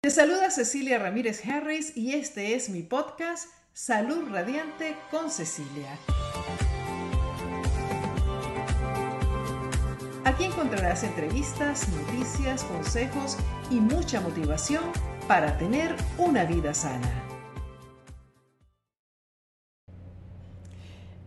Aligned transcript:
Te 0.00 0.10
saluda 0.10 0.52
Cecilia 0.52 1.00
Ramírez 1.00 1.44
Harris 1.44 1.96
y 1.96 2.12
este 2.12 2.54
es 2.54 2.70
mi 2.70 2.82
podcast 2.82 3.48
Salud 3.72 4.28
Radiante 4.30 4.96
con 5.10 5.28
Cecilia. 5.28 5.98
Aquí 10.24 10.44
encontrarás 10.44 11.02
entrevistas, 11.02 11.88
noticias, 11.88 12.62
consejos 12.62 13.36
y 13.72 13.80
mucha 13.80 14.20
motivación 14.20 14.84
para 15.26 15.58
tener 15.58 15.96
una 16.16 16.44
vida 16.44 16.74
sana. 16.74 17.24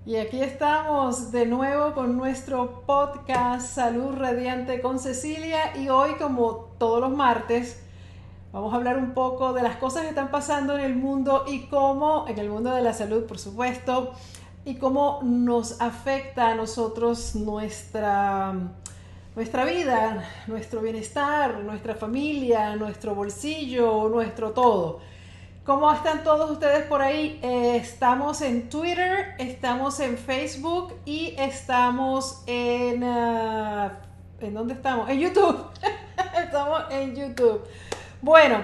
Y 0.05 0.15
aquí 0.15 0.41
estamos 0.41 1.33
de 1.33 1.45
nuevo 1.45 1.93
con 1.93 2.15
nuestro 2.15 2.85
podcast 2.85 3.75
Salud 3.75 4.15
Radiante 4.15 4.79
con 4.79 4.97
Cecilia 4.97 5.75
y 5.75 5.89
hoy 5.89 6.13
como 6.13 6.73
todos 6.79 7.01
los 7.01 7.11
martes 7.11 7.83
Vamos 8.51 8.73
a 8.73 8.75
hablar 8.75 8.97
un 8.97 9.13
poco 9.13 9.53
de 9.53 9.63
las 9.63 9.77
cosas 9.77 10.03
que 10.03 10.09
están 10.09 10.29
pasando 10.29 10.77
en 10.77 10.83
el 10.83 10.93
mundo 10.93 11.45
y 11.47 11.67
cómo, 11.67 12.25
en 12.27 12.37
el 12.37 12.49
mundo 12.49 12.75
de 12.75 12.81
la 12.81 12.93
salud, 12.93 13.23
por 13.23 13.39
supuesto, 13.39 14.11
y 14.65 14.75
cómo 14.75 15.21
nos 15.23 15.79
afecta 15.79 16.49
a 16.49 16.55
nosotros 16.55 17.33
nuestra, 17.35 18.53
nuestra 19.37 19.63
vida, 19.63 20.29
nuestro 20.47 20.81
bienestar, 20.81 21.59
nuestra 21.59 21.95
familia, 21.95 22.75
nuestro 22.75 23.15
bolsillo, 23.15 24.09
nuestro 24.09 24.51
todo. 24.51 24.99
¿Cómo 25.63 25.89
están 25.93 26.25
todos 26.25 26.51
ustedes 26.51 26.85
por 26.87 27.01
ahí? 27.01 27.39
Eh, 27.41 27.77
estamos 27.77 28.41
en 28.41 28.67
Twitter, 28.67 29.35
estamos 29.39 30.01
en 30.01 30.17
Facebook 30.17 30.93
y 31.05 31.35
estamos 31.37 32.43
en... 32.47 33.01
Ah, 33.05 33.93
¿En 34.41 34.53
dónde 34.53 34.73
estamos? 34.73 35.07
En 35.09 35.19
YouTube. 35.19 35.67
estamos 36.43 36.81
en 36.89 37.15
YouTube. 37.15 37.61
Bueno, 38.21 38.63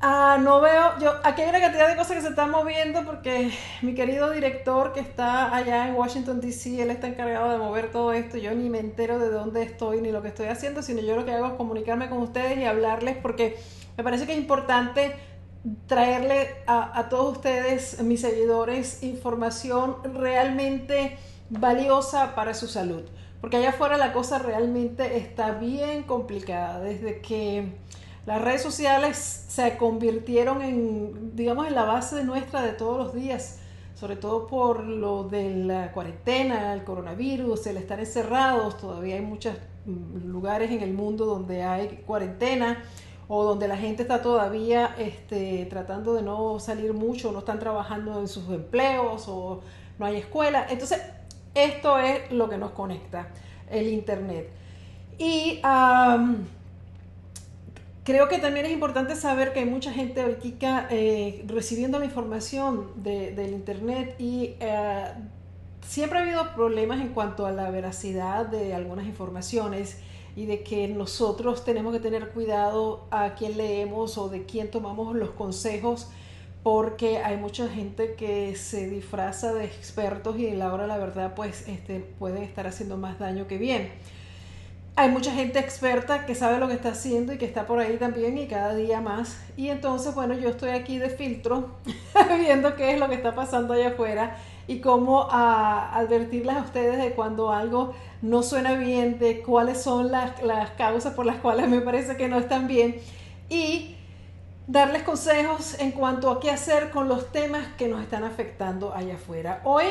ah, 0.00 0.38
no 0.40 0.60
veo, 0.60 0.96
yo, 1.00 1.12
aquí 1.24 1.42
hay 1.42 1.48
una 1.48 1.60
cantidad 1.60 1.88
de 1.88 1.96
cosas 1.96 2.16
que 2.16 2.22
se 2.22 2.28
están 2.28 2.52
moviendo 2.52 3.04
porque 3.04 3.50
mi 3.82 3.96
querido 3.96 4.30
director 4.30 4.92
que 4.92 5.00
está 5.00 5.52
allá 5.52 5.88
en 5.88 5.96
Washington, 5.96 6.40
D.C., 6.40 6.80
él 6.80 6.90
está 6.90 7.08
encargado 7.08 7.50
de 7.50 7.58
mover 7.58 7.90
todo 7.90 8.12
esto. 8.12 8.38
Yo 8.38 8.54
ni 8.54 8.70
me 8.70 8.78
entero 8.78 9.18
de 9.18 9.28
dónde 9.28 9.64
estoy 9.64 10.00
ni 10.02 10.12
lo 10.12 10.22
que 10.22 10.28
estoy 10.28 10.46
haciendo, 10.46 10.82
sino 10.82 11.00
yo 11.00 11.16
lo 11.16 11.24
que 11.24 11.32
hago 11.32 11.48
es 11.48 11.52
comunicarme 11.54 12.08
con 12.08 12.18
ustedes 12.18 12.56
y 12.58 12.64
hablarles 12.64 13.16
porque 13.16 13.56
me 13.96 14.04
parece 14.04 14.24
que 14.24 14.34
es 14.34 14.38
importante 14.38 15.16
traerle 15.88 16.54
a, 16.68 16.96
a 16.96 17.08
todos 17.08 17.38
ustedes, 17.38 18.00
mis 18.04 18.20
seguidores, 18.20 19.02
información 19.02 19.96
realmente 20.14 21.18
valiosa 21.50 22.36
para 22.36 22.54
su 22.54 22.68
salud. 22.68 23.02
Porque 23.40 23.56
allá 23.56 23.70
afuera 23.70 23.96
la 23.96 24.12
cosa 24.12 24.38
realmente 24.38 25.16
está 25.16 25.50
bien 25.50 26.04
complicada. 26.04 26.80
Desde 26.80 27.20
que 27.20 27.72
las 28.26 28.40
redes 28.40 28.62
sociales 28.62 29.44
se 29.48 29.76
convirtieron 29.76 30.62
en, 30.62 31.36
digamos, 31.36 31.66
en 31.66 31.74
la 31.74 31.84
base 31.84 32.24
nuestra 32.24 32.62
de 32.62 32.72
todos 32.72 32.96
los 32.96 33.14
días, 33.14 33.58
sobre 33.94 34.16
todo 34.16 34.46
por 34.46 34.82
lo 34.84 35.24
de 35.24 35.54
la 35.54 35.92
cuarentena, 35.92 36.72
el 36.72 36.84
coronavirus, 36.84 37.66
el 37.66 37.76
estar 37.76 38.00
encerrados. 38.00 38.78
Todavía 38.78 39.16
hay 39.16 39.20
muchos 39.20 39.54
mm, 39.84 40.26
lugares 40.26 40.70
en 40.70 40.80
el 40.80 40.94
mundo 40.94 41.26
donde 41.26 41.62
hay 41.62 42.02
cuarentena 42.06 42.82
o 43.28 43.44
donde 43.44 43.68
la 43.68 43.76
gente 43.76 44.02
está 44.02 44.22
todavía 44.22 44.94
este, 44.98 45.66
tratando 45.66 46.14
de 46.14 46.22
no 46.22 46.58
salir 46.58 46.94
mucho, 46.94 47.30
no 47.30 47.40
están 47.40 47.58
trabajando 47.58 48.20
en 48.20 48.28
sus 48.28 48.48
empleos 48.48 49.26
o 49.28 49.60
no 49.98 50.06
hay 50.06 50.16
escuela. 50.16 50.66
Entonces, 50.70 51.00
esto 51.54 51.98
es 51.98 52.32
lo 52.32 52.48
que 52.48 52.56
nos 52.56 52.70
conecta, 52.72 53.28
el 53.70 53.88
Internet. 53.88 54.50
Y 55.18 55.60
Creo 58.04 58.28
que 58.28 58.38
también 58.38 58.66
es 58.66 58.72
importante 58.72 59.16
saber 59.16 59.54
que 59.54 59.60
hay 59.60 59.64
mucha 59.64 59.90
gente 59.90 60.20
ahorita 60.20 60.88
eh, 60.90 61.42
recibiendo 61.48 61.98
la 61.98 62.04
información 62.04 63.02
del 63.02 63.54
Internet 63.54 64.14
y 64.18 64.56
eh, 64.60 65.06
siempre 65.80 66.18
ha 66.18 66.22
habido 66.22 66.54
problemas 66.54 67.00
en 67.00 67.08
cuanto 67.14 67.46
a 67.46 67.50
la 67.50 67.70
veracidad 67.70 68.44
de 68.44 68.74
algunas 68.74 69.06
informaciones 69.06 70.00
y 70.36 70.44
de 70.44 70.62
que 70.62 70.86
nosotros 70.86 71.64
tenemos 71.64 71.94
que 71.94 72.00
tener 72.00 72.28
cuidado 72.28 73.06
a 73.10 73.34
quién 73.36 73.56
leemos 73.56 74.18
o 74.18 74.28
de 74.28 74.44
quién 74.44 74.70
tomamos 74.70 75.16
los 75.16 75.30
consejos 75.30 76.10
porque 76.62 77.18
hay 77.18 77.38
mucha 77.38 77.68
gente 77.68 78.16
que 78.16 78.54
se 78.54 78.86
disfraza 78.86 79.54
de 79.54 79.64
expertos 79.64 80.38
y 80.38 80.50
a 80.50 80.54
la 80.54 80.74
hora 80.74 80.82
de 80.82 80.88
la 80.88 80.98
verdad 80.98 81.34
pues 81.34 81.66
este, 81.68 82.00
pueden 82.00 82.42
estar 82.42 82.66
haciendo 82.66 82.98
más 82.98 83.18
daño 83.18 83.46
que 83.46 83.56
bien 83.56 83.92
hay 84.96 85.10
mucha 85.10 85.32
gente 85.32 85.58
experta 85.58 86.24
que 86.24 86.34
sabe 86.36 86.58
lo 86.58 86.68
que 86.68 86.74
está 86.74 86.90
haciendo 86.90 87.32
y 87.32 87.38
que 87.38 87.44
está 87.44 87.66
por 87.66 87.80
ahí 87.80 87.96
también 87.96 88.38
y 88.38 88.46
cada 88.46 88.74
día 88.74 89.00
más. 89.00 89.38
Y 89.56 89.68
entonces, 89.68 90.14
bueno, 90.14 90.34
yo 90.34 90.50
estoy 90.50 90.70
aquí 90.70 90.98
de 90.98 91.10
filtro 91.10 91.70
viendo 92.38 92.76
qué 92.76 92.92
es 92.92 93.00
lo 93.00 93.08
que 93.08 93.14
está 93.14 93.34
pasando 93.34 93.74
allá 93.74 93.88
afuera 93.88 94.36
y 94.68 94.78
cómo 94.78 95.28
a, 95.30 95.96
advertirles 95.96 96.56
a 96.56 96.60
ustedes 96.60 97.02
de 97.02 97.10
cuando 97.10 97.50
algo 97.52 97.92
no 98.22 98.42
suena 98.44 98.74
bien, 98.74 99.18
de 99.18 99.42
cuáles 99.42 99.82
son 99.82 100.12
las, 100.12 100.40
las 100.42 100.70
causas 100.70 101.14
por 101.14 101.26
las 101.26 101.36
cuales 101.36 101.68
me 101.68 101.80
parece 101.80 102.16
que 102.16 102.28
no 102.28 102.38
están 102.38 102.68
bien 102.68 102.96
y 103.48 103.96
darles 104.68 105.02
consejos 105.02 105.78
en 105.80 105.90
cuanto 105.90 106.30
a 106.30 106.40
qué 106.40 106.50
hacer 106.50 106.90
con 106.90 107.08
los 107.08 107.32
temas 107.32 107.66
que 107.76 107.88
nos 107.88 108.00
están 108.00 108.22
afectando 108.22 108.94
allá 108.94 109.16
afuera. 109.16 109.60
Hoy 109.64 109.84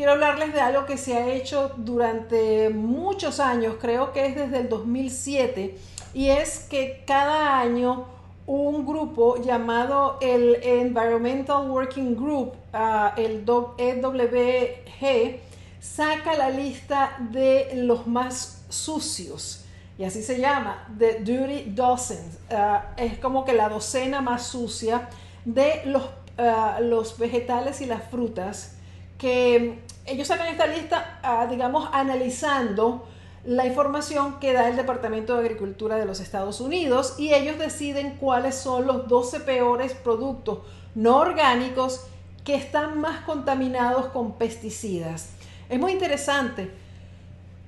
quiero 0.00 0.12
hablarles 0.12 0.54
de 0.54 0.62
algo 0.62 0.86
que 0.86 0.96
se 0.96 1.14
ha 1.14 1.28
hecho 1.30 1.72
durante 1.76 2.70
muchos 2.70 3.38
años, 3.38 3.74
creo 3.78 4.14
que 4.14 4.24
es 4.24 4.34
desde 4.34 4.60
el 4.60 4.70
2007, 4.70 5.76
y 6.14 6.28
es 6.30 6.60
que 6.70 7.04
cada 7.06 7.60
año 7.60 8.06
un 8.46 8.86
grupo 8.86 9.36
llamado 9.42 10.16
el 10.22 10.54
Environmental 10.62 11.70
Working 11.70 12.16
Group, 12.16 12.54
uh, 12.72 13.10
el 13.18 13.44
EWG, 13.76 15.38
saca 15.80 16.34
la 16.34 16.48
lista 16.48 17.18
de 17.30 17.72
los 17.74 18.06
más 18.06 18.64
sucios. 18.70 19.66
Y 19.98 20.04
así 20.04 20.22
se 20.22 20.40
llama, 20.40 20.88
The 20.98 21.20
Dirty 21.20 21.72
Dozens. 21.72 22.38
Uh, 22.50 22.78
es 22.96 23.18
como 23.18 23.44
que 23.44 23.52
la 23.52 23.68
docena 23.68 24.22
más 24.22 24.46
sucia 24.46 25.10
de 25.44 25.82
los, 25.84 26.04
uh, 26.38 26.80
los 26.80 27.18
vegetales 27.18 27.82
y 27.82 27.84
las 27.84 28.02
frutas 28.04 28.78
que 29.20 29.78
ellos 30.06 30.26
sacan 30.26 30.48
esta 30.48 30.66
lista, 30.66 31.20
ah, 31.22 31.46
digamos, 31.48 31.88
analizando 31.92 33.06
la 33.44 33.66
información 33.66 34.40
que 34.40 34.52
da 34.52 34.68
el 34.68 34.76
Departamento 34.76 35.34
de 35.34 35.40
Agricultura 35.40 35.96
de 35.96 36.06
los 36.06 36.20
Estados 36.20 36.60
Unidos 36.60 37.14
y 37.18 37.34
ellos 37.34 37.58
deciden 37.58 38.16
cuáles 38.16 38.54
son 38.54 38.86
los 38.86 39.08
12 39.08 39.40
peores 39.40 39.92
productos 39.92 40.60
no 40.94 41.18
orgánicos 41.18 42.06
que 42.44 42.54
están 42.54 43.00
más 43.00 43.20
contaminados 43.24 44.06
con 44.06 44.38
pesticidas. 44.38 45.30
Es 45.68 45.78
muy 45.78 45.92
interesante. 45.92 46.70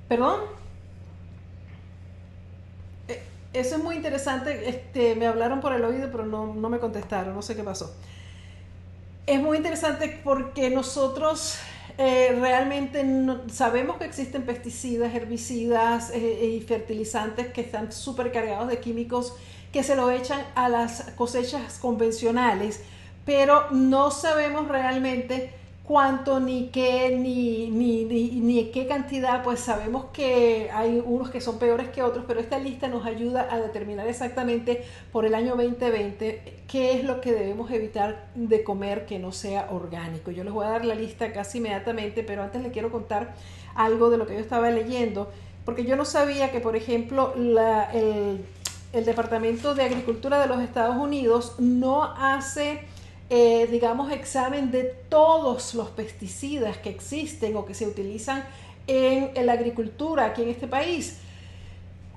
¿Perdón? 0.08 0.40
Eh, 3.08 3.22
eso 3.52 3.76
es 3.76 3.82
muy 3.82 3.96
interesante. 3.96 4.68
Este, 4.68 5.14
me 5.14 5.26
hablaron 5.26 5.60
por 5.60 5.72
el 5.74 5.84
oído, 5.84 6.10
pero 6.10 6.24
no, 6.24 6.54
no 6.54 6.68
me 6.68 6.78
contestaron. 6.78 7.34
No 7.34 7.42
sé 7.42 7.54
qué 7.54 7.62
pasó. 7.62 7.94
Es 9.26 9.40
muy 9.40 9.56
interesante 9.58 10.20
porque 10.24 10.68
nosotros 10.68 11.56
eh, 11.96 12.36
realmente 12.40 13.04
sabemos 13.52 13.98
que 13.98 14.04
existen 14.04 14.42
pesticidas, 14.42 15.14
herbicidas 15.14 16.10
eh, 16.10 16.56
y 16.56 16.60
fertilizantes 16.62 17.52
que 17.52 17.60
están 17.60 17.92
súper 17.92 18.32
cargados 18.32 18.66
de 18.66 18.80
químicos 18.80 19.34
que 19.72 19.84
se 19.84 19.94
lo 19.94 20.10
echan 20.10 20.44
a 20.56 20.68
las 20.68 21.12
cosechas 21.16 21.78
convencionales, 21.78 22.80
pero 23.24 23.70
no 23.70 24.10
sabemos 24.10 24.66
realmente 24.66 25.54
cuánto 25.84 26.38
ni 26.38 26.68
qué 26.68 27.16
ni, 27.18 27.68
ni, 27.70 28.04
ni, 28.04 28.70
qué 28.70 28.86
cantidad, 28.86 29.42
pues 29.42 29.60
sabemos 29.60 30.06
que 30.12 30.70
hay 30.72 31.02
unos 31.04 31.30
que 31.30 31.40
son 31.40 31.58
peores 31.58 31.88
que 31.88 32.02
otros, 32.02 32.24
pero 32.26 32.40
esta 32.40 32.58
lista 32.58 32.88
nos 32.88 33.04
ayuda 33.04 33.48
a 33.50 33.58
determinar 33.58 34.06
exactamente 34.06 34.84
por 35.10 35.24
el 35.24 35.34
año 35.34 35.56
2020 35.56 36.62
qué 36.68 36.92
es 36.92 37.04
lo 37.04 37.20
que 37.20 37.32
debemos 37.32 37.70
evitar 37.70 38.28
de 38.34 38.62
comer 38.62 39.06
que 39.06 39.18
no 39.18 39.32
sea 39.32 39.68
orgánico. 39.70 40.30
Yo 40.30 40.44
les 40.44 40.52
voy 40.52 40.66
a 40.66 40.70
dar 40.70 40.84
la 40.84 40.94
lista 40.94 41.32
casi 41.32 41.58
inmediatamente, 41.58 42.22
pero 42.22 42.42
antes 42.42 42.62
les 42.62 42.72
quiero 42.72 42.92
contar 42.92 43.34
algo 43.74 44.10
de 44.10 44.18
lo 44.18 44.26
que 44.26 44.34
yo 44.34 44.40
estaba 44.40 44.70
leyendo, 44.70 45.30
porque 45.64 45.84
yo 45.84 45.96
no 45.96 46.04
sabía 46.04 46.52
que, 46.52 46.60
por 46.60 46.76
ejemplo, 46.76 47.34
el, 47.34 48.44
el 48.92 49.04
Departamento 49.04 49.74
de 49.74 49.82
Agricultura 49.82 50.40
de 50.40 50.46
los 50.46 50.60
Estados 50.60 50.96
Unidos 50.96 51.56
no 51.58 52.04
hace 52.04 52.86
eh, 53.34 53.66
digamos, 53.70 54.12
examen 54.12 54.70
de 54.70 54.84
todos 55.08 55.74
los 55.74 55.88
pesticidas 55.88 56.76
que 56.76 56.90
existen 56.90 57.56
o 57.56 57.64
que 57.64 57.72
se 57.72 57.86
utilizan 57.86 58.44
en, 58.86 59.46
la 59.46 59.54
agricultura 59.54 60.26
aquí 60.26 60.42
en 60.42 60.50
este 60.50 60.68
país. 60.68 61.16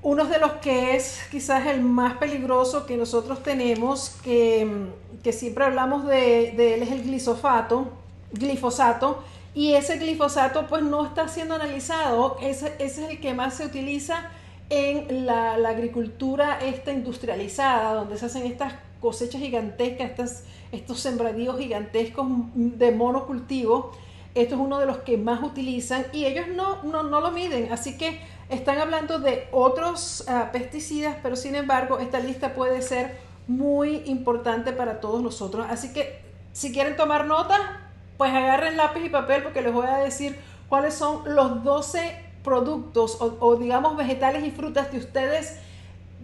Uno 0.01 0.25
de 0.25 0.39
los 0.39 0.51
que 0.55 0.97
es 0.97 1.21
quizás 1.31 1.67
el 1.67 1.79
más 1.79 2.17
peligroso 2.17 2.85
que 2.85 2.97
nosotros 2.97 3.41
tenemos, 3.43 4.17
que, 4.25 4.89
siempre 5.31 5.63
hablamos 5.63 6.05
de, 6.05 6.49
él, 6.49 6.83
es 6.83 6.91
el 6.91 7.03
glifosato, 7.03 7.93
glifosato, 8.33 9.23
y 9.53 9.75
ese 9.75 9.97
glifosato 9.97 10.67
pues 10.67 10.83
no 10.83 11.05
está 11.05 11.29
siendo 11.29 11.55
analizado, 11.55 12.35
ese, 12.41 12.73
ese 12.79 13.05
es 13.05 13.09
el 13.11 13.21
que 13.21 13.33
más 13.33 13.53
se 13.53 13.65
utiliza 13.65 14.31
en 14.69 15.25
la, 15.25 15.53
agricultura 15.53 16.59
esta 16.61 16.91
industrializada, 16.91 17.93
donde 17.93 18.17
se 18.17 18.25
hacen 18.25 18.45
estas 18.45 18.73
cosechas 18.99 19.39
gigantescas, 19.39 20.09
estas, 20.09 20.43
estos 20.75 20.99
sembradíos 20.99 21.57
gigantescos 21.57 22.27
de 22.53 22.91
monocultivo, 22.91 23.91
esto 24.35 24.55
es 24.55 24.61
uno 24.61 24.79
de 24.79 24.85
los 24.85 24.97
que 24.97 25.17
más 25.17 25.41
utilizan 25.41 26.05
y 26.11 26.25
ellos 26.25 26.47
no, 26.47 26.83
no, 26.83 27.03
no 27.03 27.21
lo 27.21 27.31
miden, 27.31 27.71
así 27.71 27.97
que 27.97 28.19
están 28.49 28.77
hablando 28.77 29.19
de 29.19 29.47
otros 29.51 30.25
ah, 30.27 30.49
pesticidas, 30.51 31.15
pero 31.23 31.35
sin 31.35 31.55
embargo 31.55 31.99
esta 31.99 32.19
lista 32.19 32.53
puede 32.53 32.81
ser 32.81 33.17
muy 33.47 34.03
importante 34.05 34.71
para 34.71 34.99
todos 34.99 35.21
nosotros. 35.21 35.65
Así 35.69 35.93
que 35.93 36.21
si 36.51 36.71
quieren 36.71 36.95
tomar 36.95 37.25
nota, 37.25 37.81
pues 38.17 38.31
agarren 38.31 38.77
lápiz 38.77 39.05
y 39.05 39.09
papel 39.09 39.43
porque 39.43 39.61
les 39.61 39.73
voy 39.73 39.87
a 39.87 39.97
decir 39.97 40.37
cuáles 40.69 40.93
son 40.93 41.35
los 41.35 41.63
12 41.63 42.23
productos 42.43 43.17
o, 43.19 43.55
digamos 43.55 43.97
vegetales 43.97 44.45
y 44.45 44.51
frutas 44.51 44.87
que 44.87 44.97
ustedes 44.97 45.59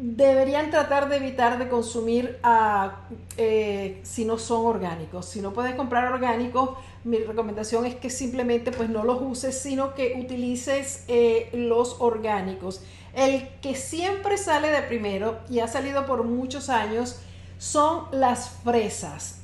deberían 0.01 0.71
tratar 0.71 1.09
de 1.09 1.17
evitar 1.17 1.59
de 1.59 1.69
consumir 1.69 2.39
ah, 2.41 3.01
eh, 3.37 3.99
si 4.01 4.25
no 4.25 4.39
son 4.39 4.65
orgánicos. 4.65 5.27
Si 5.27 5.41
no 5.41 5.53
puedes 5.53 5.75
comprar 5.75 6.11
orgánicos, 6.11 6.71
mi 7.03 7.17
recomendación 7.17 7.85
es 7.85 7.95
que 7.95 8.09
simplemente 8.09 8.71
pues 8.71 8.89
no 8.89 9.03
los 9.03 9.21
uses, 9.21 9.57
sino 9.59 9.93
que 9.93 10.19
utilices 10.19 11.05
eh, 11.07 11.49
los 11.53 11.97
orgánicos. 11.99 12.81
El 13.13 13.47
que 13.61 13.75
siempre 13.75 14.37
sale 14.37 14.69
de 14.69 14.81
primero 14.81 15.39
y 15.49 15.59
ha 15.59 15.67
salido 15.67 16.07
por 16.07 16.23
muchos 16.23 16.69
años 16.69 17.19
son 17.59 18.05
las 18.11 18.49
fresas. 18.63 19.40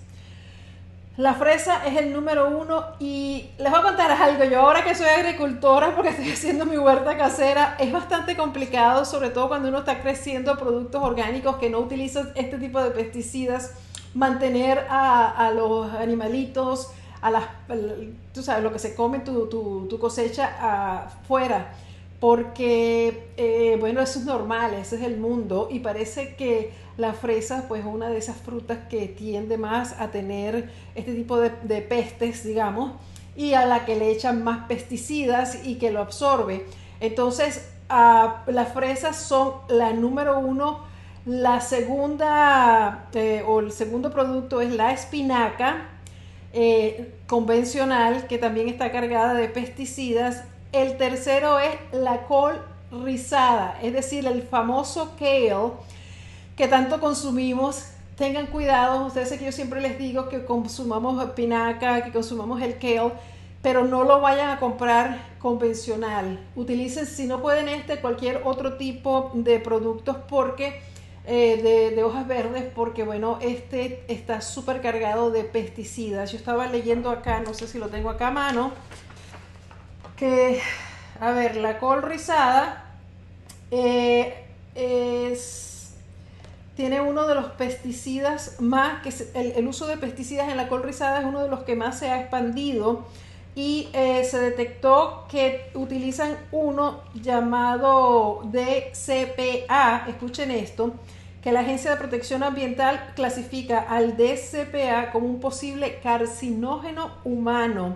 La 1.18 1.34
fresa 1.34 1.84
es 1.84 1.98
el 1.98 2.14
número 2.14 2.48
uno 2.56 2.86
y 3.00 3.50
les 3.58 3.72
voy 3.72 3.80
a 3.80 3.82
contar 3.82 4.12
algo. 4.12 4.44
Yo 4.44 4.62
ahora 4.62 4.84
que 4.84 4.94
soy 4.94 5.08
agricultora, 5.08 5.96
porque 5.96 6.10
estoy 6.10 6.32
haciendo 6.32 6.68
mi 6.68 6.78
huerta 6.78 7.18
casera, 7.18 7.76
es 7.80 7.92
bastante 7.92 8.38
complicado, 8.38 9.04
sobre 9.04 9.32
todo 9.32 9.48
cuando 9.48 9.70
uno 9.70 9.80
está 9.80 10.00
creciendo 10.00 10.56
productos 10.60 11.02
orgánicos 11.02 11.56
que 11.56 11.72
no 11.72 11.80
utilizan 11.80 12.32
este 12.36 12.60
tipo 12.60 12.80
de 12.84 12.92
pesticidas, 12.92 13.74
mantener 14.14 14.86
a, 14.92 15.52
los 15.56 15.92
animalitos, 15.92 16.92
a 17.22 17.32
las, 17.32 17.46
tú 18.32 18.44
sabes, 18.44 18.64
lo 18.64 18.72
que 18.72 18.78
se 18.78 18.94
come 18.94 19.18
tu, 19.18 19.48
tu, 19.48 19.98
cosecha 20.00 21.04
afuera. 21.06 21.74
Porque, 22.20 23.32
eh, 23.38 23.78
bueno, 23.80 24.02
eso 24.02 24.20
es 24.20 24.26
normal, 24.26 24.76
ese 24.76 24.98
es 24.98 25.02
el 25.04 25.18
mundo 25.18 25.68
y 25.72 25.80
parece 25.80 26.36
que 26.36 26.74
la 26.98 27.14
fresa, 27.14 27.66
pues, 27.68 27.82
es 27.82 27.88
una 27.88 28.10
de 28.10 28.18
esas 28.18 28.38
frutas 28.38 28.80
que 28.90 29.08
tiende 29.08 29.58
más 29.58 29.96
a 30.00 30.10
tener 30.10 30.72
este 30.96 31.14
tipo 31.14 31.38
de, 31.40 31.82
pestes, 31.82 32.44
digamos, 32.44 32.94
y 33.36 33.54
a 33.54 33.66
la 33.66 33.86
que 33.86 33.96
le 33.96 34.10
echan 34.10 34.44
más 34.44 34.68
pesticidas 34.68 35.66
y 35.66 35.76
que 35.76 35.92
lo 35.92 36.02
absorbe. 36.02 36.66
Entonces, 37.00 37.70
las 37.90 38.74
fresas 38.74 39.16
son 39.16 39.54
la 39.70 39.94
número 39.94 40.40
uno. 40.40 40.80
La 41.26 41.62
segunda 41.62 43.10
eh, 43.14 43.44
o 43.46 43.60
el 43.60 43.72
segundo 43.72 44.12
producto 44.12 44.62
es 44.62 44.74
la 44.74 44.92
espinaca 44.92 45.90
eh, 46.54 47.14
convencional, 47.28 48.28
que 48.28 48.38
también 48.38 48.70
está 48.70 48.92
cargada 48.92 49.34
de 49.34 49.50
pesticidas. 49.50 50.44
El 50.72 50.98
tercero 50.98 51.60
es 51.60 51.76
la 51.92 52.24
col 52.24 52.60
rizada, 52.92 53.78
es 53.82 53.94
decir, 53.94 54.26
el 54.26 54.42
famoso 54.42 55.16
kale 55.20 55.54
que 56.58 56.68
tanto 56.68 57.00
consumimos. 57.00 57.86
Tengan 58.18 58.48
cuidado, 58.48 59.06
ustedes 59.06 59.32
que 59.38 59.46
yo 59.46 59.52
siempre 59.52 59.80
les 59.80 60.00
digo 60.00 60.28
que 60.28 60.44
consumamos 60.44 61.24
pinaca, 61.32 62.04
que 62.04 62.12
consumamos 62.12 62.62
el 62.64 62.80
kale, 62.80 63.14
pero 63.62 63.86
no 63.86 64.04
lo 64.04 64.20
vayan 64.22 64.50
a 64.50 64.60
comprar 64.60 65.20
convencional. 65.38 66.40
Utilicen, 66.56 67.06
si 67.06 67.28
no 67.28 67.44
pueden 67.44 67.70
este, 67.70 68.02
cualquier 68.02 68.42
otro 68.44 68.76
tipo 68.76 69.32
de 69.36 69.60
productos 69.60 70.18
porque 70.28 70.82
eh, 71.28 71.92
de, 71.96 72.04
hojas 72.04 72.28
verdes, 72.28 72.64
porque 72.74 73.04
bueno, 73.04 73.38
este 73.40 74.04
está 74.08 74.42
súper 74.42 74.82
cargado 74.82 75.30
de 75.30 75.44
pesticidas. 75.44 76.32
Yo 76.32 76.40
estaba 76.40 76.66
leyendo 76.66 77.12
acá, 77.12 77.40
no 77.42 77.54
sé 77.54 77.68
si 77.68 77.78
lo 77.78 77.90
tengo 77.90 78.10
acá 78.10 78.30
a 78.30 78.32
mano, 78.32 78.72
que, 80.16 80.60
a 81.20 81.32
ver, 81.32 81.58
la 81.58 81.78
col 81.78 82.02
rizada 82.02 82.96
eh, 83.70 84.46
es 84.74 85.67
tiene 86.78 87.02
uno 87.02 87.26
de 87.26 87.34
los 87.34 87.46
pesticidas 87.54 88.62
más, 88.62 89.02
que 89.02 89.12
el, 89.34 89.68
uso 89.68 89.88
de 89.88 89.98
pesticidas 89.98 90.48
en 90.48 90.58
la 90.58 90.70
col 90.70 90.84
rizada 90.84 91.20
es 91.20 91.26
uno 91.26 91.42
de 91.42 91.50
los 91.50 91.64
que 91.64 91.76
más 91.76 91.98
se 91.98 92.12
ha 92.12 92.22
expandido 92.22 93.08
y 93.56 93.90
eh, 93.94 94.24
se 94.24 94.40
detectó 94.40 95.26
que 95.28 95.72
utilizan 95.74 96.38
uno 96.52 97.02
llamado 97.16 98.44
DCPA, 98.44 100.06
escuchen 100.08 100.52
esto, 100.52 100.94
que 101.42 101.52
la 101.52 101.62
Agencia 101.62 101.90
de 101.90 101.98
Protección 101.98 102.44
Ambiental 102.44 103.12
clasifica 103.16 103.80
al 103.80 104.16
DCPA 104.16 105.10
como 105.12 105.26
un 105.26 105.40
posible 105.40 106.00
carcinógeno 106.04 107.10
humano 107.24 107.96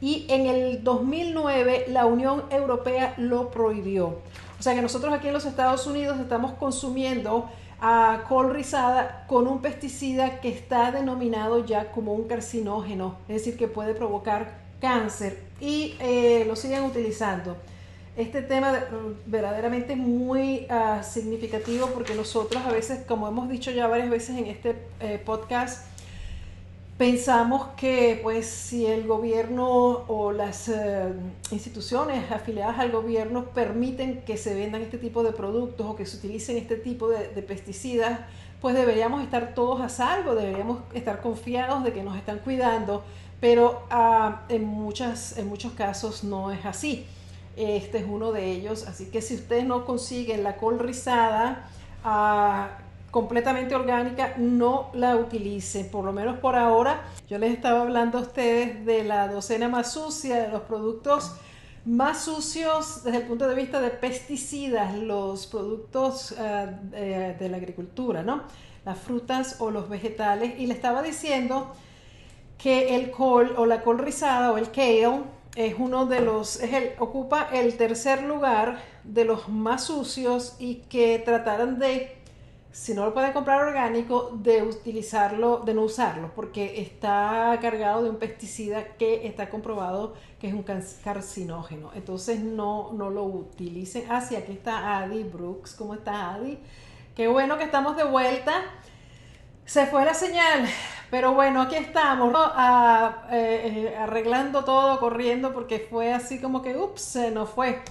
y 0.00 0.26
en 0.28 0.46
el 0.46 0.84
2009 0.84 1.86
la 1.88 2.06
Unión 2.06 2.44
Europea 2.50 3.14
lo 3.16 3.50
prohibió. 3.50 4.18
O 4.60 4.62
sea 4.62 4.76
que 4.76 4.82
nosotros 4.82 5.12
aquí 5.12 5.26
en 5.26 5.32
los 5.32 5.46
Estados 5.46 5.86
Unidos 5.88 6.20
estamos 6.20 6.52
consumiendo 6.52 7.50
a 7.80 8.24
col 8.28 8.54
rizada 8.54 9.24
con 9.26 9.46
un 9.46 9.62
pesticida 9.62 10.40
que 10.40 10.50
está 10.50 10.92
denominado 10.92 11.64
ya 11.64 11.90
como 11.92 12.12
un 12.12 12.28
carcinógeno, 12.28 13.16
es 13.28 13.36
decir, 13.36 13.56
que 13.56 13.68
puede 13.68 13.94
provocar 13.94 14.58
cáncer 14.80 15.38
y 15.60 15.96
eh, 16.00 16.44
lo 16.46 16.56
siguen 16.56 16.84
utilizando. 16.84 17.56
Este 18.16 18.42
tema 18.42 18.84
verdaderamente 19.24 19.92
es 19.92 19.98
muy 19.98 20.66
ah, 20.68 21.02
significativo 21.02 21.86
porque 21.94 22.14
nosotros 22.14 22.62
a 22.66 22.72
veces, 22.72 23.04
como 23.06 23.28
hemos 23.28 23.48
dicho 23.48 23.70
ya 23.70 23.86
varias 23.86 24.10
veces 24.10 24.36
en 24.36 24.46
este 24.46 24.76
eh, 25.00 25.22
podcast, 25.24 25.86
Pensamos 27.00 27.68
que 27.78 28.20
pues 28.22 28.46
si 28.46 28.84
el 28.84 29.06
gobierno 29.06 30.04
o 30.06 30.32
las 30.32 30.68
eh, 30.68 31.14
instituciones 31.50 32.30
afiliadas 32.30 32.78
al 32.78 32.92
gobierno 32.92 33.46
permiten 33.54 34.20
que 34.20 34.36
se 34.36 34.52
vendan 34.52 34.82
este 34.82 34.98
tipo 34.98 35.22
de 35.22 35.32
productos 35.32 35.86
o 35.86 35.96
que 35.96 36.04
se 36.04 36.18
utilicen 36.18 36.58
este 36.58 36.76
tipo 36.76 37.08
de, 37.08 37.24
pesticidas, 37.40 38.20
pues 38.60 38.74
deberíamos 38.74 39.22
estar 39.22 39.54
todos 39.54 39.80
a 39.80 39.88
salvo, 39.88 40.34
deberíamos 40.34 40.80
estar 40.92 41.22
confiados 41.22 41.84
de 41.84 41.94
que 41.94 42.02
nos 42.02 42.18
están 42.18 42.40
cuidando, 42.40 43.02
pero 43.40 43.86
ah, 43.88 44.42
en, 44.50 44.66
muchas, 44.66 45.38
en 45.38 45.48
muchos 45.48 45.72
casos 45.72 46.22
no 46.22 46.52
es 46.52 46.66
así. 46.66 47.06
Este 47.56 47.96
es 47.96 48.04
uno 48.06 48.30
de 48.30 48.50
ellos, 48.50 48.86
así 48.86 49.06
que 49.06 49.22
si 49.22 49.36
ustedes 49.36 49.64
no 49.64 49.86
consiguen 49.86 50.44
la 50.44 50.58
col 50.58 50.78
rizada, 50.78 51.66
ah, 52.04 52.76
completamente 53.10 53.74
orgánica, 53.74 54.34
no 54.36 54.90
la 54.94 55.16
utilicen, 55.16 55.90
por 55.90 56.04
lo 56.04 56.12
menos 56.12 56.38
por 56.38 56.56
ahora. 56.56 57.02
Yo 57.28 57.38
les 57.38 57.52
estaba 57.52 57.82
hablando 57.82 58.18
a 58.18 58.22
ustedes 58.22 58.84
de 58.86 59.04
la 59.04 59.28
docena 59.28 59.68
más 59.68 59.92
sucia, 59.92 60.36
de 60.36 60.48
los 60.48 60.62
productos 60.62 61.34
más 61.84 62.24
sucios 62.24 63.04
desde 63.04 63.18
el 63.18 63.26
punto 63.26 63.48
de 63.48 63.54
vista 63.54 63.80
de 63.80 63.90
pesticidas, 63.90 64.94
los 64.94 65.46
productos 65.46 66.34
eh, 66.38 67.36
de, 67.38 67.48
la 67.48 67.56
agricultura, 67.56 68.22
¿no? 68.22 68.42
Las 68.84 68.98
frutas 68.98 69.56
o 69.60 69.70
los 69.70 69.88
vegetales. 69.88 70.58
Y 70.58 70.66
le 70.66 70.74
estaba 70.74 71.02
diciendo 71.02 71.72
que 72.58 72.96
el 72.96 73.10
col 73.10 73.54
o 73.56 73.66
la 73.66 73.82
col 73.82 73.98
rizada 73.98 74.52
o 74.52 74.58
el 74.58 74.70
kale 74.70 75.22
es 75.56 75.74
uno 75.78 76.06
de 76.06 76.20
los, 76.20 76.60
es 76.60 76.72
el, 76.72 76.92
ocupa 76.98 77.48
el 77.52 77.76
tercer 77.76 78.22
lugar 78.22 78.78
de 79.02 79.24
los 79.24 79.48
más 79.48 79.84
sucios 79.84 80.56
y 80.58 80.76
que 80.88 81.18
trataron 81.18 81.78
de 81.78 82.19
si 82.72 82.94
no 82.94 83.04
lo 83.04 83.12
pueden 83.12 83.32
comprar 83.32 83.62
orgánico, 83.62 84.30
de 84.34 84.62
utilizarlo, 84.62 85.58
de 85.58 85.74
no 85.74 85.82
usarlo, 85.82 86.30
porque 86.34 86.80
está 86.80 87.58
cargado 87.60 88.04
de 88.04 88.10
un 88.10 88.16
pesticida 88.16 88.96
que 88.96 89.26
está 89.26 89.50
comprobado 89.50 90.14
que 90.38 90.48
es 90.48 90.54
un 90.54 90.62
carcinógeno. 90.62 91.90
Entonces 91.94 92.40
no, 92.40 92.92
no 92.92 93.10
lo 93.10 93.24
utilicen. 93.24 94.04
Ah, 94.08 94.20
sí, 94.20 94.36
aquí 94.36 94.52
está 94.52 94.98
Adi 94.98 95.24
Brooks. 95.24 95.74
¿Cómo 95.74 95.94
está 95.94 96.34
Adi? 96.34 96.58
Qué 97.16 97.26
bueno 97.26 97.58
que 97.58 97.64
estamos 97.64 97.96
de 97.96 98.04
vuelta. 98.04 98.52
Se 99.64 99.86
fue 99.86 100.04
la 100.04 100.14
señal, 100.14 100.66
pero 101.10 101.34
bueno, 101.34 101.62
aquí 101.62 101.76
estamos, 101.76 102.34
eh, 103.30 103.90
eh, 103.90 103.96
arreglando 103.96 104.64
todo, 104.64 104.98
corriendo, 104.98 105.52
porque 105.52 105.86
fue 105.90 106.12
así 106.12 106.40
como 106.40 106.60
que, 106.62 106.76
ups, 106.76 107.02
se 107.02 107.30
nos 107.30 107.50
fue, 107.50 107.82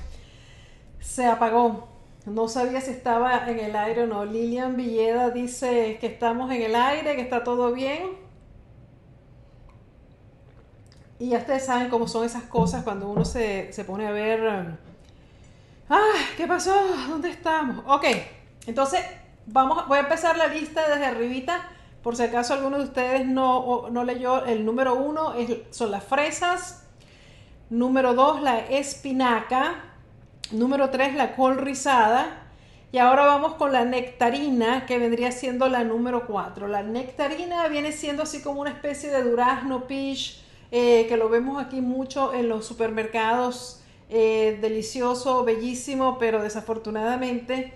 se 1.00 1.26
apagó. 1.26 1.99
No 2.26 2.48
sabía 2.48 2.82
si 2.82 2.92
estaba 2.92 3.50
en 3.50 3.60
el 3.60 3.76
aire 3.76 4.04
o 4.04 4.08
no. 4.08 4.26
Lilian 4.26 4.76
Villeda 4.76 5.30
dice 5.30 5.98
que 6.00 6.08
estamos 6.08 6.52
en 6.52 6.62
el 6.62 6.76
aire, 6.76 7.16
que 7.16 7.22
está 7.22 7.44
todo 7.44 7.72
bien. 7.72 8.18
Y 11.18 11.30
ya 11.30 11.40
ustedes 11.40 11.66
saben 11.66 11.90
cómo 11.90 12.08
son 12.08 12.26
esas 12.26 12.44
cosas 12.44 12.84
cuando 12.84 13.10
uno 13.10 13.26
se, 13.26 13.72
pone 13.86 14.08
a 14.08 14.12
ver... 14.12 14.42
Um, 14.42 14.78
¡Ah! 15.90 16.14
¿Qué 16.38 16.48
pasó? 16.48 16.74
¿Dónde 17.10 17.30
estamos? 17.30 17.84
Ok, 17.88 18.06
entonces 18.68 19.02
vamos, 19.48 19.88
voy 19.88 19.98
a 19.98 20.02
empezar 20.02 20.38
la 20.38 20.48
lista 20.48 20.88
desde 20.88 21.06
arribita. 21.06 21.68
Por 22.04 22.16
si 22.16 22.24
acaso 22.24 22.54
alguno 22.54 22.78
de 22.78 22.86
ustedes 22.86 23.26
no, 23.26 23.90
no 23.90 24.04
leyó, 24.06 24.46
el 24.46 24.66
número 24.66 24.96
uno 24.96 25.34
es, 25.34 25.50
son 25.72 25.92
las 25.92 26.04
fresas. 26.04 26.86
Número 27.70 28.14
dos, 28.14 28.42
la 28.42 28.60
espinaca. 28.60 29.89
Número 30.52 30.90
3, 30.90 31.16
la 31.16 31.36
col 31.36 31.58
rizada. 31.58 32.48
Y 32.92 32.98
ahora 32.98 33.26
vamos 33.26 33.54
con 33.54 33.72
la 33.72 33.86
nectarina, 33.86 34.88
que 34.88 34.98
vendría 34.98 35.32
siendo 35.32 35.70
la 35.70 35.84
número 35.84 36.26
4. 36.26 36.68
La 36.68 36.82
nectarina 36.82 37.68
viene 37.68 37.92
siendo 37.92 38.24
así 38.24 38.42
como 38.42 38.62
una 38.62 38.72
especie 38.72 39.12
de 39.12 39.22
durazno 39.22 39.86
peach, 39.86 40.42
eh, 40.72 41.06
que 41.08 41.18
lo 41.18 41.30
vemos 41.30 41.64
aquí 41.64 41.82
mucho 41.82 42.34
en 42.34 42.50
los 42.50 42.66
supermercados. 42.66 43.80
Eh, 44.12 44.58
delicioso, 44.60 45.44
bellísimo, 45.44 46.18
pero 46.18 46.42
desafortunadamente 46.42 47.74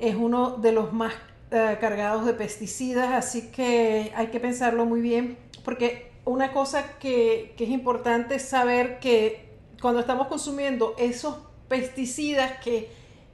es 0.00 0.16
uno 0.16 0.56
de 0.56 0.72
los 0.72 0.92
más 0.92 1.14
eh, 1.52 1.78
cargados 1.80 2.26
de 2.26 2.32
pesticidas, 2.32 3.12
así 3.12 3.52
que 3.52 4.12
hay 4.16 4.28
que 4.28 4.40
pensarlo 4.40 4.84
muy 4.84 5.00
bien, 5.00 5.38
porque 5.64 6.10
una 6.24 6.50
cosa 6.52 6.98
que, 6.98 7.54
que 7.56 7.64
es 7.64 7.70
importante 7.70 8.34
es 8.34 8.48
saber 8.48 8.98
que 8.98 9.48
cuando 9.80 10.00
estamos 10.00 10.26
consumiendo 10.26 10.96
esos 10.98 11.36
pesticidas 11.68 12.52
que 12.62 12.90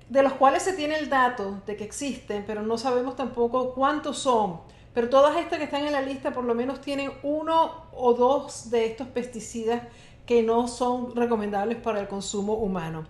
de 0.08 0.22
los 0.22 0.34
cuales 0.34 0.62
se 0.62 0.74
tiene 0.74 0.96
el 0.98 1.08
dato 1.08 1.62
de 1.66 1.76
que 1.76 1.84
existen, 1.84 2.44
pero 2.46 2.62
no 2.62 2.76
sabemos 2.76 3.16
tampoco 3.16 3.74
cuántos 3.74 4.18
son. 4.18 4.60
Pero 4.92 5.08
todas 5.08 5.36
estas 5.36 5.58
que 5.58 5.64
están 5.64 5.84
en 5.86 5.92
la 5.92 6.02
lista 6.02 6.32
por 6.32 6.44
lo 6.44 6.54
menos 6.54 6.80
tienen 6.80 7.10
uno 7.22 7.86
o 7.92 8.14
dos 8.14 8.70
de 8.70 8.86
estos 8.86 9.08
pesticidas 9.08 9.82
que 10.26 10.42
no 10.42 10.68
son 10.68 11.14
recomendables 11.16 11.78
para 11.78 12.00
el 12.00 12.08
consumo 12.08 12.54
humano. 12.54 13.06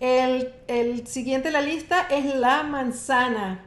El, 0.00 0.52
el 0.66 1.06
siguiente 1.06 1.48
en 1.48 1.54
la 1.54 1.60
lista 1.60 2.06
es 2.10 2.34
la 2.34 2.62
manzana. 2.62 3.64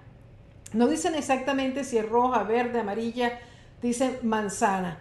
No 0.73 0.87
dicen 0.87 1.15
exactamente 1.15 1.83
si 1.83 1.97
es 1.97 2.07
roja, 2.07 2.43
verde, 2.43 2.79
amarilla, 2.79 3.39
dicen 3.81 4.19
manzana. 4.23 4.99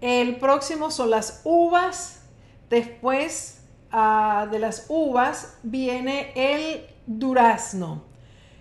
El 0.00 0.36
próximo 0.36 0.90
son 0.90 1.10
las 1.10 1.42
uvas. 1.44 2.22
Después 2.70 3.59
de 3.92 4.58
las 4.58 4.86
uvas 4.88 5.58
viene 5.62 6.32
el 6.34 6.86
durazno, 7.06 8.04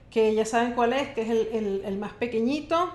que 0.10 0.34
ya 0.34 0.46
saben 0.46 0.74
cuál 0.74 0.94
es, 0.94 1.10
que 1.10 1.22
es 1.22 1.30
el, 1.30 1.98
más 2.00 2.14
pequeñito. 2.14 2.92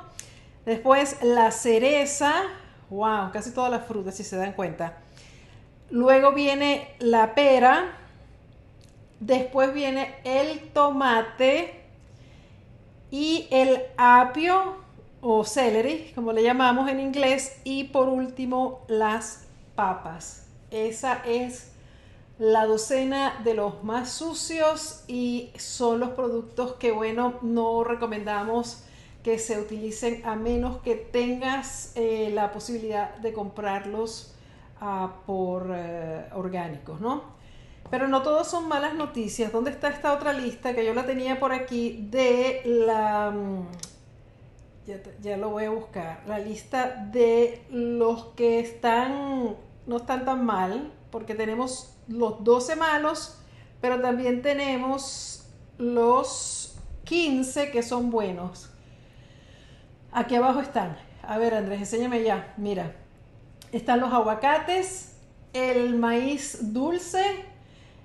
Después 0.67 1.23
la 1.23 1.50
cereza, 1.53 2.43
wow, 2.91 3.31
casi 3.33 3.53
todas 3.53 3.71
las 3.71 3.87
frutas, 3.87 4.17
si 4.17 4.25
se 4.25 4.37
dan 4.37 4.53
cuenta. 4.55 4.99
Luego 5.91 6.33
viene 6.33 6.88
la 6.99 7.35
pera. 7.35 7.99
Después 9.21 9.73
viene 9.73 10.17
el 10.25 10.73
tomate 10.73 11.83
y 13.11 13.47
el 13.50 13.81
apio 13.97 14.76
o 15.21 15.45
celery, 15.45 16.12
como 16.14 16.33
le 16.33 16.43
llamamos 16.43 16.91
en 16.91 16.99
inglés. 16.99 17.61
Y 17.62 17.85
por 17.85 18.09
último, 18.09 18.85
las 18.88 19.47
papas. 19.76 20.47
Esa 20.71 21.23
es 21.25 21.74
la 22.38 22.67
docena 22.67 23.41
de 23.45 23.55
los 23.55 23.85
más 23.85 24.11
sucios 24.11 25.05
y 25.07 25.53
son 25.57 26.00
los 26.00 26.11
productos 26.11 26.75
que, 26.75 26.91
bueno, 26.91 27.35
no 27.43 27.85
recomendamos 27.85 28.85
que 29.23 29.38
se 29.38 29.59
utilicen 29.59 30.25
a 30.26 30.35
menos 30.35 30.79
que 30.83 30.97
tengas 30.97 31.93
eh, 31.95 32.31
la 32.35 32.53
posibilidad 32.53 33.14
de 33.17 33.33
comprarlos 33.33 34.35
ah, 34.81 35.14
por 35.26 35.71
eh, 35.75 36.26
orgánicos, 36.35 37.00
¿no? 37.00 37.35
Pero 37.91 38.09
no 38.09 38.23
todos 38.23 38.49
son 38.49 38.69
malas 38.69 38.95
noticias. 38.95 39.53
¿Dónde 39.53 39.71
está 39.71 39.88
esta 39.88 40.12
otra 40.12 40.33
lista 40.33 40.75
que 40.75 40.85
yo 40.85 40.93
la 40.95 41.07
tenía 41.07 41.38
por 41.38 41.53
aquí 41.53 42.07
de 42.11 42.62
la... 42.64 43.31
Mm, 43.31 43.67
ya, 44.87 45.00
ya 45.23 45.37
lo 45.37 45.50
voy 45.50 45.64
a 45.64 45.71
buscar. 45.71 46.23
La 46.26 46.38
lista 46.38 47.09
de 47.11 47.64
los 47.71 48.26
que 48.37 48.61
están, 48.61 49.57
no 49.87 49.97
están 49.97 50.25
tan 50.25 50.45
mal, 50.45 50.93
porque 51.11 51.35
tenemos 51.35 51.94
los 52.08 52.42
12 52.44 52.76
malos, 52.76 53.38
pero 53.80 54.00
también 54.00 54.42
tenemos 54.42 55.46
los 55.78 56.75
15 57.04 57.70
que 57.70 57.82
son 57.82 58.11
buenos. 58.11 58.70
Aquí 60.12 60.34
abajo 60.34 60.61
están. 60.61 60.96
A 61.23 61.38
ver, 61.38 61.54
Andrés, 61.54 61.80
enséñame 61.80 62.23
ya. 62.23 62.54
Mira, 62.56 62.94
están 63.73 64.00
los 64.00 64.12
aguacates, 64.12 65.16
el 65.52 65.96
maíz 65.96 66.73
dulce, 66.73 67.44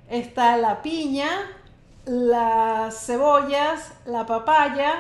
está 0.09 0.57
la 0.57 0.81
piña, 0.81 1.29
las 2.05 3.05
cebollas, 3.05 3.93
la 4.05 4.25
papaya, 4.25 4.93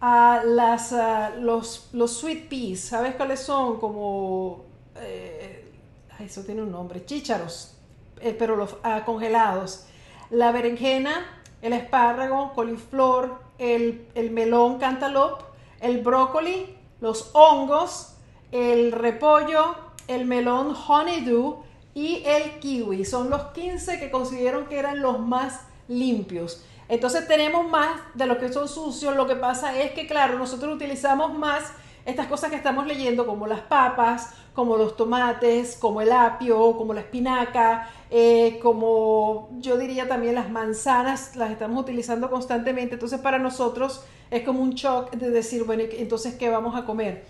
ah, 0.00 0.42
las, 0.44 0.92
ah, 0.92 1.30
los, 1.38 1.88
los 1.92 2.12
sweet 2.18 2.48
peas. 2.48 2.80
¿Sabes 2.80 3.14
cuáles 3.14 3.40
son? 3.40 3.78
Como... 3.80 4.64
Eh, 4.96 5.72
eso 6.20 6.42
tiene 6.42 6.62
un 6.62 6.70
nombre. 6.70 7.04
Chícharos 7.04 7.73
eh, 8.20 8.34
pero 8.38 8.56
los 8.56 8.76
ah, 8.82 9.04
congelados. 9.04 9.86
La 10.30 10.52
berenjena, 10.52 11.42
el 11.62 11.72
espárrago, 11.72 12.52
coliflor, 12.54 13.40
el, 13.58 14.30
melón 14.32 14.78
cantaloupe, 14.78 15.44
el 15.80 16.02
brócoli, 16.02 16.76
los 17.00 17.30
hongos, 17.34 18.16
el 18.52 18.92
repollo, 18.92 19.76
el 20.08 20.26
melón 20.26 20.74
honeydew 20.74 21.62
y 21.94 22.22
el 22.24 22.58
kiwi. 22.58 23.04
Son 23.04 23.30
los 23.30 23.42
15 23.52 23.98
que 23.98 24.10
considero 24.10 24.68
que 24.68 24.78
eran 24.78 25.00
los 25.00 25.20
más 25.20 25.60
limpios. 25.88 26.64
Entonces 26.88 27.26
tenemos 27.26 27.68
más 27.68 28.00
de 28.14 28.26
los 28.26 28.38
que 28.38 28.52
son 28.52 28.68
sucios. 28.68 29.16
Lo 29.16 29.26
que 29.26 29.36
pasa 29.36 29.78
es 29.80 29.92
que, 29.92 30.06
claro, 30.06 30.38
nosotros 30.38 30.74
utilizamos 30.74 31.32
más 31.32 31.72
estas 32.04 32.26
cosas 32.26 32.50
que 32.50 32.56
estamos 32.56 32.86
leyendo, 32.86 33.26
como 33.26 33.46
las 33.46 33.60
papas, 33.60 34.34
como 34.54 34.76
los 34.76 34.96
tomates, 34.96 35.76
como 35.76 36.00
el 36.00 36.12
apio, 36.12 36.76
como 36.76 36.94
la 36.94 37.00
espinaca, 37.00 37.90
eh, 38.10 38.60
como 38.62 39.50
yo 39.58 39.76
diría 39.76 40.06
también 40.06 40.36
las 40.36 40.48
manzanas, 40.48 41.34
las 41.34 41.50
estamos 41.50 41.82
utilizando 41.82 42.30
constantemente. 42.30 42.94
Entonces 42.94 43.20
para 43.20 43.38
nosotros 43.38 44.04
es 44.30 44.42
como 44.44 44.62
un 44.62 44.74
shock 44.74 45.10
de 45.12 45.30
decir, 45.30 45.64
bueno, 45.64 45.82
entonces, 45.90 46.34
¿qué 46.36 46.48
vamos 46.50 46.76
a 46.76 46.84
comer? 46.84 47.24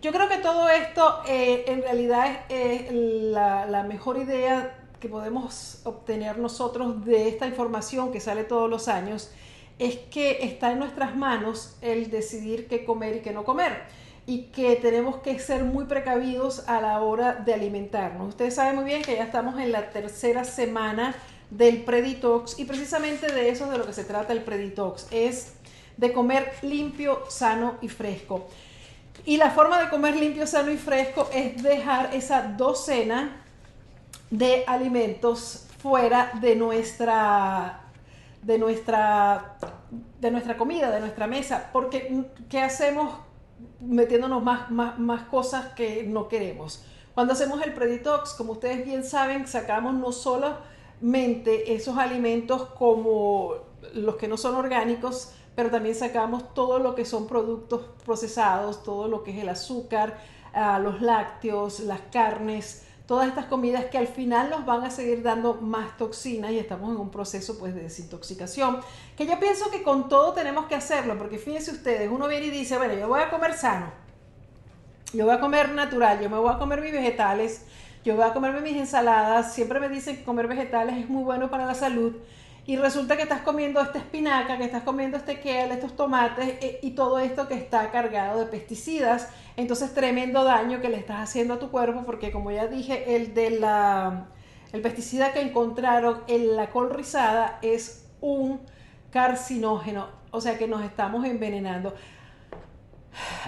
Yo 0.00 0.12
creo 0.12 0.28
que 0.28 0.38
todo 0.38 0.68
esto 0.68 1.20
eh, 1.26 1.64
en 1.66 1.82
realidad 1.82 2.44
es 2.48 2.92
la, 2.92 3.66
la 3.66 3.82
mejor 3.82 4.16
idea 4.16 4.78
que 5.00 5.08
podemos 5.08 5.80
obtener 5.84 6.38
nosotros 6.38 7.04
de 7.04 7.28
esta 7.28 7.46
información 7.46 8.12
que 8.12 8.20
sale 8.20 8.44
todos 8.44 8.70
los 8.70 8.86
años, 8.86 9.32
es 9.80 9.96
que 9.96 10.44
está 10.44 10.72
en 10.72 10.78
nuestras 10.78 11.16
manos 11.16 11.76
el 11.82 12.10
decidir 12.10 12.68
qué 12.68 12.84
comer 12.84 13.16
y 13.16 13.20
qué 13.20 13.32
no 13.32 13.44
comer 13.44 13.82
y 14.28 14.42
que 14.52 14.76
tenemos 14.76 15.16
que 15.16 15.38
ser 15.38 15.64
muy 15.64 15.86
precavidos 15.86 16.68
a 16.68 16.82
la 16.82 17.00
hora 17.00 17.32
de 17.32 17.54
alimentarnos. 17.54 18.28
Ustedes 18.28 18.56
saben 18.56 18.76
muy 18.76 18.84
bien 18.84 19.02
que 19.02 19.16
ya 19.16 19.24
estamos 19.24 19.58
en 19.58 19.72
la 19.72 19.88
tercera 19.88 20.44
semana 20.44 21.14
del 21.48 21.82
preditox 21.82 22.58
y 22.58 22.66
precisamente 22.66 23.32
de 23.32 23.48
eso 23.48 23.64
es 23.64 23.70
de 23.70 23.78
lo 23.78 23.86
que 23.86 23.94
se 23.94 24.04
trata 24.04 24.34
el 24.34 24.42
preditox, 24.42 25.06
es 25.12 25.54
de 25.96 26.12
comer 26.12 26.52
limpio, 26.60 27.22
sano 27.30 27.78
y 27.80 27.88
fresco. 27.88 28.46
Y 29.24 29.38
la 29.38 29.50
forma 29.50 29.80
de 29.80 29.88
comer 29.88 30.14
limpio, 30.14 30.46
sano 30.46 30.70
y 30.70 30.76
fresco 30.76 31.30
es 31.32 31.62
dejar 31.62 32.14
esa 32.14 32.42
docena 32.42 33.34
de 34.30 34.62
alimentos 34.66 35.68
fuera 35.78 36.32
de 36.38 36.54
nuestra 36.54 37.80
de 38.42 38.58
nuestra 38.58 39.56
de 40.20 40.30
nuestra 40.30 40.58
comida, 40.58 40.90
de 40.90 41.00
nuestra 41.00 41.26
mesa, 41.26 41.70
porque 41.72 42.26
¿qué 42.50 42.60
hacemos 42.60 43.26
metiéndonos 43.80 44.42
más, 44.42 44.70
más, 44.70 44.98
más 44.98 45.22
cosas 45.24 45.72
que 45.74 46.04
no 46.04 46.28
queremos. 46.28 46.84
Cuando 47.14 47.32
hacemos 47.32 47.60
el 47.62 47.74
preditox, 47.74 48.34
como 48.34 48.52
ustedes 48.52 48.84
bien 48.84 49.04
saben, 49.04 49.46
sacamos 49.46 49.94
no 49.94 50.12
solamente 50.12 51.74
esos 51.74 51.98
alimentos 51.98 52.62
como 52.78 53.54
los 53.94 54.16
que 54.16 54.28
no 54.28 54.36
son 54.36 54.54
orgánicos, 54.54 55.32
pero 55.54 55.70
también 55.70 55.94
sacamos 55.94 56.54
todo 56.54 56.78
lo 56.78 56.94
que 56.94 57.04
son 57.04 57.26
productos 57.26 57.82
procesados, 58.04 58.84
todo 58.84 59.08
lo 59.08 59.24
que 59.24 59.32
es 59.32 59.38
el 59.38 59.48
azúcar, 59.48 60.18
ah, 60.52 60.78
los 60.78 61.00
lácteos, 61.02 61.80
las 61.80 62.00
carnes, 62.12 62.86
todas 63.08 63.26
estas 63.26 63.46
comidas 63.46 63.86
que 63.86 63.96
al 63.96 64.06
final 64.06 64.50
nos 64.50 64.66
van 64.66 64.84
a 64.84 64.90
seguir 64.90 65.22
dando 65.22 65.54
más 65.54 65.96
toxinas 65.96 66.50
y 66.50 66.58
estamos 66.58 66.94
en 66.94 67.00
un 67.00 67.10
proceso 67.10 67.58
pues 67.58 67.74
de 67.74 67.84
desintoxicación, 67.84 68.80
que 69.16 69.26
yo 69.26 69.40
pienso 69.40 69.70
que 69.70 69.82
con 69.82 70.10
todo 70.10 70.34
tenemos 70.34 70.66
que 70.66 70.74
hacerlo, 70.74 71.16
porque 71.16 71.38
fíjense 71.38 71.70
ustedes, 71.70 72.10
uno 72.12 72.28
viene 72.28 72.46
y 72.46 72.50
dice, 72.50 72.76
bueno, 72.76 72.92
yo 72.92 73.08
voy 73.08 73.22
a 73.22 73.30
comer 73.30 73.54
sano, 73.54 73.90
yo 75.14 75.24
voy 75.24 75.34
a 75.34 75.40
comer 75.40 75.70
natural, 75.70 76.20
yo 76.20 76.28
me 76.28 76.36
voy 76.36 76.52
a 76.52 76.58
comer 76.58 76.82
mis 76.82 76.92
vegetales, 76.92 77.64
yo 78.04 78.14
voy 78.14 78.24
a 78.24 78.34
comerme 78.34 78.60
mis 78.60 78.76
ensaladas, 78.76 79.54
siempre 79.54 79.80
me 79.80 79.88
dicen 79.88 80.18
que 80.18 80.24
comer 80.24 80.46
vegetales 80.46 80.98
es 80.98 81.08
muy 81.08 81.24
bueno 81.24 81.50
para 81.50 81.64
la 81.64 81.74
salud, 81.74 82.14
y 82.66 82.76
resulta 82.76 83.16
que 83.16 83.22
estás 83.22 83.40
comiendo 83.40 83.80
esta 83.80 83.96
espinaca, 83.96 84.58
que 84.58 84.64
estás 84.64 84.82
comiendo 84.82 85.16
este 85.16 85.40
kale, 85.40 85.72
estos 85.72 85.96
tomates 85.96 86.46
eh, 86.60 86.78
y 86.82 86.90
todo 86.90 87.18
esto 87.18 87.48
que 87.48 87.54
está 87.54 87.90
cargado 87.90 88.40
de 88.40 88.44
pesticidas. 88.44 89.30
Entonces, 89.58 89.92
tremendo 89.92 90.44
daño 90.44 90.80
que 90.80 90.88
le 90.88 90.96
estás 90.96 91.18
haciendo 91.18 91.54
a 91.54 91.58
tu 91.58 91.70
cuerpo, 91.70 92.04
porque 92.06 92.30
como 92.30 92.52
ya 92.52 92.68
dije, 92.68 93.16
el 93.16 93.34
de 93.34 93.50
la 93.50 94.28
el 94.72 94.82
pesticida 94.82 95.32
que 95.32 95.40
encontraron 95.40 96.20
en 96.28 96.54
la 96.54 96.70
col 96.70 96.90
rizada 96.90 97.58
es 97.60 98.06
un 98.20 98.60
carcinógeno, 99.10 100.06
o 100.30 100.40
sea 100.40 100.56
que 100.58 100.68
nos 100.68 100.84
estamos 100.84 101.24
envenenando. 101.24 101.92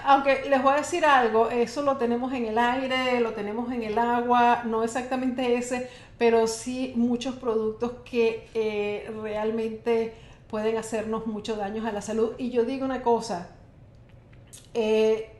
Aunque 0.04 0.48
les 0.50 0.60
voy 0.60 0.72
a 0.72 0.76
decir 0.78 1.04
algo, 1.04 1.48
eso 1.48 1.82
lo 1.82 1.96
tenemos 1.96 2.32
en 2.32 2.46
el 2.46 2.58
aire, 2.58 3.20
lo 3.20 3.32
tenemos 3.32 3.70
en 3.70 3.84
el 3.84 3.96
agua, 3.96 4.62
no 4.64 4.82
exactamente 4.82 5.54
ese, 5.54 5.88
pero 6.18 6.48
sí 6.48 6.92
muchos 6.96 7.36
productos 7.36 7.92
que 8.04 8.48
eh, 8.54 9.08
realmente 9.22 10.14
pueden 10.48 10.76
hacernos 10.76 11.28
mucho 11.28 11.54
daño 11.54 11.86
a 11.86 11.92
la 11.92 12.02
salud. 12.02 12.32
Y 12.36 12.50
yo 12.50 12.64
digo 12.64 12.84
una 12.84 13.02
cosa, 13.02 13.50
eh, 14.74 15.39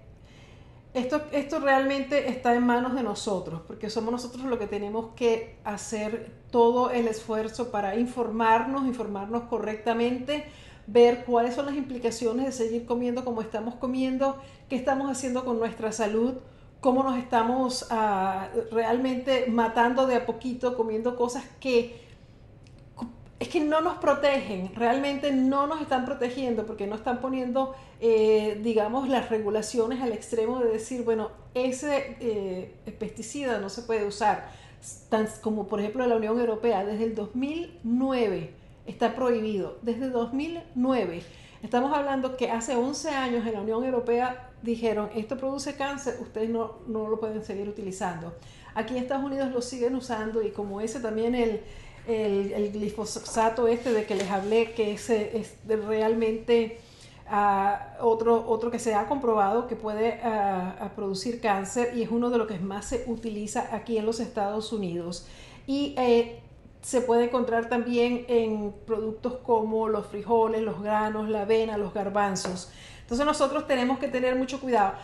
esto, 0.93 1.23
esto 1.33 1.61
realmente 1.61 2.31
está 2.31 2.55
en 2.55 2.65
manos 2.65 2.95
de 2.95 3.03
nosotros, 3.03 3.63
porque 3.67 3.91
somos 3.91 4.11
nosotros 4.11 4.45
los 4.45 4.59
que 4.59 4.67
tenemos 4.67 5.15
que 5.15 5.57
hacer 5.65 6.33
todo 6.51 6.91
el 6.91 7.07
esfuerzo 7.07 7.71
para 7.71 7.97
informarnos, 7.97 8.87
informarnos 8.87 9.45
correctamente, 9.45 10.47
ver 10.87 11.25
cuáles 11.25 11.55
son 11.55 11.67
las 11.67 11.77
implicaciones 11.77 12.47
de 12.47 12.53
seguir 12.53 12.87
comiendo 12.87 13.25
como 13.25 13.41
estamos 13.41 13.77
comiendo, 13.77 14.39
qué 14.69 14.75
estamos 14.75 15.09
haciendo 15.11 15.45
con 15.45 15.61
nuestra 15.61 15.93
salud, 15.93 16.35
cómo 16.81 17.05
nos 17.05 17.19
estamos 17.19 17.87
ah, 17.91 18.49
realmente 18.73 19.47
matando 19.49 20.07
de 20.07 20.17
a 20.17 20.27
poquito, 20.27 20.77
comiendo 20.77 21.15
cosas 21.15 21.45
que 21.61 22.10
es 23.41 23.49
que 23.49 23.61
no 23.61 23.81
nos 23.81 23.97
protegen, 23.97 24.71
realmente 24.75 25.33
no 25.33 25.67
nos 25.67 25.81
están 25.81 26.05
protegiendo 26.05 26.67
porque 26.67 26.87
no 26.87 26.95
están 26.95 27.23
poniendo, 27.23 27.75
eh, 27.99 28.61
digamos, 28.63 29.09
las 29.09 29.31
regulaciones 29.31 30.03
al 30.03 30.13
extremo 30.13 30.61
de 30.61 30.71
decir, 30.71 31.05
bueno, 31.05 31.31
ese 31.55 32.19
eh, 32.21 32.75
pesticida 32.99 33.59
no 33.59 33.71
se 33.71 33.81
puede 33.81 34.05
usar, 34.05 34.51
como 35.41 35.69
por 35.69 35.81
ejemplo 35.81 36.07
la 36.07 36.17
Unión 36.17 36.39
Europea, 36.39 36.85
desde 36.85 37.05
el 37.05 37.15
2009 37.15 38.53
está 38.85 39.15
prohibido, 39.15 39.79
desde 39.81 40.11
2009. 40.11 41.23
Estamos 41.63 41.97
hablando 41.97 42.37
que 42.37 42.51
hace 42.51 42.77
11 42.77 43.09
años 43.09 43.47
en 43.47 43.55
la 43.55 43.63
Unión 43.63 43.83
Europea 43.85 44.51
dijeron, 44.61 45.09
esto 45.15 45.39
produce 45.39 45.77
cáncer, 45.77 46.19
ustedes 46.21 46.51
no, 46.51 46.81
no 46.87 47.09
lo 47.09 47.19
pueden 47.19 47.43
seguir 47.43 47.71
utilizando. 47.71 48.35
Aquí 48.75 48.97
en 48.97 49.03
Estados 49.03 49.25
Unidos 49.25 49.51
lo 49.51 49.63
siguen 49.63 49.95
usando 49.95 50.43
y 50.43 50.51
como 50.51 50.83
ese 50.83 51.01
también 51.01 51.35
el 51.35 51.63
el, 52.07 52.73
glifosato 52.73 53.69
este 53.69 53.93
de 53.93 54.05
que 54.05 54.15
les 54.15 54.31
hablé, 54.31 54.73
que 54.73 54.93
es, 54.93 55.11
realmente 55.67 56.81
ah, 57.29 57.97
otro, 58.01 58.49
otro 58.49 58.71
que 58.71 58.79
se 58.79 58.95
ha 58.95 59.07
comprobado 59.07 59.67
que 59.67 59.77
puede 59.77 60.21
ah, 60.23 60.91
producir 60.97 61.41
cáncer 61.41 61.93
y 61.97 62.03
es 62.03 62.11
uno 62.11 62.31
de 62.31 62.39
los 62.39 62.47
que 62.47 62.59
más 62.59 62.87
se 62.87 63.05
utiliza 63.07 63.75
aquí 63.75 63.99
en 63.99 64.07
los 64.07 64.21
Estados 64.21 64.73
Unidos. 64.73 65.27
Y 65.67 65.95
eh, 65.99 66.41
se 66.83 67.01
puede 67.03 67.25
encontrar 67.25 67.69
también 67.69 68.25
en 68.29 68.73
productos 68.87 69.35
como 69.45 69.89
los 69.89 70.07
frijoles, 70.07 70.63
los 70.63 70.83
granos, 70.83 71.29
la 71.29 71.43
avena, 71.43 71.77
los 71.77 71.93
garbanzos. 71.93 72.71
Entonces 73.03 73.27
nosotros 73.27 73.67
tenemos 73.67 73.99
que 73.99 74.09
tener 74.09 74.37
mucho 74.37 74.61
cuidado. 74.61 74.95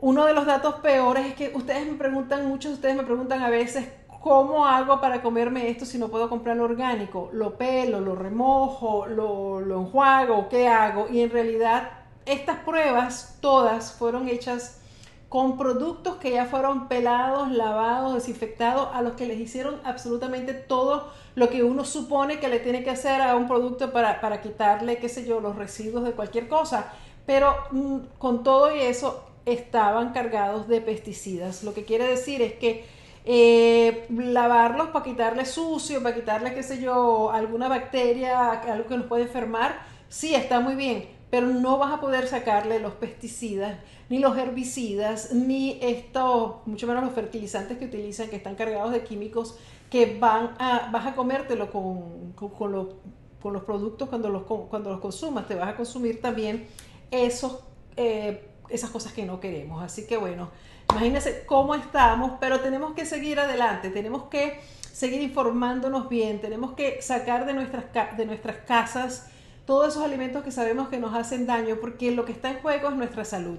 Uno 0.00 0.26
de 0.26 0.34
los 0.34 0.46
datos 0.46 0.76
peores 0.76 1.26
es 1.26 1.34
que 1.34 1.52
ustedes 1.54 1.90
me 1.90 1.96
preguntan, 1.96 2.46
muchos 2.46 2.72
de 2.72 2.74
ustedes 2.76 2.96
me 2.96 3.02
preguntan 3.02 3.42
a 3.42 3.48
veces 3.48 3.88
¿Cómo 4.26 4.66
hago 4.66 5.00
para 5.00 5.22
comerme 5.22 5.68
esto 5.68 5.86
si 5.86 5.98
no 5.98 6.08
puedo 6.08 6.28
comprarlo 6.28 6.64
orgánico? 6.64 7.30
¿Lo 7.32 7.56
pelo, 7.56 8.00
lo 8.00 8.16
remojo, 8.16 9.06
lo, 9.06 9.60
lo 9.60 9.82
enjuago? 9.82 10.48
¿Qué 10.48 10.66
hago? 10.66 11.06
Y 11.08 11.20
en 11.20 11.30
realidad 11.30 11.90
estas 12.24 12.58
pruebas 12.64 13.38
todas 13.40 13.92
fueron 13.92 14.28
hechas 14.28 14.80
con 15.28 15.56
productos 15.56 16.16
que 16.16 16.32
ya 16.32 16.46
fueron 16.46 16.88
pelados, 16.88 17.52
lavados, 17.52 18.14
desinfectados, 18.14 18.88
a 18.92 19.00
los 19.00 19.12
que 19.12 19.26
les 19.26 19.38
hicieron 19.38 19.80
absolutamente 19.84 20.54
todo 20.54 21.08
lo 21.36 21.48
que 21.48 21.62
uno 21.62 21.84
supone 21.84 22.40
que 22.40 22.48
le 22.48 22.58
tiene 22.58 22.82
que 22.82 22.90
hacer 22.90 23.20
a 23.20 23.36
un 23.36 23.46
producto 23.46 23.92
para, 23.92 24.20
para 24.20 24.40
quitarle, 24.40 24.98
qué 24.98 25.08
sé 25.08 25.24
yo, 25.24 25.38
los 25.38 25.54
residuos 25.54 26.02
de 26.02 26.14
cualquier 26.14 26.48
cosa. 26.48 26.92
Pero 27.26 27.54
mm, 27.70 27.98
con 28.18 28.42
todo 28.42 28.74
y 28.74 28.80
eso 28.80 29.22
estaban 29.44 30.12
cargados 30.12 30.66
de 30.66 30.80
pesticidas. 30.80 31.62
Lo 31.62 31.74
que 31.74 31.84
quiere 31.84 32.08
decir 32.08 32.42
es 32.42 32.54
que 32.54 32.95
eh, 33.28 34.06
lavarlos 34.08 34.88
para 34.88 35.04
quitarle 35.04 35.44
sucio, 35.44 36.00
para 36.00 36.14
quitarle, 36.14 36.54
qué 36.54 36.62
sé 36.62 36.80
yo, 36.80 37.32
alguna 37.32 37.68
bacteria, 37.68 38.52
algo 38.52 38.86
que 38.86 38.96
nos 38.96 39.06
puede 39.06 39.24
enfermar, 39.24 39.80
sí, 40.08 40.34
está 40.36 40.60
muy 40.60 40.76
bien, 40.76 41.08
pero 41.28 41.48
no 41.48 41.76
vas 41.76 41.92
a 41.92 42.00
poder 42.00 42.28
sacarle 42.28 42.78
los 42.78 42.94
pesticidas, 42.94 43.78
ni 44.08 44.20
los 44.20 44.38
herbicidas, 44.38 45.32
ni 45.32 45.80
estos, 45.82 46.64
mucho 46.66 46.86
menos 46.86 47.02
los 47.02 47.14
fertilizantes 47.14 47.78
que 47.78 47.86
utilizan, 47.86 48.28
que 48.28 48.36
están 48.36 48.54
cargados 48.54 48.92
de 48.92 49.02
químicos, 49.02 49.58
que 49.90 50.18
van 50.20 50.54
a, 50.60 50.88
vas 50.92 51.06
a 51.06 51.16
comértelo 51.16 51.72
con, 51.72 52.32
con, 52.32 52.70
los, 52.70 53.62
productos 53.64 54.08
cuando 54.08 54.28
los, 54.28 54.42
cuando 54.44 54.90
los 54.90 55.00
consumas, 55.00 55.48
te 55.48 55.56
vas 55.56 55.68
a 55.68 55.76
consumir 55.76 56.20
también 56.20 56.68
esos, 57.10 57.58
eh, 57.96 58.48
esas 58.68 58.90
cosas 58.90 59.12
que 59.12 59.24
no 59.24 59.40
queremos. 59.40 59.82
Así 59.82 60.06
que 60.06 60.16
bueno, 60.16 60.50
Imagínense 60.90 61.44
cómo 61.46 61.74
estamos, 61.74 62.32
pero 62.40 62.60
tenemos 62.60 62.94
que 62.94 63.04
seguir 63.04 63.38
adelante, 63.38 63.90
tenemos 63.90 64.24
que 64.24 64.60
seguir 64.92 65.20
informándonos 65.20 66.08
bien, 66.08 66.40
tenemos 66.40 66.72
que 66.72 67.02
sacar 67.02 67.44
de 67.44 67.52
nuestras, 67.52 68.16
de 68.16 68.24
nuestras 68.24 68.56
casas 68.58 69.30
todos 69.66 69.88
esos 69.88 70.04
alimentos 70.04 70.44
que 70.44 70.52
sabemos 70.52 70.88
que 70.88 70.98
nos 70.98 71.14
hacen 71.14 71.44
daño, 71.44 71.76
porque 71.80 72.12
lo 72.12 72.24
que 72.24 72.32
está 72.32 72.50
en 72.50 72.60
juego 72.60 72.88
es 72.88 72.96
nuestra 72.96 73.24
salud. 73.24 73.58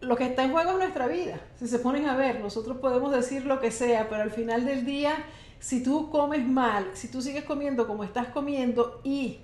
Lo 0.00 0.16
que 0.16 0.26
está 0.26 0.44
en 0.44 0.52
juego 0.52 0.72
es 0.72 0.78
nuestra 0.78 1.06
vida. 1.06 1.40
Si 1.58 1.68
se 1.68 1.78
ponen 1.78 2.06
a 2.06 2.16
ver, 2.16 2.40
nosotros 2.40 2.78
podemos 2.78 3.12
decir 3.12 3.46
lo 3.46 3.60
que 3.60 3.70
sea, 3.70 4.08
pero 4.08 4.22
al 4.22 4.30
final 4.30 4.66
del 4.66 4.84
día, 4.84 5.14
si 5.60 5.82
tú 5.82 6.10
comes 6.10 6.46
mal, 6.46 6.90
si 6.94 7.08
tú 7.08 7.22
sigues 7.22 7.44
comiendo 7.44 7.86
como 7.86 8.04
estás 8.04 8.28
comiendo 8.28 9.00
y 9.04 9.38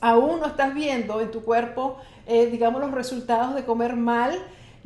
aún 0.00 0.40
no 0.40 0.46
estás 0.46 0.74
viendo 0.74 1.20
en 1.20 1.30
tu 1.30 1.42
cuerpo, 1.42 1.98
eh, 2.26 2.46
digamos, 2.46 2.80
los 2.80 2.92
resultados 2.92 3.54
de 3.54 3.64
comer 3.64 3.96
mal, 3.96 4.38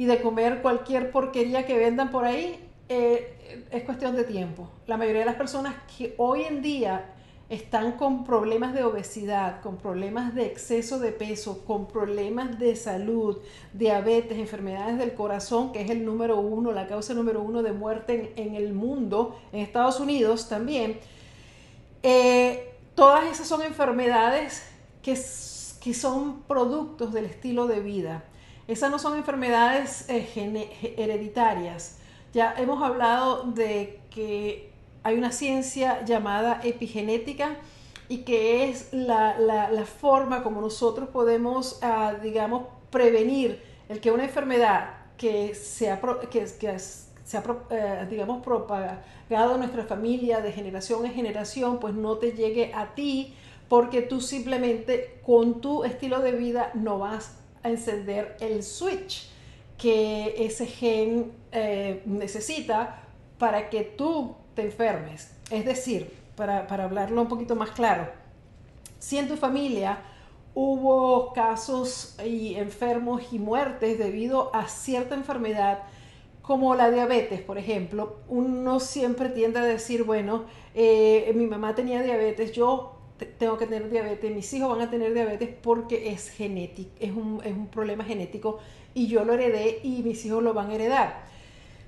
y 0.02 0.04
de 0.04 0.20
comer 0.20 0.62
cualquier 0.62 1.12
porquería 1.12 1.64
que 1.64 1.78
vendan 1.78 2.10
por 2.10 2.24
ahí, 2.24 2.58
eh, 2.88 3.68
es 3.70 3.84
cuestión 3.84 4.16
de 4.16 4.24
tiempo. 4.24 4.68
La 4.88 4.96
mayoría 4.96 5.20
de 5.20 5.26
las 5.26 5.36
personas 5.36 5.76
que 5.96 6.16
hoy 6.18 6.42
en 6.42 6.60
día 6.60 7.14
están 7.48 7.92
con 7.92 8.24
problemas 8.24 8.74
de 8.74 8.82
obesidad, 8.82 9.60
con 9.60 9.76
problemas 9.76 10.34
de 10.34 10.46
exceso 10.46 10.98
de 10.98 11.12
peso, 11.12 11.64
con 11.64 11.86
problemas 11.86 12.58
de 12.58 12.74
salud, 12.74 13.38
diabetes, 13.74 14.38
enfermedades 14.38 14.98
del 14.98 15.14
corazón, 15.14 15.70
que 15.70 15.82
es 15.82 15.90
el 15.90 16.04
número 16.04 16.40
uno, 16.40 16.72
la 16.72 16.88
causa 16.88 17.14
número 17.14 17.40
uno 17.40 17.62
de 17.62 17.70
muerte 17.70 18.32
en, 18.34 18.56
el 18.56 18.72
mundo, 18.72 19.38
en 19.52 19.60
Estados 19.60 20.00
Unidos 20.00 20.48
también. 20.48 20.98
Eh, 22.02 22.74
todas 22.96 23.30
esas 23.30 23.46
son 23.46 23.62
enfermedades 23.62 24.64
que, 25.00 25.16
que 25.80 25.94
son 25.94 26.42
productos 26.48 27.12
del 27.12 27.26
estilo 27.26 27.68
de 27.68 27.78
vida. 27.78 28.24
Esas 28.72 28.90
no 28.90 28.98
son 28.98 29.18
enfermedades 29.18 30.08
eh, 30.08 30.94
hereditarias. 30.96 31.98
Ya 32.32 32.54
hemos 32.56 32.82
hablado 32.82 33.42
de 33.42 34.00
que 34.08 34.72
hay 35.02 35.18
una 35.18 35.30
ciencia 35.30 36.02
llamada 36.06 36.58
epigenética 36.64 37.56
y 38.08 38.22
que 38.22 38.70
es 38.70 38.90
la, 38.94 39.36
forma 40.00 40.42
como 40.42 40.62
nosotros 40.62 41.10
podemos, 41.10 41.80
ah, 41.82 42.14
digamos, 42.22 42.62
prevenir 42.88 43.62
el 43.90 44.00
que 44.00 44.10
una 44.10 44.24
enfermedad 44.24 44.94
que 45.18 45.54
se 45.54 45.90
ha, 45.90 46.00
que, 46.30 46.46
se 46.46 47.36
ha 47.36 47.44
eh, 47.68 48.06
digamos, 48.08 48.42
propagado 48.42 49.52
en 49.52 49.58
nuestra 49.58 49.84
familia 49.84 50.40
de 50.40 50.50
generación 50.50 51.04
en 51.04 51.12
generación, 51.12 51.78
pues 51.78 51.92
no 51.92 52.16
te 52.16 52.32
llegue 52.32 52.72
a 52.74 52.94
ti 52.94 53.34
porque 53.68 54.00
tú 54.00 54.22
simplemente 54.22 55.20
con 55.26 55.60
tu 55.60 55.84
estilo 55.84 56.20
de 56.20 56.32
vida 56.32 56.70
no 56.72 56.98
vas 56.98 57.41
encender 57.64 58.36
el 58.40 58.62
switch 58.62 59.28
que 59.78 60.34
ese 60.38 60.66
gen 60.66 61.32
eh, 61.50 62.02
necesita 62.06 63.02
para 63.38 63.68
que 63.70 63.82
tú 63.82 64.36
te 64.54 64.62
enfermes. 64.62 65.32
Es 65.50 65.64
decir, 65.64 66.12
para, 66.36 66.66
para 66.66 66.84
hablarlo 66.84 67.20
un 67.22 67.28
poquito 67.28 67.56
más 67.56 67.70
claro, 67.70 68.08
si 68.98 69.18
en 69.18 69.28
tu 69.28 69.36
familia 69.36 69.98
hubo 70.54 71.32
casos 71.32 72.16
y 72.24 72.54
enfermos 72.54 73.32
y 73.32 73.38
muertes 73.38 73.98
debido 73.98 74.54
a 74.54 74.68
cierta 74.68 75.14
enfermedad, 75.14 75.80
como 76.42 76.74
la 76.74 76.90
diabetes, 76.90 77.40
por 77.40 77.56
ejemplo, 77.56 78.16
uno 78.28 78.80
siempre 78.80 79.28
tiende 79.28 79.60
a 79.60 79.64
decir, 79.64 80.04
bueno, 80.04 80.44
eh, 80.74 81.32
mi 81.34 81.46
mamá 81.46 81.74
tenía 81.74 82.02
diabetes, 82.02 82.52
yo 82.52 83.01
tengo 83.24 83.58
que 83.58 83.66
tener 83.66 83.90
diabetes, 83.90 84.34
mis 84.34 84.52
hijos 84.52 84.70
van 84.70 84.86
a 84.86 84.90
tener 84.90 85.12
diabetes 85.14 85.48
porque 85.62 86.12
es 86.12 86.30
genético, 86.30 86.90
es 87.00 87.10
un, 87.10 87.40
es 87.44 87.52
un 87.52 87.68
problema 87.68 88.04
genético 88.04 88.58
y 88.94 89.06
yo 89.06 89.24
lo 89.24 89.34
heredé 89.34 89.80
y 89.82 90.02
mis 90.02 90.24
hijos 90.24 90.42
lo 90.42 90.54
van 90.54 90.70
a 90.70 90.74
heredar. 90.74 91.22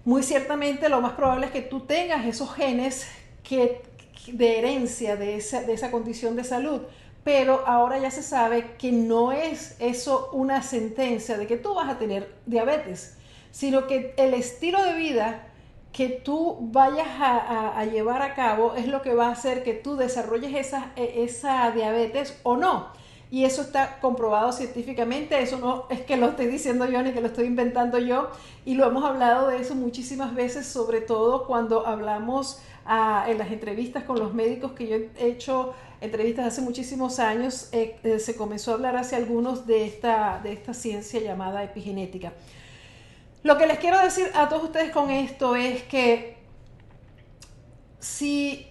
Muy 0.05 0.23
ciertamente 0.23 0.89
lo 0.89 1.01
más 1.01 1.13
probable 1.13 1.47
es 1.47 1.53
que 1.53 1.63
tú 1.63 1.81
tengas 1.81 2.27
esos 2.27 2.55
genes 2.55 3.07
que, 3.43 3.83
de 4.27 4.59
herencia 4.59 5.17
de 5.17 5.37
esa, 5.37 5.63
de 5.63 5.73
esa 5.73 5.91
condición 5.91 6.37
de 6.37 6.45
salud, 6.45 6.83
pero 7.25 7.67
ahora 7.67 7.99
ya 7.99 8.11
se 8.11 8.23
sabe 8.23 8.73
que 8.79 8.93
no 8.93 9.33
es 9.33 9.77
eso 9.79 10.29
una 10.33 10.63
sentencia 10.63 11.39
de 11.39 11.47
que 11.47 11.57
tú 11.57 11.75
vas 11.75 11.89
a 11.89 11.99
tener 11.99 12.35
diabetes, 12.45 13.17
sino 13.51 13.87
que 13.87 14.15
el 14.17 14.35
estilo 14.35 14.83
de 14.85 14.95
vida 14.95 15.49
que 15.95 16.09
tú 16.09 16.59
vayas 16.73 17.07
a, 17.21 17.85
llevar 17.85 18.21
a 18.21 18.35
cabo 18.35 18.75
es 18.75 18.89
lo 18.89 19.01
que 19.01 19.15
va 19.15 19.29
a 19.29 19.31
hacer 19.31 19.63
que 19.63 19.75
tú 19.75 19.95
desarrolles 19.95 20.53
esa, 20.53 20.91
e, 20.97 21.23
esa 21.23 21.71
diabetes 21.71 22.37
o 22.43 22.57
no. 22.57 22.89
Y 23.31 23.45
eso 23.45 23.63
está 23.63 24.01
comprobado 24.01 24.51
científicamente, 24.53 25.41
eso 25.41 25.59
no 25.59 25.87
es 25.91 26.01
que 26.01 26.17
lo 26.17 26.31
estoy 26.31 26.47
diciendo 26.47 26.87
yo 26.87 27.01
ni 27.03 27.13
que 27.13 27.21
lo 27.21 27.29
estoy 27.29 27.47
inventando 27.47 27.99
yo, 27.99 28.31
y 28.65 28.75
lo 28.75 28.87
hemos 28.87 29.05
hablado 29.05 29.49
de 29.49 29.59
eso 29.59 29.77
muchísimas 29.77 30.35
veces, 30.35 30.67
sobre 30.67 31.01
todo 31.01 31.47
cuando 31.47 31.87
hablamos 31.87 32.61
ah, 32.85 33.25
en 33.29 33.39
las 33.39 33.53
entrevistas 33.53 34.03
con 34.03 34.19
los 34.19 34.35
médicos 34.35 34.73
que 34.73 34.89
yo 34.89 34.97
he 34.97 35.27
hecho 35.29 35.75
entrevistas 36.01 36.47
hace 36.47 36.61
muchísimos 36.61 37.21
años, 37.21 37.69
eh, 37.73 37.97
eh, 38.03 38.19
se 38.19 38.37
comenzó 38.37 38.73
a 38.73 38.75
hablar 38.75 38.97
hace 38.97 39.15
algunos 39.15 39.67
de 39.67 39.87
esta, 39.87 40.41
de 40.43 40.53
esta 40.53 40.75
ciencia 40.75 41.21
llamada 41.21 41.63
epigenética. 41.63 42.33
Lo 43.45 43.59
que 43.59 43.67
les 43.67 43.79
quiero 43.79 44.01
decir 44.01 44.31
a 44.35 44.49
todos 44.49 44.65
ustedes 44.65 44.91
con 44.91 45.11
esto 45.11 45.55
es 45.55 45.83
que 45.83 46.39
si 47.99 48.67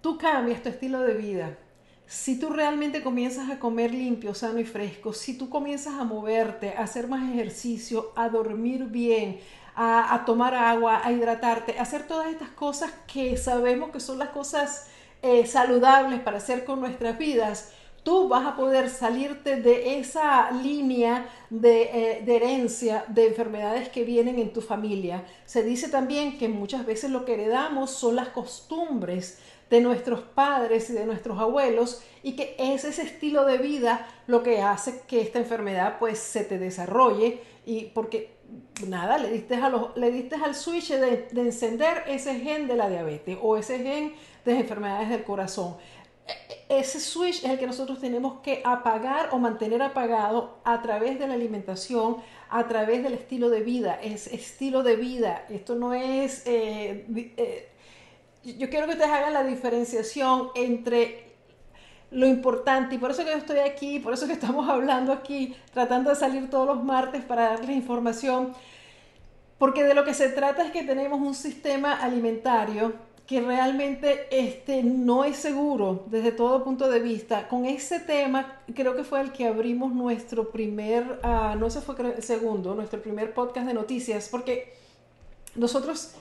tú 0.00 0.16
cambias 0.16 0.62
tu 0.62 0.68
estilo 0.68 1.00
de 1.00 1.14
vida, 1.14 1.58
si 2.06 2.38
tú 2.38 2.50
realmente 2.50 3.02
comienzas 3.02 3.50
a 3.50 3.58
comer 3.58 3.92
limpio, 3.92 4.34
sano 4.34 4.60
y 4.60 4.64
fresco, 4.64 5.12
si 5.12 5.36
tú 5.36 5.50
comienzas 5.50 5.94
a 5.94 6.04
moverte, 6.04 6.74
a 6.76 6.84
hacer 6.84 7.08
más 7.08 7.28
ejercicio, 7.28 8.12
a 8.14 8.28
dormir 8.28 8.84
bien, 8.84 9.40
a, 9.74 10.22
tomar 10.24 10.54
agua, 10.54 11.00
a 11.04 11.10
hidratarte, 11.10 11.76
a 11.76 11.82
hacer 11.82 12.06
todas 12.06 12.28
estas 12.28 12.50
cosas 12.50 12.92
que 13.12 13.36
sabemos 13.36 13.90
que 13.90 13.98
son 13.98 14.20
las 14.20 14.28
cosas 14.28 14.90
eh, 15.22 15.44
saludables 15.44 16.20
para 16.20 16.36
hacer 16.36 16.64
con 16.64 16.78
nuestras 16.78 17.18
vidas, 17.18 17.72
tú 18.02 18.28
vas 18.28 18.46
a 18.46 18.56
poder 18.56 18.90
salirte 18.90 19.56
de 19.56 19.98
esa 19.98 20.50
línea 20.50 21.28
de, 21.50 21.82
eh, 21.82 22.22
de, 22.24 22.36
herencia 22.36 23.04
de 23.08 23.26
enfermedades 23.26 23.88
que 23.88 24.04
vienen 24.04 24.38
en 24.38 24.52
tu 24.52 24.60
familia. 24.60 25.24
Se 25.44 25.62
dice 25.62 25.88
también 25.88 26.38
que 26.38 26.48
muchas 26.48 26.86
veces 26.86 27.10
lo 27.10 27.24
que 27.24 27.34
heredamos 27.34 27.90
son 27.90 28.16
las 28.16 28.28
costumbres 28.28 29.38
de 29.70 29.80
nuestros 29.80 30.20
padres 30.20 30.88
y 30.90 30.94
de 30.94 31.06
nuestros 31.06 31.38
abuelos 31.38 32.02
y 32.22 32.36
que 32.36 32.56
es 32.58 32.84
ese 32.84 33.02
estilo 33.02 33.44
de 33.44 33.58
vida 33.58 34.06
lo 34.26 34.42
que 34.42 34.62
hace 34.62 35.02
que 35.06 35.20
esta 35.20 35.38
enfermedad 35.38 35.98
pues 35.98 36.18
se 36.18 36.44
te 36.44 36.58
desarrolle 36.58 37.42
y 37.66 37.86
porque 37.86 38.38
nada, 38.86 39.18
le 39.18 39.30
diste, 39.30 39.56
a 39.56 39.68
los, 39.68 39.96
le 39.96 40.10
diste 40.10 40.36
al 40.36 40.54
switch 40.54 40.90
de, 40.90 41.28
de 41.30 41.40
encender 41.42 42.04
ese 42.06 42.40
gen 42.40 42.66
de 42.66 42.76
la 42.76 42.88
diabetes 42.88 43.36
o 43.42 43.56
ese 43.56 43.78
gen 43.78 44.14
de 44.44 44.60
enfermedades 44.60 45.10
del 45.10 45.24
corazón. 45.24 45.76
Ese 46.68 47.00
switch 47.00 47.44
es 47.44 47.50
el 47.50 47.58
que 47.58 47.66
nosotros 47.66 47.98
tenemos 48.00 48.40
que 48.40 48.60
apagar 48.64 49.30
o 49.32 49.38
mantener 49.38 49.82
apagado 49.82 50.58
a 50.64 50.82
través 50.82 51.18
de 51.18 51.26
la 51.26 51.34
alimentación, 51.34 52.18
a 52.50 52.68
través 52.68 53.02
del 53.02 53.14
estilo 53.14 53.48
de 53.48 53.62
vida. 53.62 53.98
Es 54.02 54.26
estilo 54.26 54.82
de 54.82 54.96
vida. 54.96 55.44
Esto 55.48 55.74
no 55.74 55.94
es 55.94 56.42
eh, 56.46 57.06
eh, 57.36 57.68
yo 58.56 58.70
quiero 58.70 58.86
que 58.86 58.92
ustedes 58.92 59.10
hagan 59.10 59.32
la 59.32 59.44
diferenciación 59.44 60.50
entre 60.54 61.28
lo 62.10 62.26
importante, 62.26 62.94
y 62.94 62.98
por 62.98 63.10
eso 63.10 63.24
que 63.24 63.32
yo 63.32 63.36
estoy 63.36 63.58
aquí, 63.58 63.98
por 63.98 64.14
eso 64.14 64.26
que 64.26 64.32
estamos 64.32 64.68
hablando 64.68 65.12
aquí, 65.12 65.54
tratando 65.74 66.10
de 66.10 66.16
salir 66.16 66.48
todos 66.48 66.66
los 66.66 66.82
martes 66.82 67.22
para 67.22 67.50
darles 67.50 67.70
información, 67.70 68.54
porque 69.58 69.84
de 69.84 69.92
lo 69.92 70.04
que 70.04 70.14
se 70.14 70.28
trata 70.28 70.64
es 70.64 70.70
que 70.70 70.84
tenemos 70.84 71.20
un 71.20 71.34
sistema 71.34 71.94
alimentario 71.94 72.94
que 73.28 73.42
realmente 73.42 74.26
este, 74.30 74.82
no 74.82 75.22
es 75.22 75.36
seguro 75.36 76.04
desde 76.06 76.32
todo 76.32 76.64
punto 76.64 76.88
de 76.88 76.98
vista. 76.98 77.46
Con 77.46 77.66
ese 77.66 78.00
tema 78.00 78.62
creo 78.74 78.96
que 78.96 79.04
fue 79.04 79.20
el 79.20 79.32
que 79.32 79.46
abrimos 79.46 79.92
nuestro 79.92 80.50
primer, 80.50 81.20
uh, 81.22 81.54
no 81.58 81.68
sé 81.68 81.82
fue 81.82 81.94
el 82.16 82.22
segundo, 82.22 82.74
nuestro 82.74 83.02
primer 83.02 83.34
podcast 83.34 83.66
de 83.66 83.74
noticias, 83.74 84.30
porque 84.30 84.72
nosotros 85.56 86.12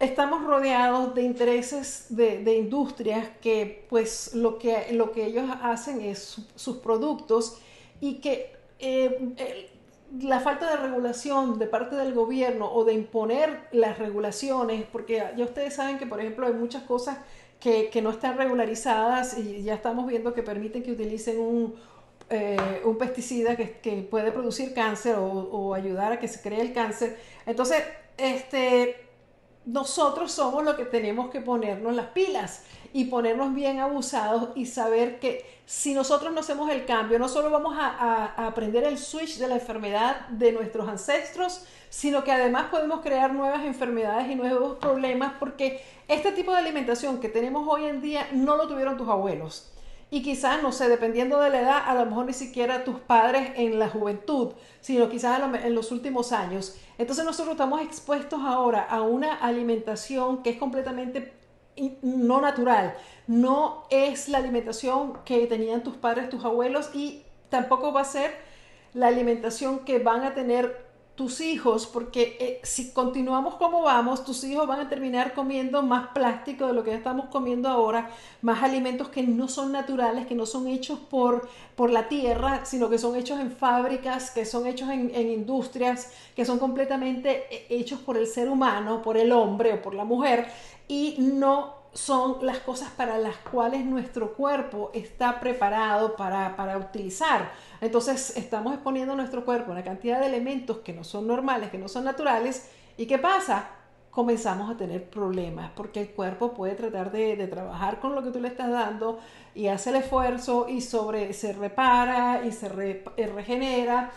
estamos 0.00 0.44
rodeados 0.44 1.14
de 1.14 1.22
intereses 1.22 2.06
de, 2.08 2.56
industrias 2.56 3.28
que 3.40 3.86
pues 3.88 4.34
lo 4.34 4.58
que, 4.58 4.92
lo 4.94 5.12
que 5.12 5.24
ellos 5.24 5.48
hacen 5.62 6.00
es 6.00 6.38
sus 6.56 6.78
productos 6.78 7.58
y 8.00 8.14
que 8.14 8.56
eh, 8.80 9.68
la 10.20 10.40
falta 10.40 10.70
de 10.70 10.76
regulación 10.76 11.58
de 11.58 11.66
parte 11.66 11.96
del 11.96 12.14
gobierno 12.14 12.72
o 12.72 12.84
de 12.84 12.94
imponer 12.94 13.68
las 13.72 13.98
regulaciones, 13.98 14.84
porque 14.90 15.22
ya 15.36 15.44
ustedes 15.44 15.74
saben 15.74 15.98
que 15.98 16.06
por 16.06 16.20
ejemplo 16.20 16.46
hay 16.46 16.54
muchas 16.54 16.82
cosas 16.84 17.18
que, 17.60 17.90
no 18.02 18.10
están 18.10 18.36
regularizadas 18.38 19.36
y 19.36 19.62
ya 19.62 19.74
estamos 19.74 20.06
viendo 20.06 20.32
que 20.32 20.42
permiten 20.42 20.82
que 20.82 20.92
utilicen 20.92 21.38
un, 21.40 21.74
eh, 22.30 22.80
un 22.84 22.96
pesticida 22.96 23.56
que, 23.56 24.08
puede 24.10 24.32
producir 24.32 24.72
cáncer 24.72 25.16
o, 25.16 25.24
o 25.24 25.74
ayudar 25.74 26.12
a 26.12 26.18
que 26.18 26.28
se 26.28 26.40
cree 26.40 26.60
el 26.60 26.72
cáncer. 26.72 27.18
Entonces, 27.46 27.82
este 28.16 29.08
nosotros 29.68 30.32
somos 30.32 30.64
los 30.64 30.76
que 30.76 30.86
tenemos 30.86 31.28
que 31.28 31.42
ponernos 31.42 31.94
las 31.94 32.06
pilas 32.06 32.64
y 32.92 33.06
ponernos 33.06 33.54
bien 33.54 33.80
abusados 33.80 34.50
y 34.54 34.66
saber 34.66 35.20
que 35.20 35.44
si 35.66 35.92
nosotros 35.92 36.32
no 36.32 36.40
hacemos 36.40 36.70
el 36.70 36.86
cambio, 36.86 37.18
no 37.18 37.28
solo 37.28 37.50
vamos 37.50 37.76
a, 37.78 38.46
aprender 38.46 38.84
el 38.84 38.96
switch 38.96 39.38
de 39.38 39.48
la 39.48 39.56
enfermedad 39.56 40.28
de 40.28 40.52
nuestros 40.52 40.88
ancestros, 40.88 41.62
sino 41.90 42.24
que 42.24 42.32
además 42.32 42.66
podemos 42.70 43.00
crear 43.00 43.34
nuevas 43.34 43.64
enfermedades 43.64 44.30
y 44.30 44.34
nuevos 44.34 44.78
problemas 44.78 45.34
porque 45.38 45.82
este 46.08 46.32
tipo 46.32 46.52
de 46.52 46.58
alimentación 46.58 47.20
que 47.20 47.28
tenemos 47.28 47.68
hoy 47.68 47.84
en 47.84 48.00
día 48.00 48.28
no 48.32 48.56
lo 48.56 48.66
tuvieron 48.66 48.96
tus 48.96 49.08
abuelos. 49.08 49.70
Y 50.10 50.22
quizás, 50.22 50.62
no 50.62 50.72
sé, 50.72 50.88
dependiendo 50.88 51.38
de 51.38 51.50
la 51.50 51.60
edad, 51.60 51.82
a 51.86 51.94
lo 51.94 52.06
mejor 52.06 52.24
ni 52.24 52.32
siquiera 52.32 52.82
tus 52.82 52.98
padres 52.98 53.52
en 53.56 53.78
la 53.78 53.90
juventud, 53.90 54.52
sino 54.80 55.10
quizás 55.10 55.38
en 55.62 55.74
los 55.74 55.92
últimos 55.92 56.32
años. 56.32 56.78
Entonces 56.96 57.26
nosotros 57.26 57.52
estamos 57.52 57.82
expuestos 57.82 58.40
ahora 58.42 58.82
a 58.84 59.02
una 59.02 59.34
alimentación 59.34 60.42
que 60.42 60.50
es 60.50 60.56
completamente 60.56 61.37
no 62.02 62.40
natural. 62.40 62.94
No 63.26 63.84
es 63.90 64.28
la 64.28 64.38
alimentación 64.38 65.18
que 65.24 65.46
tenían 65.46 65.82
tus 65.82 65.96
padres, 65.96 66.28
tus 66.30 66.44
abuelos 66.44 66.90
y 66.94 67.22
tampoco 67.48 67.92
va 67.92 68.02
a 68.02 68.04
ser 68.04 68.32
la 68.94 69.08
alimentación 69.08 69.80
que 69.80 69.98
van 69.98 70.22
a 70.24 70.34
tener 70.34 70.88
tus 71.18 71.40
hijos, 71.40 71.88
porque 71.88 72.36
eh, 72.38 72.60
si 72.62 72.92
continuamos 72.92 73.56
como 73.56 73.82
vamos, 73.82 74.24
tus 74.24 74.44
hijos 74.44 74.68
van 74.68 74.78
a 74.78 74.88
terminar 74.88 75.34
comiendo 75.34 75.82
más 75.82 76.10
plástico 76.14 76.68
de 76.68 76.72
lo 76.72 76.84
que 76.84 76.94
estamos 76.94 77.26
comiendo 77.26 77.68
ahora, 77.68 78.08
más 78.40 78.62
alimentos 78.62 79.08
que 79.08 79.24
no 79.24 79.48
son 79.48 79.72
naturales, 79.72 80.28
que 80.28 80.36
no 80.36 80.46
son 80.46 80.68
hechos 80.68 81.00
por, 81.00 81.48
por 81.74 81.90
la 81.90 82.08
tierra, 82.08 82.64
sino 82.64 82.88
que 82.88 82.98
son 82.98 83.16
hechos 83.16 83.40
en 83.40 83.50
fábricas, 83.50 84.30
que 84.30 84.44
son 84.44 84.68
hechos 84.68 84.90
en, 84.90 85.10
industrias, 85.12 86.12
que 86.36 86.44
son 86.44 86.60
completamente 86.60 87.46
eh, 87.50 87.66
hechos 87.68 87.98
por 87.98 88.16
el 88.16 88.28
ser 88.28 88.48
humano, 88.48 89.02
por 89.02 89.16
el 89.16 89.32
hombre 89.32 89.72
o 89.72 89.82
por 89.82 89.94
la 89.94 90.04
mujer, 90.04 90.46
y 90.88 91.16
no 91.18 91.78
son 91.92 92.38
las 92.42 92.58
cosas 92.58 92.90
para 92.90 93.18
las 93.18 93.36
cuales 93.36 93.84
nuestro 93.84 94.34
cuerpo 94.34 94.90
está 94.94 95.40
preparado 95.40 96.16
para, 96.16 96.56
para, 96.56 96.78
utilizar. 96.78 97.50
Entonces 97.80 98.36
estamos 98.36 98.74
exponiendo 98.74 99.14
a 99.14 99.16
nuestro 99.16 99.44
cuerpo 99.44 99.72
una 99.72 99.84
cantidad 99.84 100.20
de 100.20 100.26
elementos 100.26 100.78
que 100.78 100.92
no 100.92 101.04
son 101.04 101.26
normales, 101.26 101.70
que 101.70 101.78
no 101.78 101.88
son 101.88 102.04
naturales. 102.04 102.70
¿Y 102.96 103.06
qué 103.06 103.18
pasa? 103.18 103.70
Comenzamos 104.10 104.70
a 104.70 104.76
tener 104.76 105.08
problemas 105.08 105.70
porque 105.74 106.00
el 106.00 106.10
cuerpo 106.10 106.52
puede 106.52 106.74
tratar 106.74 107.10
de, 107.10 107.36
de 107.36 107.46
trabajar 107.46 108.00
con 108.00 108.14
lo 108.14 108.22
que 108.22 108.30
tú 108.30 108.40
le 108.40 108.48
estás 108.48 108.70
dando 108.70 109.18
y 109.54 109.68
hace 109.68 109.90
el 109.90 109.96
esfuerzo 109.96 110.68
y 110.68 110.80
sobre, 110.80 111.32
se 111.32 111.52
repara 111.52 112.42
y 112.44 112.52
se 112.52 112.66
eh, 112.66 113.26
regenera 113.26 114.10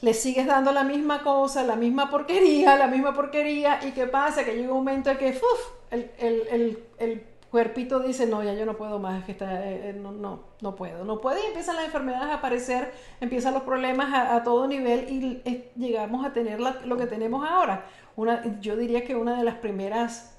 le 0.00 0.14
sigues 0.14 0.46
dando 0.46 0.72
la 0.72 0.84
misma 0.84 1.22
cosa, 1.22 1.62
la 1.62 1.76
misma 1.76 2.10
porquería, 2.10 2.76
la 2.76 2.86
misma 2.86 3.14
porquería, 3.14 3.80
y 3.86 3.92
qué 3.92 4.06
pasa, 4.06 4.44
que 4.44 4.54
llega 4.54 4.72
un 4.72 4.78
momento 4.78 5.10
en 5.10 5.18
que 5.18 5.30
uf, 5.30 5.60
el, 5.90 6.10
el, 6.18 6.78
el, 6.98 7.26
cuerpito 7.50 8.00
dice, 8.00 8.26
no, 8.26 8.42
ya 8.42 8.52
yo 8.54 8.66
no 8.66 8.76
puedo 8.76 8.98
más, 8.98 9.24
que 9.24 9.30
está, 9.30 9.64
eh, 9.64 9.90
eh, 9.90 9.92
no, 9.92 10.10
no, 10.10 10.40
no 10.60 10.74
puedo, 10.74 11.04
no 11.04 11.20
puede, 11.20 11.40
y 11.40 11.46
empiezan 11.46 11.76
las 11.76 11.84
enfermedades 11.84 12.30
a 12.30 12.34
aparecer, 12.34 12.92
empiezan 13.20 13.54
los 13.54 13.62
problemas 13.62 14.12
a, 14.12 14.42
todo 14.42 14.66
nivel 14.66 15.08
y 15.08 15.40
eh, 15.44 15.70
llegamos 15.76 16.26
a 16.26 16.32
tener 16.32 16.58
lo 16.60 16.96
que 16.96 17.06
tenemos 17.06 17.48
ahora. 17.48 17.86
Una, 18.16 18.60
yo 18.60 18.76
diría 18.76 19.04
que 19.04 19.14
una 19.14 19.38
de 19.38 19.44
las 19.44 19.54
primeras 19.54 20.34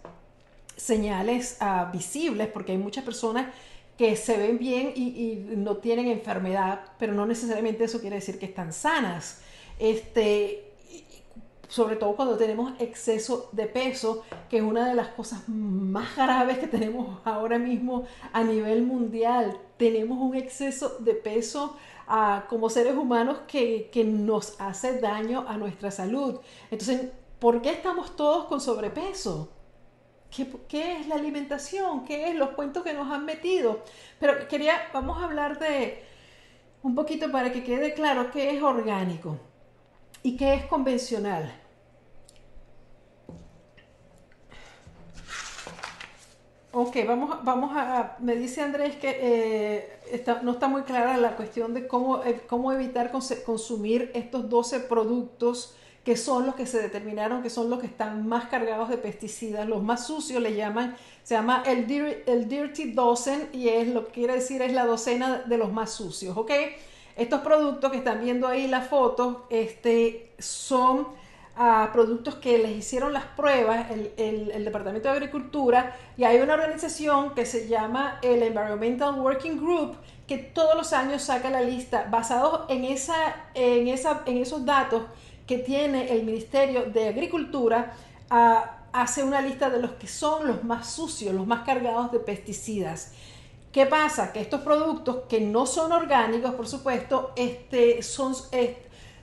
señales 0.75 1.57
uh, 1.61 1.91
visibles, 1.91 2.47
porque 2.49 2.73
hay 2.73 2.77
muchas 2.77 3.03
personas 3.03 3.47
que 3.97 4.15
se 4.15 4.37
ven 4.37 4.57
bien 4.57 4.91
y, 4.95 5.43
no 5.55 5.77
tienen 5.77 6.07
enfermedad, 6.07 6.81
pero 6.99 7.13
no 7.13 7.25
necesariamente 7.25 7.85
eso 7.85 8.01
quiere 8.01 8.17
decir 8.17 8.37
que 8.37 8.45
están 8.45 8.73
sanas. 8.73 9.41
Este, 9.79 10.65
sobre 11.67 11.95
todo 11.95 12.15
cuando 12.15 12.37
tenemos 12.37 12.73
exceso 12.79 13.49
de 13.51 13.65
peso, 13.65 14.23
que 14.49 14.57
es 14.57 14.63
una 14.63 14.87
de 14.87 14.95
las 14.95 15.09
cosas 15.09 15.47
más 15.47 16.15
graves 16.15 16.59
que 16.59 16.67
tenemos 16.67 17.19
ahora 17.25 17.57
mismo 17.57 18.05
a 18.33 18.43
nivel 18.43 18.83
mundial. 18.83 19.57
Tenemos 19.77 20.19
un 20.19 20.35
exceso 20.35 20.97
de 20.99 21.13
peso 21.13 21.75
ah, 22.07 22.45
como 22.49 22.69
seres 22.69 22.95
humanos 22.95 23.39
que, 23.47 23.89
nos 24.05 24.59
hace 24.59 24.99
daño 24.99 25.45
a 25.47 25.57
nuestra 25.57 25.91
salud. 25.91 26.39
Entonces, 26.69 27.09
¿por 27.39 27.61
qué 27.61 27.71
estamos 27.71 28.15
todos 28.15 28.45
con 28.45 28.61
sobrepeso? 28.61 29.49
¿Qué, 30.35 30.47
¿Qué, 30.67 30.99
es 30.99 31.07
la 31.07 31.15
alimentación? 31.15 32.03
¿Qué 32.05 32.29
es 32.29 32.35
los 32.35 32.49
cuentos 32.49 32.83
que 32.83 32.93
nos 32.93 33.11
han 33.11 33.25
metido? 33.25 33.83
Pero 34.19 34.47
quería, 34.47 34.73
vamos 34.93 35.21
a 35.21 35.25
hablar 35.25 35.59
de 35.59 36.03
un 36.83 36.93
poquito 36.93 37.31
para 37.31 37.51
que 37.51 37.63
quede 37.63 37.93
claro 37.93 38.31
qué 38.31 38.55
es 38.55 38.61
orgánico 38.61 39.37
y 40.23 40.35
qué 40.35 40.55
es 40.55 40.65
convencional. 40.65 41.51
Ok, 46.77 46.97
vamos, 47.07 47.37
vamos 47.43 47.71
a, 47.73 48.17
me 48.19 48.35
dice 48.35 48.61
Andrés 48.61 48.97
que 48.97 49.17
eh, 49.21 50.27
no 50.43 50.51
está 50.51 50.67
muy 50.67 50.81
clara 50.81 51.15
la 51.15 51.37
cuestión 51.37 51.73
de 51.73 51.87
cómo, 51.87 52.21
eh, 52.23 52.41
cómo 52.49 52.73
evitar 52.73 53.11
consumir 53.11 54.11
estos 54.13 54.49
12 54.49 54.81
productos 54.81 55.73
que 56.05 56.15
son 56.15 56.45
los 56.45 56.53
que 56.53 56.67
se 56.67 56.79
determinaron 56.79 57.41
que 57.41 57.49
son 57.49 57.67
los 57.69 57.79
que 57.79 57.87
están 57.87 58.27
más 58.27 58.45
cargados 58.45 58.89
de 58.89 58.97
pesticidas, 58.97 59.67
los 59.67 59.81
más 59.81 60.05
sucios 60.05 60.41
le 60.41 60.55
llaman, 60.55 60.95
se 61.23 61.33
llama 61.33 61.63
el, 61.65 61.91
el 62.27 62.47
Dirty 62.47 62.91
Dozen 62.91 63.49
y 63.51 63.69
es 63.69 63.87
lo 63.87 64.05
que 64.05 64.11
quiere 64.11 64.33
decir 64.35 64.61
es 64.61 64.71
la 64.71 64.85
docena 64.85 65.39
de 65.39 65.57
los 65.57 65.73
más 65.73 65.91
sucios, 65.91 66.37
¿ok? 66.37 66.51
Estos 67.17 67.41
productos 67.41 67.91
que 67.91 67.97
están 67.97 68.21
viendo 68.21 68.47
ahí 68.47 68.67
la 68.67 68.81
foto 68.81 69.47
este, 69.49 70.29
son 70.37 71.07
ah, 71.57 71.89
productos 71.91 72.35
que 72.35 72.59
les 72.59 72.77
hicieron 72.77 73.11
las 73.11 73.25
pruebas 73.25 73.89
el, 73.89 74.51
el, 74.53 74.63
Departamento 74.63 75.09
de 75.09 75.15
Agricultura 75.15 75.95
y 76.17 76.23
hay 76.25 76.39
una 76.39 76.53
organización 76.53 77.33
que 77.33 77.47
se 77.47 77.67
llama 77.67 78.19
el 78.21 78.43
Environmental 78.43 79.19
Working 79.19 79.57
Group 79.57 79.97
que 80.27 80.37
todos 80.37 80.75
los 80.75 80.93
años 80.93 81.23
saca 81.23 81.49
la 81.49 81.61
lista 81.61 82.07
basados 82.11 82.65
en, 82.69 82.83
esa, 82.83 83.15
en, 83.55 83.87
esa, 83.87 84.21
en 84.25 84.37
esos 84.37 84.65
datos 84.65 85.03
que 85.45 85.57
tiene 85.57 86.11
el 86.11 86.23
Ministerio 86.23 86.85
de 86.85 87.09
Agricultura. 87.09 87.93
Ah, 88.29 88.77
hace 88.93 89.23
una 89.23 89.41
lista 89.41 89.69
de 89.69 89.81
los 89.81 89.91
que 89.91 90.07
son 90.07 90.47
los 90.47 90.63
más 90.63 90.89
sucios, 90.89 91.35
los 91.35 91.45
más 91.45 91.65
cargados 91.65 92.11
de 92.11 92.19
pesticidas. 92.19 93.11
¿Qué 93.71 93.85
pasa? 93.85 94.31
Que 94.31 94.39
estos 94.39 94.61
productos 94.61 95.23
que 95.27 95.41
no 95.41 95.65
son 95.65 95.91
orgánicos, 95.91 96.55
por 96.55 96.65
supuesto, 96.65 97.33
este, 97.35 98.01
son, 98.01 98.33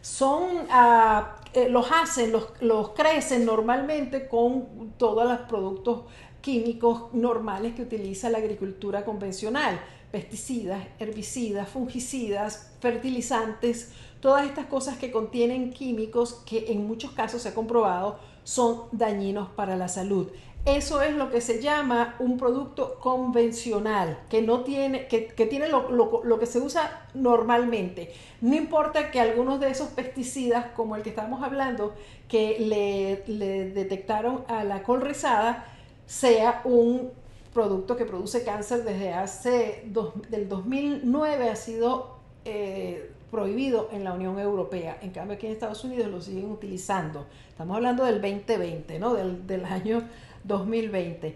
son 0.02 0.66
ah, 0.70 1.36
eh, 1.54 1.68
los 1.70 1.90
hacen, 1.90 2.32
los, 2.32 2.48
los 2.60 2.90
crecen 2.90 3.46
normalmente 3.46 4.28
con 4.28 4.92
todos 4.98 5.24
los 5.26 5.38
productos 5.48 6.02
químicos 6.42 7.14
normales 7.14 7.74
que 7.74 7.82
utiliza 7.82 8.28
la 8.28 8.38
agricultura 8.38 9.04
convencional, 9.04 9.80
pesticidas, 10.10 10.82
herbicidas, 10.98 11.68
fungicidas, 11.68 12.72
fertilizantes, 12.80 13.92
todas 14.22 14.46
estas 14.46 14.66
cosas 14.66 14.96
que 14.96 15.10
contienen 15.10 15.72
químicos 15.72 16.42
que 16.46 16.72
en 16.72 16.86
muchos 16.86 17.10
casos 17.10 17.42
se 17.42 17.48
ha 17.50 17.54
comprobado 17.54 18.18
son 18.44 18.84
dañinos 18.92 19.48
para 19.50 19.76
la 19.76 19.88
salud. 19.88 20.28
Eso 20.64 21.02
es 21.02 21.16
lo 21.16 21.28
que 21.28 21.40
se 21.40 21.60
llama 21.60 22.14
un 22.20 22.38
producto 22.38 23.00
convencional, 23.00 24.20
que 24.30 24.42
no 24.42 24.60
tiene, 24.60 25.08
que, 25.08 25.46
tiene 25.46 25.66
lo, 25.68 26.38
que 26.38 26.46
se 26.46 26.60
usa 26.60 27.08
normalmente. 27.14 28.12
No 28.40 28.54
importa 28.54 29.10
que 29.10 29.18
algunos 29.18 29.58
de 29.58 29.70
esos 29.70 29.88
pesticidas, 29.88 30.66
como 30.76 30.94
el 30.94 31.02
que 31.02 31.10
estamos 31.10 31.42
hablando, 31.42 31.94
que 32.28 32.58
le, 32.60 33.70
detectaron 33.74 34.44
a 34.46 34.62
la 34.62 34.84
col 34.84 35.00
rizada, 35.00 35.66
sea 36.06 36.62
un 36.64 37.10
producto 37.52 37.96
que 37.96 38.04
produce 38.04 38.44
cáncer 38.44 38.84
desde 38.84 39.12
hace 39.12 39.84
del 40.30 40.48
2009 40.48 41.50
ha 41.50 41.56
sido 41.56 42.16
eh, 42.44 43.10
prohibido 43.32 43.88
en 43.92 44.04
la 44.04 44.12
Unión 44.12 44.38
Europea. 44.38 44.98
En 45.00 45.10
cambio 45.10 45.36
aquí 45.36 45.46
en 45.46 45.52
Estados 45.52 45.82
Unidos 45.84 46.08
lo 46.08 46.20
siguen 46.20 46.52
utilizando. 46.52 47.26
Estamos 47.48 47.74
hablando 47.74 48.04
del 48.04 48.20
2020, 48.20 48.98
¿no? 48.98 49.14
Del, 49.14 49.64
año 49.64 50.02
2020. 50.44 51.34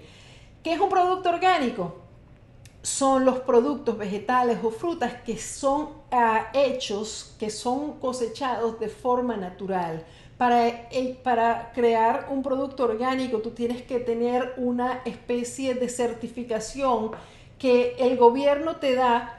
¿Qué 0.62 0.72
es 0.74 0.78
un 0.78 0.90
producto 0.90 1.30
orgánico? 1.30 1.96
Son 2.82 3.24
los 3.24 3.38
productos 3.40 3.96
vegetales 3.96 4.58
o 4.62 4.70
frutas 4.70 5.14
que 5.22 5.38
son 5.38 5.88
ah, 6.12 6.50
hechos, 6.52 7.34
que 7.40 7.48
son 7.48 7.98
cosechados 7.98 8.78
de 8.78 8.90
forma 8.90 9.38
natural. 9.38 10.04
Para, 10.36 10.68
eh, 10.68 11.18
para 11.24 11.72
crear 11.72 12.28
un 12.30 12.42
producto 12.42 12.84
orgánico 12.84 13.38
tú 13.38 13.52
tienes 13.52 13.80
que 13.80 14.00
tener 14.00 14.52
una 14.58 15.00
especie 15.06 15.72
de 15.74 15.88
certificación 15.88 17.12
que 17.58 17.96
el 17.98 18.18
gobierno 18.18 18.76
te 18.76 18.94
da 18.94 19.35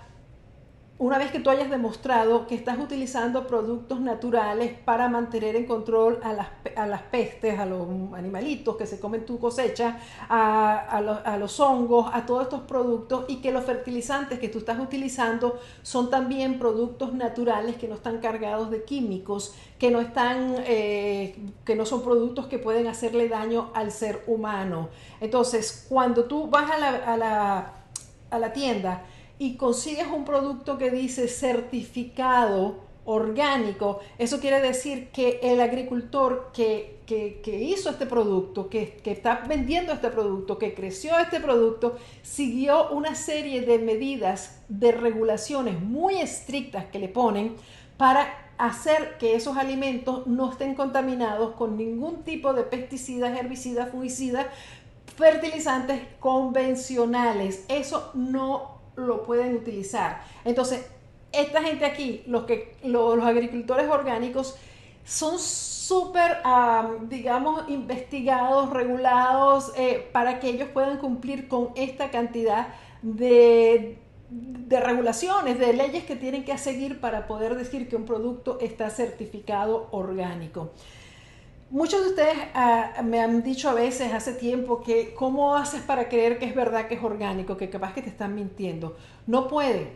una 1.00 1.20
vez 1.20 1.32
que 1.32 1.40
tú 1.40 1.52
hayas 1.52 1.70
demostrado 1.70 2.48
que 2.48 2.56
estás 2.56 2.80
utilizando 2.80 3.46
productos 3.46 4.02
naturales 4.02 4.74
para 4.84 5.08
mantener 5.08 5.56
en 5.56 5.66
control 5.66 6.20
a 6.24 6.34
las, 6.34 6.48
a 6.76 6.88
las 6.88 7.04
pestes, 7.04 7.60
a 7.60 7.68
los 7.68 7.88
animalitos 8.14 8.78
que 8.78 8.88
se 8.88 9.00
comen 9.00 9.24
tu 9.24 9.38
cosecha, 9.38 10.00
a, 10.28 11.00
los, 11.04 11.20
a, 11.24 11.38
los, 11.38 11.60
hongos, 11.60 12.10
a 12.12 12.26
todos 12.26 12.44
estos 12.44 12.62
productos 12.62 13.26
y 13.28 13.38
que 13.38 13.52
los 13.52 13.64
fertilizantes 13.64 14.40
que 14.40 14.50
tú 14.50 14.58
estás 14.58 14.80
utilizando 14.80 15.60
son 15.84 16.10
también 16.10 16.58
productos 16.58 17.14
naturales 17.14 17.76
que 17.76 17.88
no 17.88 17.94
están 17.94 18.18
cargados 18.18 18.72
de 18.72 18.84
químicos, 18.84 19.54
que 19.78 19.92
no, 19.92 20.02
están, 20.02 20.56
eh, 20.66 21.36
que 21.64 21.76
no 21.76 21.86
son 21.86 22.02
productos 22.02 22.48
que 22.48 22.58
pueden 22.58 22.88
hacerle 22.88 23.30
daño 23.30 23.70
al 23.76 23.92
ser 23.92 24.24
humano. 24.26 24.90
Entonces, 25.22 25.86
cuando 25.88 26.26
tú 26.26 26.48
vas 26.48 26.72
a 26.72 26.78
la, 26.80 26.90
a 26.90 27.18
la, 27.18 27.74
a 28.32 28.40
la 28.40 28.52
tienda, 28.52 29.04
y 29.40 29.56
consigues 29.56 30.08
un 30.08 30.26
producto 30.26 30.78
que 30.78 30.90
dice 30.90 31.28
certificado 31.28 32.88
orgánico, 33.06 34.00
eso 34.18 34.42
quiere 34.42 34.60
decir 34.60 35.10
que 35.12 35.40
el 35.42 35.62
agricultor 35.62 36.52
que, 36.54 36.98
hizo 37.46 37.90
este 37.90 38.06
producto, 38.06 38.70
que, 38.70 39.00
que, 39.02 39.12
está 39.12 39.46
vendiendo 39.48 39.94
este 39.94 40.10
producto, 40.10 40.58
que 40.58 40.74
creció 40.74 41.18
este 41.18 41.40
producto, 41.40 41.98
siguió 42.22 42.90
una 42.90 43.16
serie 43.16 43.62
de 43.62 43.80
medidas, 43.80 44.62
de 44.68 44.92
regulaciones 44.92 45.80
muy 45.82 46.20
estrictas 46.20 46.86
que 46.86 47.00
le 47.00 47.08
ponen 47.08 47.56
para 47.96 48.52
hacer 48.58 49.18
que 49.18 49.36
esos 49.36 49.56
alimentos 49.56 50.28
no 50.28 50.52
estén 50.52 50.76
contaminados 50.76 51.56
con 51.56 51.78
ningún 51.78 52.24
tipo 52.24 52.54
de 52.54 52.64
pesticidas, 52.64 53.38
herbicidas, 53.38 53.90
fungicidas, 53.90 54.48
fertilizantes 55.16 56.02
convencionales. 56.20 57.64
Eso 57.70 58.12
no 58.16 58.77
lo 58.98 59.24
pueden 59.24 59.56
utilizar. 59.56 60.22
Entonces, 60.44 60.86
esta 61.32 61.62
gente 61.62 61.86
aquí, 61.86 62.24
los, 62.28 62.44
que, 62.44 62.76
los, 62.84 63.24
agricultores 63.24 63.90
orgánicos, 63.90 64.56
son 65.06 65.40
súper, 65.40 66.40
digamos, 67.04 67.70
investigados, 67.70 68.72
regulados, 68.72 69.72
eh, 69.78 70.10
para 70.12 70.40
que 70.40 70.50
ellos 70.50 70.70
puedan 70.74 70.98
cumplir 70.98 71.48
con 71.48 71.70
esta 71.76 72.12
cantidad 72.12 72.68
de, 73.02 73.98
de 74.30 74.80
regulaciones, 74.82 75.60
de 75.60 75.72
leyes 75.74 76.04
que 76.04 76.18
tienen 76.18 76.44
que 76.44 76.58
seguir 76.58 77.00
para 77.00 77.28
poder 77.28 77.56
decir 77.56 77.88
que 77.88 77.96
un 77.96 78.06
producto 78.06 78.58
está 78.60 78.90
certificado 78.90 79.88
orgánico. 79.92 80.72
Muchos 81.70 82.02
de 82.02 82.10
ustedes 82.12 82.38
ah, 82.54 83.02
me 83.04 83.20
han 83.20 83.44
dicho 83.44 83.70
a 83.70 83.74
veces 83.74 84.14
hace 84.14 84.32
tiempo 84.32 84.82
que 84.82 85.14
cómo 85.14 85.58
haces 85.58 85.82
para 85.82 86.08
creer 86.08 86.40
que 86.40 86.46
es 86.46 86.56
verdad 86.56 86.88
que 86.88 86.96
es 86.96 87.04
orgánico, 87.04 87.58
que 87.58 87.70
capaz 87.70 87.94
que 87.94 88.02
te 88.02 88.08
están 88.08 88.36
mintiendo. 88.36 88.96
No 89.26 89.50
pueden, 89.50 89.90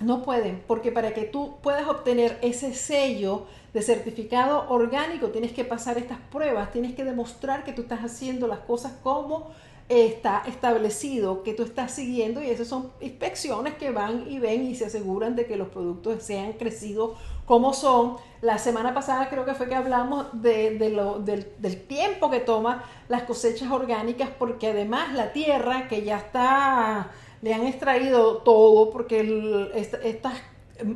no 0.00 0.22
pueden, 0.22 0.62
porque 0.66 0.92
para 0.92 1.14
que 1.14 1.22
tú 1.22 1.56
puedas 1.62 1.88
obtener 1.88 2.38
ese 2.42 2.74
sello 2.74 3.46
de 3.72 3.80
certificado 3.80 4.68
orgánico 4.68 5.28
tienes 5.28 5.52
que 5.52 5.64
pasar 5.64 5.96
estas 5.96 6.18
pruebas, 6.30 6.70
tienes 6.70 6.94
que 6.94 7.04
demostrar 7.04 7.64
que 7.64 7.72
tú 7.72 7.82
estás 7.82 8.00
haciendo 8.00 8.46
las 8.46 8.58
cosas 8.58 8.92
como 9.02 9.52
está 9.90 10.44
establecido 10.46 11.42
que 11.42 11.52
tú 11.52 11.64
estás 11.64 11.90
siguiendo 11.90 12.40
y 12.40 12.48
esas 12.48 12.68
son 12.68 12.92
inspecciones 13.00 13.74
que 13.74 13.90
van 13.90 14.30
y 14.30 14.38
ven 14.38 14.64
y 14.64 14.76
se 14.76 14.84
aseguran 14.84 15.34
de 15.34 15.46
que 15.46 15.56
los 15.56 15.68
productos 15.68 16.22
sean 16.22 16.52
crecidos 16.52 17.18
como 17.50 17.72
son. 17.72 18.16
La 18.42 18.58
semana 18.58 18.94
pasada 18.94 19.28
creo 19.28 19.44
que 19.44 19.54
fue 19.54 19.68
que 19.68 19.74
hablamos 19.74 20.26
de, 20.32 20.88
lo, 20.94 21.18
del, 21.18 21.82
tiempo 21.88 22.30
que 22.30 22.38
toma 22.38 22.84
las 23.08 23.24
cosechas 23.24 23.72
orgánicas 23.72 24.28
porque 24.38 24.68
además 24.68 25.12
la 25.14 25.32
tierra 25.32 25.88
que 25.88 26.04
ya 26.04 26.18
está, 26.18 27.10
le 27.42 27.52
han 27.52 27.66
extraído 27.66 28.36
todo 28.36 28.90
porque 28.90 29.68
estas 29.74 30.36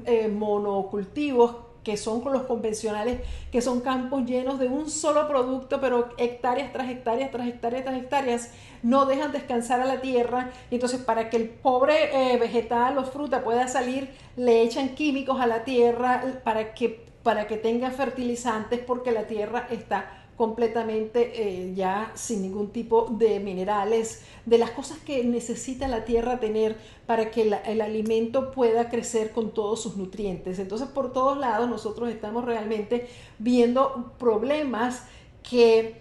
eh, 0.06 0.28
monocultivos 0.28 1.56
que 1.85 1.97
son 1.97 2.23
con 2.23 2.33
los 2.33 2.42
convencionales, 2.42 3.20
que 3.53 3.61
son 3.61 3.81
campos 3.81 4.25
llenos 4.25 4.59
de 4.59 4.66
un 4.66 4.90
solo 4.90 5.29
producto, 5.29 5.81
pero 5.81 6.09
hectáreas 6.16 6.73
tras 6.73 6.90
hectáreas, 6.90 7.31
tras 7.31 7.47
hectáreas, 7.47 7.85
tras 7.85 7.97
hectáreas, 7.97 8.51
no 8.83 9.07
dejan 9.07 9.31
descansar 9.31 9.81
a 9.81 9.85
la 9.85 10.01
tierra. 10.01 10.51
Y 10.70 10.77
entonces, 10.77 11.01
para 11.01 11.31
que 11.31 11.37
el 11.37 11.49
pobre 11.49 12.33
eh, 12.33 12.38
vegetal 12.38 12.99
o 12.99 13.05
fruta 13.05 13.44
pueda 13.44 13.68
salir, 13.68 14.11
le 14.37 14.62
echan 14.62 14.94
químicos 14.94 15.40
a 15.40 15.47
la 15.47 15.64
tierra 15.64 16.40
para 16.42 16.75
que, 16.75 17.05
para 17.23 17.47
que 17.47 17.59
tenga 17.59 17.90
fertilizantes, 17.90 18.81
porque 18.81 19.12
la 19.12 19.27
tierra 19.27 19.68
está 19.70 20.23
completamente 20.37 21.33
eh, 21.35 21.75
ya 21.75 22.11
sin 22.14 22.42
ningún 22.42 22.70
tipo 22.70 23.07
de 23.11 23.40
minerales, 23.40 24.23
de 24.47 24.59
las 24.59 24.70
cosas 24.70 24.99
que 24.99 25.23
necesita 25.25 25.88
la 25.88 26.05
tierra 26.05 26.40
tener 26.40 26.77
para 27.07 27.31
que 27.31 27.42
el 27.64 27.81
alimento 27.81 28.51
pueda 28.51 28.88
crecer 28.88 29.31
con 29.31 29.53
todos 29.53 29.83
sus 29.83 29.97
nutrientes. 29.97 30.59
Entonces, 30.59 30.88
por 30.88 31.12
todos 31.12 31.38
lados 31.38 31.68
nosotros 31.68 32.11
estamos 32.11 32.44
realmente 32.44 33.09
viendo 33.38 34.12
problemas 34.18 35.05
que 35.49 36.01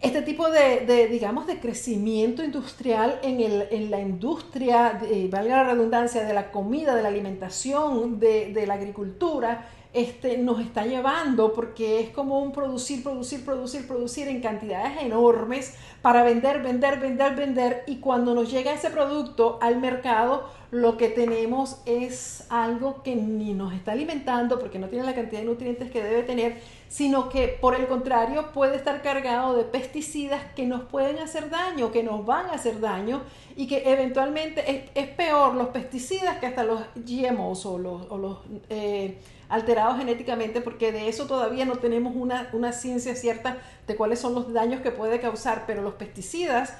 este 0.00 0.22
tipo 0.22 0.50
de, 0.50 1.08
digamos, 1.08 1.46
de 1.46 1.60
crecimiento 1.60 2.42
industrial 2.44 3.20
en, 3.22 3.40
el, 3.40 3.68
en 3.70 3.90
la 3.90 4.00
industria, 4.00 5.00
valga 5.30 5.62
la 5.62 5.64
redundancia, 5.64 6.24
de 6.24 6.34
la 6.34 6.50
comida, 6.50 6.94
de 6.94 7.02
la 7.02 7.08
alimentación, 7.08 8.18
de, 8.18 8.52
de 8.52 8.66
la 8.66 8.74
agricultura, 8.74 9.66
este, 9.94 10.38
nos 10.38 10.60
está 10.60 10.84
llevando, 10.86 11.52
porque 11.52 12.00
es 12.00 12.10
como 12.10 12.40
un 12.40 12.50
producir, 12.50 13.04
producir, 13.04 13.44
producir, 13.44 13.86
producir 13.86 14.26
en 14.26 14.40
cantidades 14.40 15.00
enormes 15.00 15.72
para 16.02 16.24
vender, 16.24 16.62
vender, 16.62 16.98
vender, 16.98 17.36
vender. 17.36 17.84
Y 17.86 18.00
cuando 18.00 18.34
nos 18.34 18.50
llega 18.50 18.72
ese 18.72 18.90
producto 18.90 19.56
al 19.62 19.80
mercado, 19.80 20.50
lo 20.72 20.96
que 20.96 21.08
tenemos 21.08 21.80
es 21.86 22.44
algo 22.50 23.04
que 23.04 23.14
ni 23.14 23.54
nos 23.54 23.72
está 23.72 23.92
alimentando, 23.92 24.58
porque 24.58 24.80
no 24.80 24.88
tiene 24.88 25.06
la 25.06 25.14
cantidad 25.14 25.40
de 25.40 25.46
nutrientes 25.46 25.92
que 25.92 26.02
debe 26.02 26.24
tener, 26.24 26.60
sino 26.88 27.28
que 27.28 27.46
por 27.46 27.76
el 27.76 27.86
contrario 27.86 28.50
puede 28.52 28.74
estar 28.74 29.00
cargado 29.00 29.56
de 29.56 29.62
pesticidas 29.62 30.42
que 30.56 30.66
nos 30.66 30.82
pueden 30.82 31.20
hacer 31.20 31.50
daño, 31.50 31.92
que 31.92 32.02
nos 32.02 32.26
van 32.26 32.46
a 32.46 32.54
hacer 32.54 32.80
daño 32.80 33.22
y 33.54 33.68
que 33.68 33.92
eventualmente 33.92 34.90
es, 34.92 35.08
peor 35.10 35.54
los 35.54 35.68
pesticidas 35.68 36.38
que 36.38 36.46
hasta 36.46 36.64
los 36.64 36.80
GMOs 36.96 37.64
o 37.66 37.78
los... 37.78 38.10
O 38.10 38.18
los 38.18 38.38
eh, 38.68 39.18
alterados 39.48 39.98
genéticamente, 39.98 40.60
porque 40.60 40.92
de 40.92 41.08
eso 41.08 41.26
todavía 41.26 41.64
no 41.64 41.76
tenemos 41.76 42.14
una, 42.16 42.48
una 42.52 42.72
ciencia 42.72 43.14
cierta 43.14 43.58
de 43.86 43.96
cuáles 43.96 44.18
son 44.18 44.34
los 44.34 44.52
daños 44.52 44.80
que 44.80 44.90
puede 44.90 45.20
causar, 45.20 45.64
pero 45.66 45.82
los 45.82 45.94
pesticidas, 45.94 46.74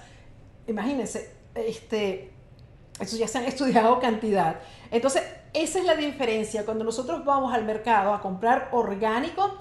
imagínense, 0.67 1.31
este, 1.55 2.33
eso 3.01 3.17
ya 3.17 3.29
se 3.29 3.39
han 3.39 3.45
estudiado 3.45 3.99
cantidad. 4.01 4.61
Entonces, 4.91 5.23
esa 5.53 5.79
es 5.79 5.85
la 5.85 5.95
diferencia. 5.95 6.65
Cuando 6.65 6.85
nosotros 6.85 7.25
vamos 7.25 7.53
al 7.55 7.65
mercado 7.65 8.13
a 8.13 8.21
comprar 8.21 8.69
orgánico, 8.73 9.59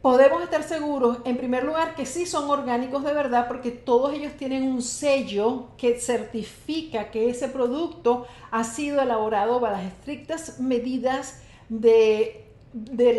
podemos 0.00 0.42
estar 0.42 0.62
seguros, 0.62 1.18
en 1.24 1.36
primer 1.36 1.64
lugar, 1.64 1.94
que 1.94 2.06
sí 2.06 2.24
son 2.26 2.48
orgánicos 2.48 3.02
de 3.04 3.12
verdad, 3.12 3.48
porque 3.48 3.70
todos 3.70 4.14
ellos 4.14 4.32
tienen 4.34 4.62
un 4.62 4.82
sello 4.82 5.68
que 5.76 5.98
certifica 6.00 7.10
que 7.10 7.30
ese 7.30 7.48
producto 7.48 8.26
ha 8.50 8.64
sido 8.64 9.00
elaborado 9.00 9.60
bajo 9.60 9.74
las 9.74 9.84
estrictas 9.84 10.60
medidas 10.60 11.42
de, 11.68 12.44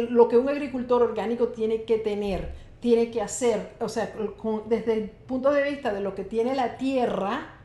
lo 0.09 0.27
que 0.27 0.37
un 0.37 0.49
agricultor 0.49 1.01
orgánico 1.01 1.49
tiene 1.49 1.83
que 1.83 1.97
tener, 1.97 2.53
tiene 2.79 3.11
que 3.11 3.21
hacer, 3.21 3.73
o 3.79 3.89
sea, 3.89 4.13
desde 4.67 4.93
el 4.93 5.09
punto 5.09 5.51
de 5.51 5.63
vista 5.63 5.93
de 5.93 6.01
lo 6.01 6.15
que 6.15 6.23
tiene 6.23 6.55
la 6.55 6.77
tierra, 6.77 7.55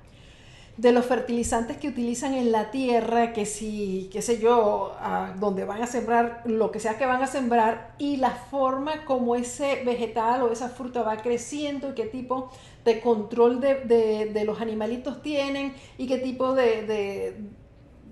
de 0.77 0.91
los 0.91 1.07
fertilizantes 1.07 1.77
que 1.77 1.87
utilizan 1.87 2.35
en 2.35 2.51
la 2.51 2.73
tierra, 2.73 3.33
que 3.33 3.47
si, 3.47 4.11
qué 4.13 4.23
sé 4.23 4.41
yo, 4.41 4.93
donde 5.39 5.65
van 5.65 5.81
a 5.81 5.87
sembrar 5.87 6.43
lo 6.47 6.73
que 6.73 6.81
sea 6.81 6.99
que 6.99 7.07
van 7.07 7.23
a 7.23 7.29
sembrar 7.29 7.95
y 7.99 8.17
la 8.17 8.31
forma 8.31 9.05
como 9.05 9.37
ese 9.37 9.85
vegetal 9.85 10.43
o 10.43 10.51
esa 10.51 10.69
fruta 10.69 11.03
va 11.03 11.19
creciendo 11.19 11.91
y 11.91 11.95
qué 11.95 12.07
tipo 12.07 12.51
de 12.85 13.01
control 13.01 13.61
de, 13.61 14.43
los 14.45 14.61
animalitos 14.61 15.23
tienen 15.23 15.75
y 15.97 16.09
qué 16.09 16.19
tipo 16.19 16.55
de 16.55 17.37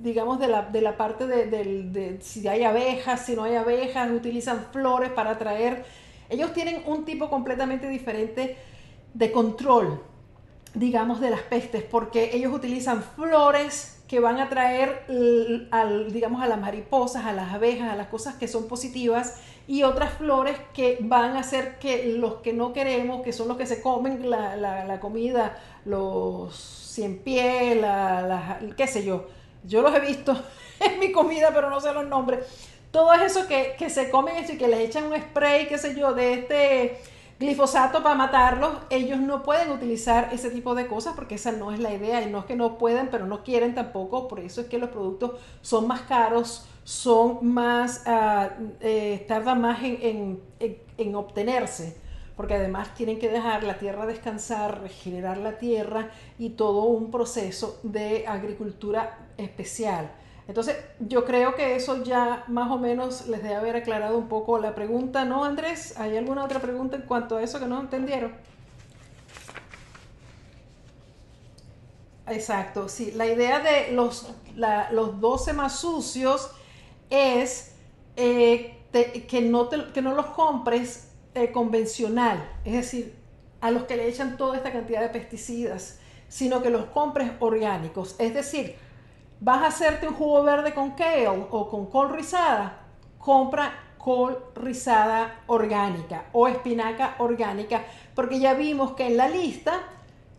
digamos, 0.02 0.40
de 0.40 0.48
la, 0.48 0.62
de 0.62 0.80
la 0.80 0.96
parte 0.96 1.26
de, 1.26 2.18
si 2.20 2.46
hay 2.48 2.64
abejas, 2.64 3.24
si 3.24 3.36
no 3.36 3.44
hay 3.44 3.54
abejas, 3.54 4.10
utilizan 4.10 4.66
flores 4.72 5.10
para 5.10 5.30
atraer. 5.30 5.84
Ellos 6.28 6.52
tienen 6.52 6.82
un 6.86 7.04
tipo 7.04 7.30
completamente 7.30 7.88
diferente 7.88 8.56
de 9.14 9.32
control, 9.32 10.02
digamos, 10.74 11.20
de 11.20 11.30
las 11.30 11.42
pestes, 11.42 11.84
porque 11.84 12.30
ellos 12.34 12.52
utilizan 12.52 13.02
flores 13.02 14.02
que 14.08 14.20
van 14.20 14.38
a 14.40 14.44
atraer, 14.44 15.06
al, 15.70 16.12
digamos, 16.12 16.42
a 16.42 16.46
las 16.46 16.60
mariposas, 16.60 17.24
a 17.24 17.32
las 17.32 17.52
abejas, 17.52 17.90
a 17.90 17.96
las 17.96 18.08
cosas 18.08 18.34
que 18.34 18.48
son 18.48 18.68
positivas, 18.68 19.40
y 19.68 19.84
otras 19.84 20.14
flores 20.14 20.56
que 20.74 20.98
van 21.00 21.36
a 21.36 21.40
hacer 21.40 21.78
que 21.78 22.12
los 22.18 22.36
que 22.36 22.52
no 22.52 22.72
queremos, 22.72 23.22
que 23.22 23.32
son 23.32 23.48
los 23.48 23.56
que 23.56 23.66
se 23.66 23.80
comen 23.80 24.28
la, 24.28 24.56
la, 24.56 25.00
comida, 25.00 25.58
los 25.84 26.54
cien 26.54 27.20
pies, 27.20 27.80
la, 27.80 28.58
qué 28.76 28.86
sé 28.86 29.04
yo, 29.04 29.26
yo 29.64 29.82
los 29.82 29.94
he 29.94 30.00
visto 30.00 30.36
en 30.80 30.98
mi 30.98 31.12
comida, 31.12 31.50
pero 31.52 31.70
no 31.70 31.80
sé 31.80 31.92
los 31.92 32.06
nombres. 32.06 32.46
Todo 32.90 33.12
eso 33.14 33.46
que, 33.46 33.74
que 33.78 33.88
se 33.88 34.10
comen 34.10 34.44
y 34.44 34.58
que 34.58 34.68
les 34.68 34.80
echan 34.80 35.04
un 35.04 35.18
spray, 35.18 35.66
qué 35.66 35.78
sé 35.78 35.94
yo, 35.94 36.12
de 36.12 36.34
este 36.34 37.00
glifosato 37.42 38.02
para 38.02 38.14
matarlos, 38.14 38.78
ellos 38.90 39.18
no 39.18 39.42
pueden 39.42 39.70
utilizar 39.70 40.28
ese 40.32 40.50
tipo 40.50 40.74
de 40.74 40.86
cosas 40.86 41.14
porque 41.14 41.34
esa 41.34 41.52
no 41.52 41.72
es 41.72 41.80
la 41.80 41.92
idea. 41.92 42.22
Y 42.22 42.30
no 42.30 42.40
es 42.40 42.44
que 42.44 42.56
no 42.56 42.78
puedan, 42.78 43.08
pero 43.10 43.26
no 43.26 43.42
quieren 43.42 43.74
tampoco, 43.74 44.28
por 44.28 44.40
eso 44.40 44.60
es 44.62 44.66
que 44.68 44.78
los 44.78 44.90
productos 44.90 45.32
son 45.60 45.86
más 45.86 46.02
caros, 46.02 46.66
son 46.84 47.38
más, 47.46 48.04
uh, 48.06 49.26
tardan 49.26 49.60
más 49.60 49.82
en, 49.82 50.40
en, 50.60 50.78
en, 50.98 51.14
obtenerse, 51.14 51.96
porque 52.36 52.54
además 52.54 52.94
tienen 52.94 53.18
que 53.18 53.28
dejar 53.28 53.62
la 53.64 53.78
tierra 53.78 54.06
descansar, 54.06 54.80
regenerar 54.80 55.38
la 55.38 55.58
tierra 55.58 56.10
y 56.38 56.50
todo 56.50 56.84
un 56.84 57.10
proceso 57.10 57.78
de 57.82 58.26
agricultura 58.26 59.21
especial. 59.36 60.10
Entonces, 60.48 60.76
yo 60.98 61.24
creo 61.24 61.54
que 61.54 61.76
eso 61.76 62.02
ya 62.02 62.44
más 62.48 62.70
o 62.70 62.78
menos 62.78 63.28
les 63.28 63.42
debe 63.42 63.54
haber 63.54 63.76
aclarado 63.76 64.18
un 64.18 64.28
poco 64.28 64.58
la 64.58 64.74
pregunta, 64.74 65.24
¿no, 65.24 65.44
Andrés? 65.44 65.94
¿Hay 65.98 66.16
alguna 66.16 66.44
otra 66.44 66.60
pregunta 66.60 66.96
en 66.96 67.02
cuanto 67.02 67.36
a 67.36 67.42
eso 67.42 67.60
que 67.60 67.66
no 67.66 67.80
entendieron? 67.80 68.32
Exacto, 72.26 72.88
sí. 72.88 73.12
La 73.12 73.26
idea 73.26 73.60
de 73.60 73.92
los, 73.92 74.32
los 74.90 75.20
12 75.20 75.52
más 75.52 75.78
sucios 75.78 76.50
es 77.10 77.72
eh, 78.16 78.78
que, 79.28 79.40
no 79.42 79.68
que 79.68 80.02
no 80.02 80.14
los 80.14 80.26
compres 80.26 81.08
eh, 81.34 81.50
convencional, 81.50 82.46
es 82.64 82.74
decir, 82.74 83.14
a 83.60 83.70
los 83.70 83.84
que 83.84 83.96
le 83.96 84.08
echan 84.08 84.36
toda 84.36 84.56
esta 84.56 84.72
cantidad 84.72 85.00
de 85.00 85.08
pesticidas, 85.08 85.98
sino 86.28 86.62
que 86.62 86.70
los 86.70 86.86
compres 86.86 87.32
orgánicos. 87.40 88.16
Es 88.18 88.34
decir, 88.34 88.76
vas 89.42 89.62
a 89.62 89.66
hacerte 89.66 90.06
un 90.06 90.14
jugo 90.14 90.42
verde 90.44 90.72
con 90.72 90.92
kale 90.92 91.26
o 91.26 91.68
con 91.68 91.86
col 91.86 92.10
rizada, 92.10 92.78
compra 93.18 93.72
col 93.98 94.38
rizada 94.54 95.42
orgánica 95.48 96.26
o 96.32 96.46
espinaca 96.46 97.16
orgánica, 97.18 97.84
porque 98.14 98.38
ya 98.38 98.54
vimos 98.54 98.92
que 98.92 99.08
en 99.08 99.16
la 99.16 99.28
lista 99.28 99.82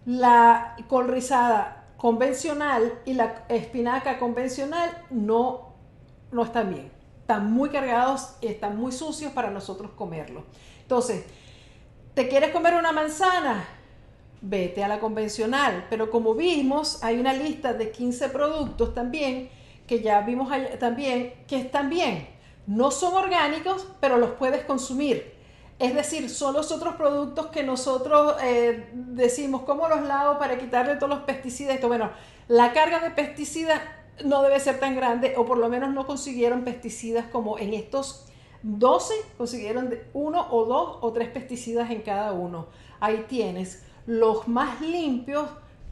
la 0.05 0.77
col 0.87 1.09
rizada 1.09 1.87
convencional 1.97 3.01
y 3.05 3.13
la 3.13 3.45
espinaca 3.49 4.19
convencional 4.19 4.89
no, 5.09 5.73
no 6.31 6.43
están 6.43 6.69
bien. 6.69 6.91
Están 7.19 7.51
muy 7.51 7.69
cargados 7.69 8.35
y 8.41 8.47
están 8.47 8.77
muy 8.77 8.91
sucios 8.91 9.31
para 9.33 9.49
nosotros 9.49 9.91
comerlo. 9.95 10.43
Entonces, 10.81 11.25
¿te 12.13 12.27
quieres 12.27 12.51
comer 12.51 12.75
una 12.75 12.91
manzana? 12.91 13.65
Vete 14.43 14.83
a 14.83 14.87
la 14.87 14.99
convencional. 14.99 15.87
Pero 15.89 16.11
como 16.11 16.35
vimos, 16.35 17.03
hay 17.03 17.19
una 17.19 17.33
lista 17.33 17.73
de 17.73 17.89
15 17.89 18.29
productos 18.29 18.93
también 18.93 19.49
que 19.87 20.01
ya 20.01 20.21
vimos 20.21 20.51
también 20.79 21.33
que 21.47 21.57
están 21.57 21.89
bien. 21.89 22.27
No 22.67 22.91
son 22.91 23.15
orgánicos, 23.15 23.87
pero 23.99 24.17
los 24.17 24.31
puedes 24.31 24.63
consumir. 24.63 25.33
Es 25.79 25.95
decir, 25.95 26.29
son 26.29 26.53
los 26.53 26.71
otros 26.71 26.95
productos 26.95 27.47
que 27.47 27.63
nosotros 27.63 28.35
eh, 28.43 28.89
decimos, 28.93 29.63
¿cómo 29.63 29.87
los 29.87 30.01
lavo 30.03 30.37
para 30.37 30.57
quitarle 30.57 30.95
todos 30.95 31.09
los 31.09 31.19
pesticidas? 31.23 31.75
Esto, 31.75 31.87
bueno, 31.87 32.11
la 32.47 32.71
carga 32.71 32.99
de 32.99 33.09
pesticidas 33.11 33.81
no 34.23 34.43
debe 34.43 34.59
ser 34.59 34.79
tan 34.79 34.95
grande, 34.95 35.33
o 35.35 35.45
por 35.45 35.57
lo 35.57 35.69
menos 35.69 35.93
no 35.93 36.05
consiguieron 36.05 36.63
pesticidas 36.63 37.25
como 37.25 37.57
en 37.57 37.73
estos 37.73 38.27
12, 38.61 39.13
consiguieron 39.37 39.93
uno 40.13 40.47
o 40.51 40.65
dos 40.65 40.99
o 41.01 41.11
tres 41.11 41.29
pesticidas 41.29 41.91
en 41.91 42.01
cada 42.01 42.31
uno. 42.31 42.67
Ahí 42.99 43.25
tienes. 43.27 43.83
Los 44.05 44.47
más 44.47 44.81
limpios 44.81 45.47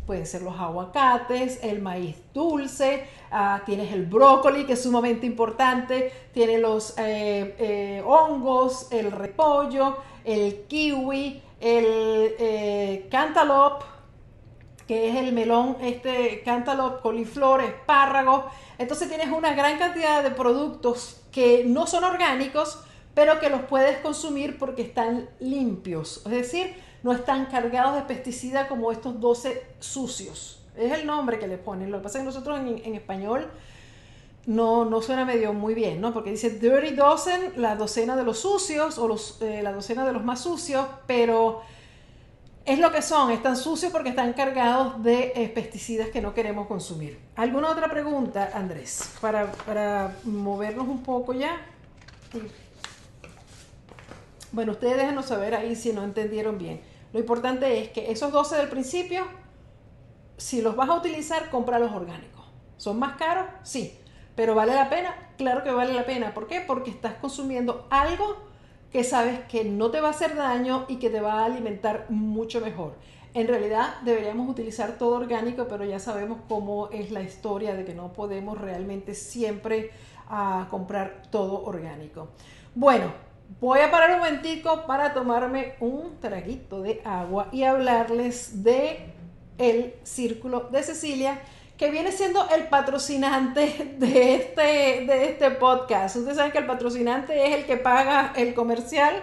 pueden 0.06 0.26
ser 0.26 0.42
los 0.42 0.60
aguacates, 0.60 1.60
el 1.64 1.82
maíz 1.82 2.18
dulce, 2.34 3.08
ah, 3.32 3.62
tienes 3.66 3.94
el 3.94 4.06
brócoli 4.06 4.66
que 4.66 4.74
es 4.74 4.84
sumamente 4.84 5.26
importante, 5.26 6.12
tienes 6.34 6.60
los 6.60 6.98
eh, 6.98 7.56
eh, 7.58 8.04
hongos, 8.06 8.92
el 8.92 9.12
repollo, 9.12 9.98
el 10.26 10.64
kiwi, 10.68 11.42
el 11.60 12.36
eh, 12.40 13.08
cantaloupe, 13.10 13.86
que 14.88 15.10
es 15.10 15.16
el 15.16 15.32
melón, 15.32 15.78
este 15.82 16.42
cantaloupe, 16.44 17.02
coliflor, 17.02 17.62
espárrago. 17.62 18.48
Entonces 18.78 19.08
tienes 19.08 19.30
una 19.30 19.54
gran 19.54 19.78
cantidad 19.78 20.24
de 20.24 20.32
productos 20.32 21.22
que 21.32 21.64
no 21.66 21.88
son 21.88 22.04
orgánicos, 22.04 22.84
pero 23.14 23.40
que 23.40 23.50
los 23.50 23.62
puedes 23.62 24.00
consumir 24.00 24.58
porque 24.58 24.82
están 24.82 25.30
limpios. 25.40 26.22
Es 26.26 26.32
decir, 26.32 26.76
no 27.04 27.12
están 27.12 27.46
cargados 27.46 27.96
de 27.96 28.02
pesticida 28.04 28.68
como 28.68 28.92
estos 28.92 29.20
12 29.20 29.66
sucios. 29.80 30.64
Es 30.76 30.92
el 30.94 31.06
nombre 31.06 31.40
que 31.40 31.48
le 31.48 31.58
ponen. 31.58 31.92
Lo 31.92 31.98
que 31.98 32.04
pasa 32.04 32.20
es 32.20 32.22
que 32.22 32.26
nosotros 32.26 32.60
en, 32.60 32.96
español 32.96 33.50
no, 34.46 34.86
no 34.86 35.02
suena 35.02 35.26
medio 35.26 35.54
muy 35.54 35.74
bien, 35.74 36.00
¿no? 36.00 36.14
Porque 36.14 36.32
dice 36.32 36.52
dirty 36.52 36.92
dozen, 36.92 37.54
la 37.58 37.76
docena 37.76 38.16
de 38.16 38.24
los 38.24 38.40
sucios 38.40 38.98
o 38.98 39.08
los, 39.08 39.42
eh, 39.42 39.62
la 39.64 39.74
docena 39.74 40.06
de 40.06 40.14
los 40.14 40.24
más 40.24 40.42
sucios, 40.42 40.86
pero 41.08 41.62
es 42.66 42.80
lo 42.80 42.92
que 42.92 43.02
son, 43.02 43.32
están 43.32 43.58
sucios 43.58 43.92
porque 43.92 44.10
están 44.10 44.34
cargados 44.34 45.04
de 45.04 45.34
eh, 45.36 45.50
pesticidas 45.50 46.10
que 46.10 46.22
no 46.22 46.34
queremos 46.34 46.68
consumir. 46.68 47.20
¿Alguna 47.36 47.72
otra 47.72 47.90
pregunta, 47.90 48.52
Andrés? 48.54 49.12
Para, 49.20 49.52
para 49.52 50.16
movernos 50.24 50.88
un 50.88 51.02
poco 51.02 51.34
ya. 51.34 51.60
Bueno, 54.52 54.74
ustedes 54.74 54.98
déjenos 54.98 55.26
saber 55.26 55.56
ahí 55.56 55.76
si 55.76 55.92
no 55.92 56.04
entendieron 56.04 56.58
bien. 56.58 56.91
Lo 57.14 57.20
importante 57.20 57.82
es 57.82 57.90
que 57.90 58.12
esos 58.12 58.32
12 58.32 58.56
del 58.58 58.70
principio, 58.70 59.26
si 60.38 60.62
los 60.62 60.76
vas 60.76 60.90
a 60.90 60.96
utilizar, 60.96 61.50
compra 61.50 61.80
los 61.80 61.92
orgánicos. 61.92 62.46
¿Son 62.78 62.98
más 62.98 63.18
caros? 63.18 63.46
Sí, 63.64 63.98
pero 64.36 64.56
vale 64.56 64.74
la 64.74 64.90
pena, 64.90 65.34
claro 65.38 65.64
que 65.64 65.72
vale 65.72 65.94
la 65.94 66.06
pena. 66.06 66.34
¿Por 66.34 66.48
qué? 66.48 66.62
Porque 66.62 66.90
estás 66.90 67.16
consumiendo 67.16 67.86
algo 67.90 68.38
que 68.92 69.04
sabes 69.04 69.40
que 69.42 69.64
no 69.64 69.92
te 69.92 70.02
va 70.02 70.10
a 70.10 70.12
hacer 70.12 70.36
daño 70.36 70.86
y 70.88 70.98
que 70.98 71.10
te 71.10 71.22
va 71.22 71.42
a 71.42 71.46
alimentar 71.46 72.08
mucho 72.10 72.60
mejor. 72.60 72.96
En 73.34 73.48
realidad 73.48 73.96
deberíamos 74.04 74.50
utilizar 74.50 74.98
todo 74.98 75.16
orgánico, 75.16 75.68
pero 75.70 75.86
ya 75.86 76.00
sabemos 76.00 76.40
cómo 76.50 76.90
es 76.90 77.12
la 77.12 77.22
historia 77.22 77.74
de 77.74 77.86
que 77.86 77.94
no 77.94 78.12
podemos 78.12 78.60
realmente 78.60 79.16
siempre 79.16 79.92
ah, 80.28 80.68
comprar 80.70 81.24
todo 81.32 81.64
orgánico. 81.64 82.30
Bueno, 82.76 83.14
voy 83.60 83.80
a 83.80 83.92
parar 83.92 84.12
un 84.12 84.20
momentico 84.20 84.86
para 84.86 85.14
tomarme 85.14 85.76
un 85.80 86.20
traguito 86.20 86.82
de 86.82 87.02
agua 87.04 87.50
y 87.52 87.64
hablarles 87.64 88.64
de 88.64 89.14
el 89.58 89.94
Círculo 90.04 90.70
de 90.72 90.84
Cecilia, 90.84 91.42
que 91.78 91.92
viene 91.92 92.12
siendo 92.12 92.48
el 92.50 92.68
patrocinante 92.68 93.96
de 93.98 94.36
este, 94.36 94.62
de 95.06 95.30
este 95.30 95.52
podcast. 95.52 96.16
Ustedes 96.16 96.38
saben 96.38 96.52
que 96.52 96.60
el 96.60 96.66
patrocinante 96.66 97.48
es 97.48 97.56
el 97.58 97.66
que 97.66 97.78
paga 97.78 98.34
el 98.36 98.54
comercial. 98.54 99.22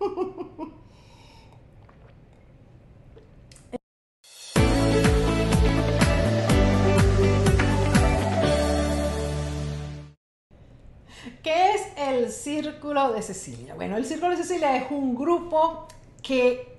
¿Qué 11.42 11.72
es 11.74 11.82
el 11.96 12.30
Círculo 12.30 13.12
de 13.12 13.20
Cecilia? 13.20 13.74
Bueno, 13.74 13.96
el 13.96 14.06
Círculo 14.06 14.30
de 14.30 14.36
Cecilia 14.36 14.76
es 14.76 14.88
un 14.92 15.16
grupo 15.16 15.88
que 16.22 16.78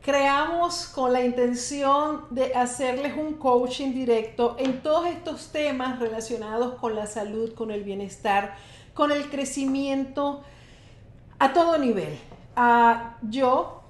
creamos 0.00 0.86
con 0.86 1.12
la 1.12 1.20
intención 1.20 2.24
de 2.30 2.54
hacerles 2.54 3.18
un 3.18 3.34
coaching 3.34 3.92
directo 3.92 4.56
en 4.58 4.82
todos 4.82 5.08
estos 5.08 5.52
temas 5.52 5.98
relacionados 5.98 6.78
con 6.78 6.96
la 6.96 7.06
salud, 7.06 7.52
con 7.52 7.70
el 7.70 7.84
bienestar, 7.84 8.56
con 8.94 9.12
el 9.12 9.28
crecimiento 9.28 10.42
a 11.38 11.52
todo 11.52 11.76
nivel. 11.76 12.18
Uh, 12.56 13.10
yo, 13.28 13.82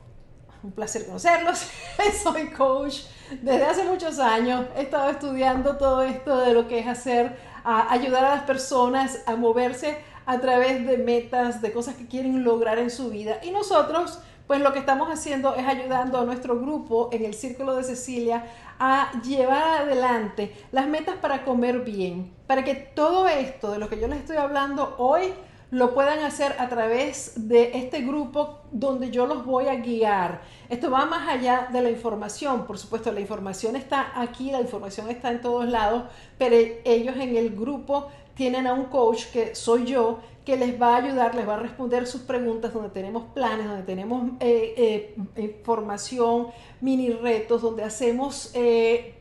un 0.65 0.73
placer 0.73 1.07
conocerlos, 1.07 1.65
soy 2.25 2.49
coach 2.51 3.03
desde 3.41 3.65
hace 3.65 3.85
muchos 3.85 4.19
años, 4.19 4.67
he 4.77 4.83
estado 4.83 5.11
estudiando 5.11 5.77
todo 5.77 6.03
esto 6.03 6.41
de 6.41 6.55
lo 6.55 6.67
que 6.67 6.81
es 6.81 6.89
hacer, 6.89 7.39
ayudar 7.69 8.25
a 8.25 8.31
las 8.31 8.43
personas 8.45 9.21
a 9.27 9.37
moverse 9.37 9.99
a 10.25 10.41
través 10.41 10.87
de 10.87 10.99
metas, 10.99 11.61
de 11.63 11.73
cosas 11.73 11.97
que 11.97 12.07
quieren 12.07 12.45
lograr 12.45 12.79
en 12.79 12.91
su 12.91 13.11
vida. 13.11 13.41
Y 13.43 13.51
nosotros, 13.51 14.21
pues 14.47 14.61
lo 14.61 14.73
que 14.73 14.79
estamos 14.79 15.09
haciendo 15.09 15.55
es 15.55 15.67
ayudando 15.67 16.19
a 16.19 16.25
nuestro 16.25 16.59
grupo 16.59 17.11
en 17.13 17.25
el 17.25 17.35
Círculo 17.35 17.75
de 17.77 17.85
Cecilia 17.85 18.45
a 18.79 19.11
llevar 19.23 19.83
adelante 19.83 20.55
las 20.73 20.87
metas 20.87 21.17
para 21.17 21.45
comer 21.45 21.81
bien, 21.81 22.33
para 22.47 22.65
que 22.65 22.75
todo 22.75 23.29
esto 23.29 23.71
de 23.71 23.79
lo 23.79 23.89
que 23.89 24.01
yo 24.01 24.09
les 24.09 24.21
estoy 24.21 24.37
hablando 24.37 24.95
hoy 24.99 25.33
lo 25.71 25.93
puedan 25.93 26.21
hacer 26.21 26.57
a 26.59 26.69
través 26.69 27.49
de 27.49 27.77
este 27.79 28.01
grupo 28.01 28.61
donde 28.73 29.11
yo 29.11 29.27
los 29.27 29.45
voy 29.45 29.69
a 29.69 29.77
guiar. 29.77 30.41
Esto 30.69 30.91
va 30.91 31.07
más 31.07 31.27
allá 31.27 31.69
de 31.73 31.81
la 31.81 31.91
información. 31.91 32.67
Por 32.67 32.79
supuesto, 32.79 33.11
la 33.11 33.21
información 33.21 33.75
está 33.75 34.13
aquí, 34.21 34.51
la 34.51 34.61
información 34.61 35.09
está 35.09 35.31
en 35.31 35.41
todos 35.41 35.67
lados, 35.67 36.05
pero 36.37 36.57
ellos 36.85 37.17
en 37.17 37.37
el 37.37 37.57
grupo 37.57 38.09
tienen 38.35 38.67
a 38.67 38.75
un 38.75 38.85
coach 38.85 39.27
que 39.33 39.55
soy 39.55 39.87
yo, 39.87 40.19
que 40.45 40.57
les 40.57 40.81
va 40.81 40.95
a 40.95 40.97
ayudar, 40.99 41.35
les 41.35 41.49
va 41.49 41.55
a 41.55 41.59
responder 41.59 42.07
sus 42.07 42.21
preguntas, 42.21 42.75
donde 42.75 42.91
tenemos 42.91 43.25
planes, 43.35 43.67
donde 43.67 43.83
tenemos 43.83 44.31
eh, 44.41 45.15
eh, 45.37 45.43
información, 45.43 46.49
mini 46.81 47.11
retos, 47.11 47.63
donde 47.63 47.85
hacemos... 47.85 48.51
Eh, 48.55 49.15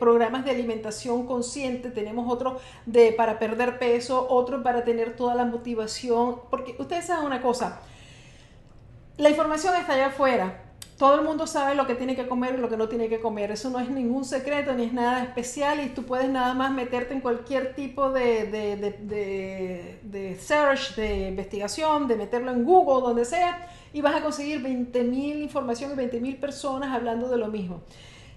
programas 0.00 0.44
de 0.44 0.50
alimentación 0.50 1.24
consciente, 1.24 1.90
tenemos 1.90 2.32
otro 2.32 2.58
de 2.84 3.12
para 3.12 3.38
perder 3.38 3.78
peso, 3.78 4.26
otro 4.28 4.60
para 4.64 4.82
tener 4.82 5.14
toda 5.14 5.36
la 5.36 5.44
motivación, 5.44 6.40
porque 6.50 6.74
ustedes 6.80 7.06
saben 7.06 7.24
una 7.24 7.40
cosa, 7.40 7.80
la 9.18 9.30
información 9.30 9.76
está 9.76 9.92
allá 9.92 10.06
afuera, 10.06 10.67
todo 10.98 11.14
el 11.14 11.24
mundo 11.24 11.46
sabe 11.46 11.76
lo 11.76 11.86
que 11.86 11.94
tiene 11.94 12.16
que 12.16 12.26
comer 12.26 12.56
y 12.56 12.60
lo 12.60 12.68
que 12.68 12.76
no 12.76 12.88
tiene 12.88 13.08
que 13.08 13.20
comer. 13.20 13.52
Eso 13.52 13.70
no 13.70 13.78
es 13.78 13.88
ningún 13.88 14.24
secreto 14.24 14.74
ni 14.74 14.82
es 14.82 14.92
nada 14.92 15.22
especial 15.22 15.80
y 15.80 15.90
tú 15.90 16.02
puedes 16.02 16.28
nada 16.28 16.54
más 16.54 16.72
meterte 16.72 17.14
en 17.14 17.20
cualquier 17.20 17.76
tipo 17.76 18.10
de, 18.10 18.46
de, 18.46 19.98
de, 20.02 20.36
search, 20.40 20.96
de 20.96 21.28
investigación, 21.28 22.08
de 22.08 22.16
meterlo 22.16 22.50
en 22.50 22.64
Google, 22.64 23.06
donde 23.06 23.24
sea, 23.24 23.68
y 23.92 24.00
vas 24.00 24.16
a 24.16 24.22
conseguir 24.22 24.60
20.000 24.60 25.40
información 25.40 25.92
y 25.92 25.94
20.000 25.94 26.40
personas 26.40 26.92
hablando 26.92 27.28
de 27.28 27.38
lo 27.38 27.46
mismo. 27.46 27.82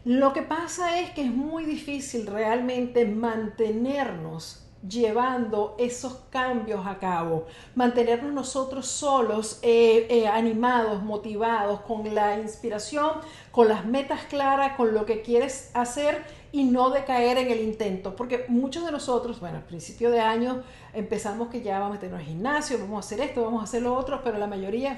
Lo 0.05 0.31
que 0.31 0.43
pasa 0.43 0.99
es 0.99 1.09
que 1.11 1.23
es 1.23 1.31
muy 1.31 1.65
difícil 1.65 2.27
realmente 2.27 3.05
mantenernos 3.05 4.60
llevando 4.87 5.75
esos 5.77 6.13
cambios 6.29 6.85
a 6.87 6.97
cabo, 6.97 7.45
mantenernos 7.75 8.33
nosotros 8.33 8.87
solos, 8.87 9.59
eh, 9.61 10.07
eh, 10.09 10.27
animados, 10.27 11.03
motivados, 11.03 11.81
con 11.81 12.13
la 12.13 12.39
inspiración, 12.39 13.11
con 13.51 13.67
las 13.67 13.85
metas 13.85 14.21
claras, 14.25 14.75
con 14.75 14.93
lo 14.93 15.05
que 15.05 15.21
quieres 15.21 15.69
hacer 15.73 16.23
y 16.51 16.63
no 16.63 16.89
decaer 16.89 17.37
en 17.37 17.51
el 17.51 17.61
intento, 17.61 18.15
porque 18.15 18.45
muchos 18.47 18.85
de 18.85 18.91
nosotros, 18.91 19.39
bueno, 19.39 19.57
al 19.57 19.63
principio 19.63 20.11
de 20.11 20.19
año 20.19 20.63
empezamos 20.93 21.49
que 21.49 21.61
ya 21.61 21.79
vamos 21.79 21.91
a 21.91 21.93
meternos 21.93 22.19
al 22.19 22.25
gimnasio, 22.25 22.77
vamos 22.79 22.97
a 22.97 23.07
hacer 23.07 23.21
esto, 23.21 23.43
vamos 23.43 23.61
a 23.61 23.63
hacer 23.65 23.83
lo 23.83 23.95
otro, 23.95 24.21
pero 24.23 24.37
la 24.37 24.47
mayoría, 24.47 24.97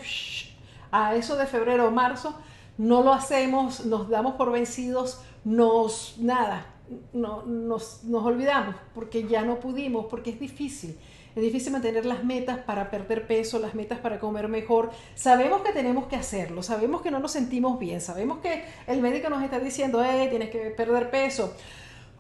a 0.92 1.16
eso 1.16 1.36
de 1.36 1.46
febrero 1.46 1.88
o 1.88 1.92
marzo, 1.92 2.34
no 2.78 3.04
lo 3.04 3.14
hacemos, 3.14 3.86
nos 3.86 4.10
damos 4.10 4.36
por 4.36 4.52
vencidos, 4.52 5.22
nos, 5.44 6.16
nada, 6.18 6.73
no, 7.14 7.44
nos, 7.44 8.04
nos 8.04 8.26
olvidamos 8.26 8.76
porque 8.94 9.28
ya 9.28 9.44
no 9.44 9.60
pudimos, 9.60 10.06
porque 10.06 10.32
es 10.32 10.40
difícil. 10.40 10.98
Es 11.36 11.42
difícil 11.42 11.74
mantener 11.74 12.06
las 12.06 12.24
metas 12.24 12.60
para 12.60 12.92
perder 12.92 13.26
peso, 13.26 13.58
las 13.58 13.74
metas 13.74 13.98
para 14.00 14.20
comer 14.20 14.48
mejor. 14.48 14.92
Sabemos 15.16 15.62
que 15.62 15.72
tenemos 15.72 16.06
que 16.06 16.16
hacerlo, 16.16 16.62
sabemos 16.62 17.02
que 17.02 17.10
no 17.10 17.20
nos 17.20 17.32
sentimos 17.32 17.80
bien, 17.80 18.02
sabemos 18.02 18.38
que 18.38 18.64
el 18.86 19.02
médico 19.02 19.30
nos 19.30 19.42
está 19.42 19.60
diciendo, 19.60 20.04
eh, 20.04 20.28
tienes 20.30 20.52
que 20.52 20.60
perder 20.70 21.10
peso, 21.10 21.56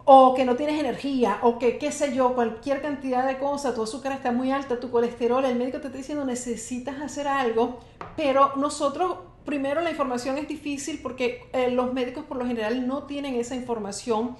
o 0.06 0.34
que 0.34 0.46
no 0.46 0.56
tienes 0.56 0.80
energía, 0.80 1.38
o 1.44 1.60
que 1.60 1.78
qué 1.78 1.92
sé 1.92 2.16
yo, 2.16 2.34
cualquier 2.34 2.82
cantidad 2.82 3.28
de 3.28 3.38
cosas, 3.38 3.76
tu 3.76 3.84
azúcar 3.84 4.14
está 4.14 4.32
muy 4.32 4.52
alta, 4.52 4.80
tu 4.80 4.90
colesterol, 4.90 5.46
el 5.46 5.58
médico 5.58 5.80
te 5.80 5.88
está 5.88 5.98
diciendo 5.98 6.26
necesitas 6.26 7.00
hacer 7.00 7.28
algo, 7.28 7.80
pero 8.18 8.56
nosotros 8.56 9.18
primero 9.46 9.82
la 9.82 9.92
información 9.92 10.38
es 10.38 10.48
difícil 10.48 11.00
porque 11.04 11.44
eh, 11.54 11.70
los 11.70 11.94
médicos 11.94 12.24
por 12.26 12.38
lo 12.38 12.48
general 12.48 12.88
no 12.88 13.04
tienen 13.04 13.36
esa 13.36 13.56
información 13.56 14.36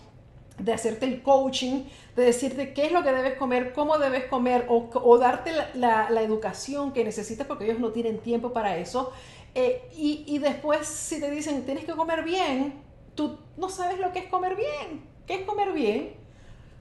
de 0.60 0.74
hacerte 0.74 1.06
el 1.06 1.22
coaching, 1.22 1.84
de 2.16 2.24
decirte 2.24 2.74
qué 2.74 2.86
es 2.86 2.92
lo 2.92 3.04
que 3.04 3.12
debes 3.12 3.38
comer, 3.38 3.74
cómo 3.74 3.98
debes 3.98 4.26
comer 4.26 4.66
o, 4.70 5.18
darte 5.18 5.52
la, 5.74 6.08
educación 6.22 6.94
que 6.94 7.04
necesitas 7.04 7.48
porque 7.48 7.66
ellos 7.66 7.80
no 7.80 7.92
tienen 7.92 8.20
tiempo 8.20 8.54
para 8.54 8.78
eso. 8.78 9.12
Eh, 9.56 9.88
y, 9.96 10.24
y, 10.28 10.40
después 10.40 10.88
si 10.88 11.20
te 11.20 11.30
dicen 11.30 11.64
tienes 11.66 11.86
que 11.86 11.94
comer 11.94 12.24
bien, 12.24 12.74
tú 13.14 13.38
no 13.58 13.70
sabes 13.70 14.00
lo 14.00 14.12
que 14.12 14.20
es 14.20 14.26
comer 14.26 14.56
bien. 14.56 15.04
¿Qué 15.28 15.36
es 15.36 15.46
comer 15.46 15.74
bien? 15.74 16.24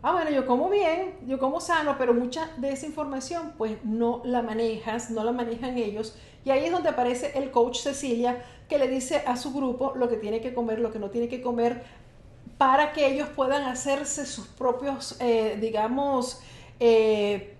Ah, 0.04 0.12
bueno, 0.12 0.30
yo 0.30 0.46
como 0.46 0.68
bien, 0.68 1.14
yo 1.28 1.38
como 1.38 1.60
sano, 1.60 1.94
pero 1.96 2.12
mucha 2.12 2.50
de 2.56 2.72
esa 2.72 2.86
información 2.86 3.52
pues 3.56 3.76
no 3.84 4.20
la 4.24 4.42
manejas, 4.42 5.10
no 5.10 5.22
la 5.22 5.30
manejan 5.30 5.78
ellos. 5.78 6.16
Y 6.44 6.50
ahí 6.50 6.64
es 6.64 6.72
donde 6.72 6.88
aparece 6.88 7.38
el 7.38 7.52
coach 7.52 7.78
Cecilia 7.78 8.42
que 8.68 8.78
le 8.78 8.88
dice 8.88 9.22
a 9.26 9.36
su 9.36 9.52
grupo 9.52 9.92
lo 9.94 10.08
que 10.08 10.16
tiene 10.16 10.40
que 10.40 10.54
comer, 10.54 10.80
lo 10.80 10.90
que 10.90 10.98
no 10.98 11.10
tiene 11.10 11.28
que 11.28 11.40
comer, 11.40 11.84
para 12.62 12.92
que 12.92 13.04
ellos 13.08 13.28
puedan 13.34 13.64
hacerse 13.64 14.24
sus 14.24 14.46
propios, 14.46 15.16
eh, 15.18 15.58
digamos, 15.60 16.40
eh, 16.78 17.56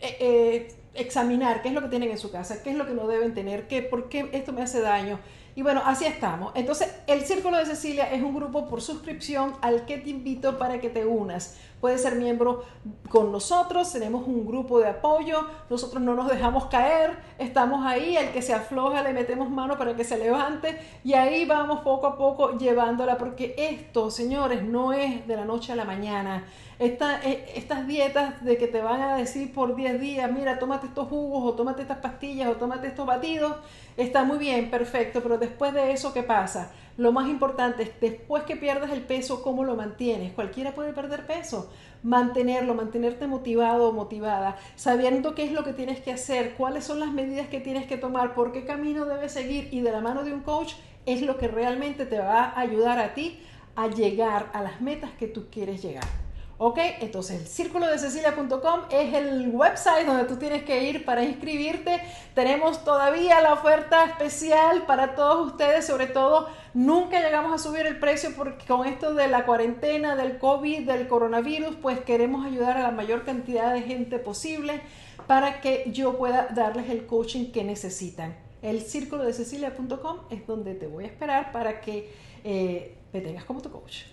eh, 0.00 0.72
examinar 0.94 1.60
qué 1.60 1.70
es 1.70 1.74
lo 1.74 1.82
que 1.82 1.88
tienen 1.88 2.12
en 2.12 2.18
su 2.18 2.30
casa, 2.30 2.62
qué 2.62 2.70
es 2.70 2.76
lo 2.76 2.86
que 2.86 2.92
no 2.92 3.08
deben 3.08 3.34
tener, 3.34 3.66
qué, 3.66 3.82
por 3.82 4.08
qué 4.08 4.30
esto 4.30 4.52
me 4.52 4.62
hace 4.62 4.80
daño. 4.80 5.18
Y 5.56 5.62
bueno, 5.62 5.82
así 5.84 6.04
estamos. 6.04 6.52
Entonces, 6.54 6.94
el 7.08 7.22
Círculo 7.22 7.56
de 7.56 7.66
Cecilia 7.66 8.12
es 8.12 8.22
un 8.22 8.32
grupo 8.32 8.68
por 8.68 8.80
suscripción 8.80 9.54
al 9.60 9.86
que 9.86 9.98
te 9.98 10.10
invito 10.10 10.56
para 10.56 10.80
que 10.80 10.88
te 10.88 11.04
unas. 11.04 11.56
Puedes 11.82 12.00
ser 12.00 12.14
miembro 12.14 12.62
con 13.10 13.32
nosotros, 13.32 13.92
tenemos 13.92 14.24
un 14.28 14.46
grupo 14.46 14.78
de 14.78 14.86
apoyo, 14.86 15.48
nosotros 15.68 16.00
no 16.00 16.14
nos 16.14 16.28
dejamos 16.28 16.66
caer, 16.66 17.18
estamos 17.38 17.84
ahí, 17.84 18.16
el 18.16 18.30
que 18.30 18.40
se 18.40 18.54
afloja 18.54 19.02
le 19.02 19.12
metemos 19.12 19.50
mano 19.50 19.76
para 19.76 19.96
que 19.96 20.04
se 20.04 20.16
levante 20.16 20.78
y 21.02 21.14
ahí 21.14 21.44
vamos 21.44 21.80
poco 21.80 22.06
a 22.06 22.16
poco 22.16 22.56
llevándola, 22.56 23.18
porque 23.18 23.56
esto, 23.58 24.12
señores, 24.12 24.62
no 24.62 24.92
es 24.92 25.26
de 25.26 25.34
la 25.34 25.44
noche 25.44 25.72
a 25.72 25.74
la 25.74 25.84
mañana. 25.84 26.44
Eh, 26.78 27.52
estas 27.54 27.86
dietas 27.86 28.44
de 28.44 28.56
que 28.56 28.66
te 28.66 28.80
van 28.80 29.00
a 29.00 29.16
decir 29.16 29.52
por 29.52 29.76
10 29.76 30.00
días, 30.00 30.30
mira, 30.32 30.58
tómate 30.58 30.86
estos 30.86 31.08
jugos 31.08 31.44
o 31.44 31.54
tómate 31.54 31.82
estas 31.82 31.98
pastillas 31.98 32.48
o 32.48 32.56
tómate 32.56 32.88
estos 32.88 33.06
batidos, 33.06 33.56
está 33.96 34.24
muy 34.24 34.38
bien, 34.38 34.70
perfecto, 34.70 35.22
pero 35.22 35.38
después 35.38 35.72
de 35.74 35.92
eso, 35.92 36.12
¿qué 36.12 36.22
pasa? 36.22 36.72
Lo 36.96 37.12
más 37.12 37.28
importante 37.28 37.84
es, 37.84 38.00
después 38.00 38.42
que 38.44 38.56
pierdas 38.56 38.90
el 38.90 39.02
peso, 39.02 39.42
¿cómo 39.42 39.64
lo 39.64 39.76
mantienes? 39.76 40.32
Cualquiera 40.32 40.74
puede 40.74 40.92
perder 40.92 41.26
peso. 41.26 41.70
Mantenerlo, 42.02 42.74
mantenerte 42.74 43.26
motivado 43.28 43.88
o 43.88 43.92
motivada, 43.92 44.56
sabiendo 44.74 45.34
qué 45.34 45.44
es 45.44 45.52
lo 45.52 45.62
que 45.62 45.72
tienes 45.72 46.00
que 46.00 46.12
hacer, 46.12 46.54
cuáles 46.54 46.84
son 46.84 46.98
las 46.98 47.12
medidas 47.12 47.46
que 47.46 47.60
tienes 47.60 47.86
que 47.86 47.96
tomar, 47.96 48.34
por 48.34 48.52
qué 48.52 48.64
camino 48.64 49.04
debes 49.04 49.32
seguir 49.32 49.68
y 49.70 49.80
de 49.80 49.92
la 49.92 50.00
mano 50.00 50.24
de 50.24 50.32
un 50.32 50.40
coach 50.40 50.72
es 51.06 51.22
lo 51.22 51.38
que 51.38 51.48
realmente 51.48 52.04
te 52.04 52.18
va 52.18 52.44
a 52.44 52.60
ayudar 52.60 52.98
a 52.98 53.14
ti 53.14 53.38
a 53.76 53.86
llegar 53.86 54.50
a 54.52 54.62
las 54.62 54.80
metas 54.80 55.12
que 55.12 55.28
tú 55.28 55.46
quieres 55.50 55.82
llegar. 55.82 56.21
Ok, 56.64 56.78
entonces 57.00 57.40
el 57.40 57.48
círculo 57.48 57.88
de 57.88 57.98
Cecilia.com 57.98 58.82
es 58.88 59.14
el 59.14 59.48
website 59.48 60.06
donde 60.06 60.26
tú 60.26 60.36
tienes 60.36 60.62
que 60.62 60.84
ir 60.88 61.04
para 61.04 61.24
inscribirte. 61.24 62.00
Tenemos 62.36 62.84
todavía 62.84 63.40
la 63.40 63.54
oferta 63.54 64.04
especial 64.04 64.86
para 64.86 65.16
todos 65.16 65.44
ustedes, 65.44 65.84
sobre 65.84 66.06
todo 66.06 66.46
nunca 66.72 67.20
llegamos 67.20 67.52
a 67.52 67.58
subir 67.58 67.84
el 67.84 67.98
precio 67.98 68.30
porque 68.36 68.64
con 68.64 68.86
esto 68.86 69.12
de 69.12 69.26
la 69.26 69.44
cuarentena, 69.44 70.14
del 70.14 70.38
COVID, 70.38 70.86
del 70.86 71.08
coronavirus, 71.08 71.74
pues 71.82 71.98
queremos 71.98 72.46
ayudar 72.46 72.76
a 72.76 72.82
la 72.82 72.92
mayor 72.92 73.24
cantidad 73.24 73.74
de 73.74 73.82
gente 73.82 74.20
posible 74.20 74.82
para 75.26 75.60
que 75.60 75.90
yo 75.90 76.16
pueda 76.16 76.46
darles 76.54 76.88
el 76.90 77.06
coaching 77.06 77.50
que 77.50 77.64
necesitan. 77.64 78.36
El 78.62 78.82
círculo 78.82 79.24
de 79.24 79.32
Cecilia.com 79.32 80.18
es 80.30 80.46
donde 80.46 80.76
te 80.76 80.86
voy 80.86 81.02
a 81.02 81.06
esperar 81.08 81.50
para 81.50 81.80
que 81.80 82.12
eh, 82.44 82.98
me 83.12 83.20
tengas 83.20 83.44
como 83.46 83.60
tu 83.60 83.72
coach. 83.72 84.04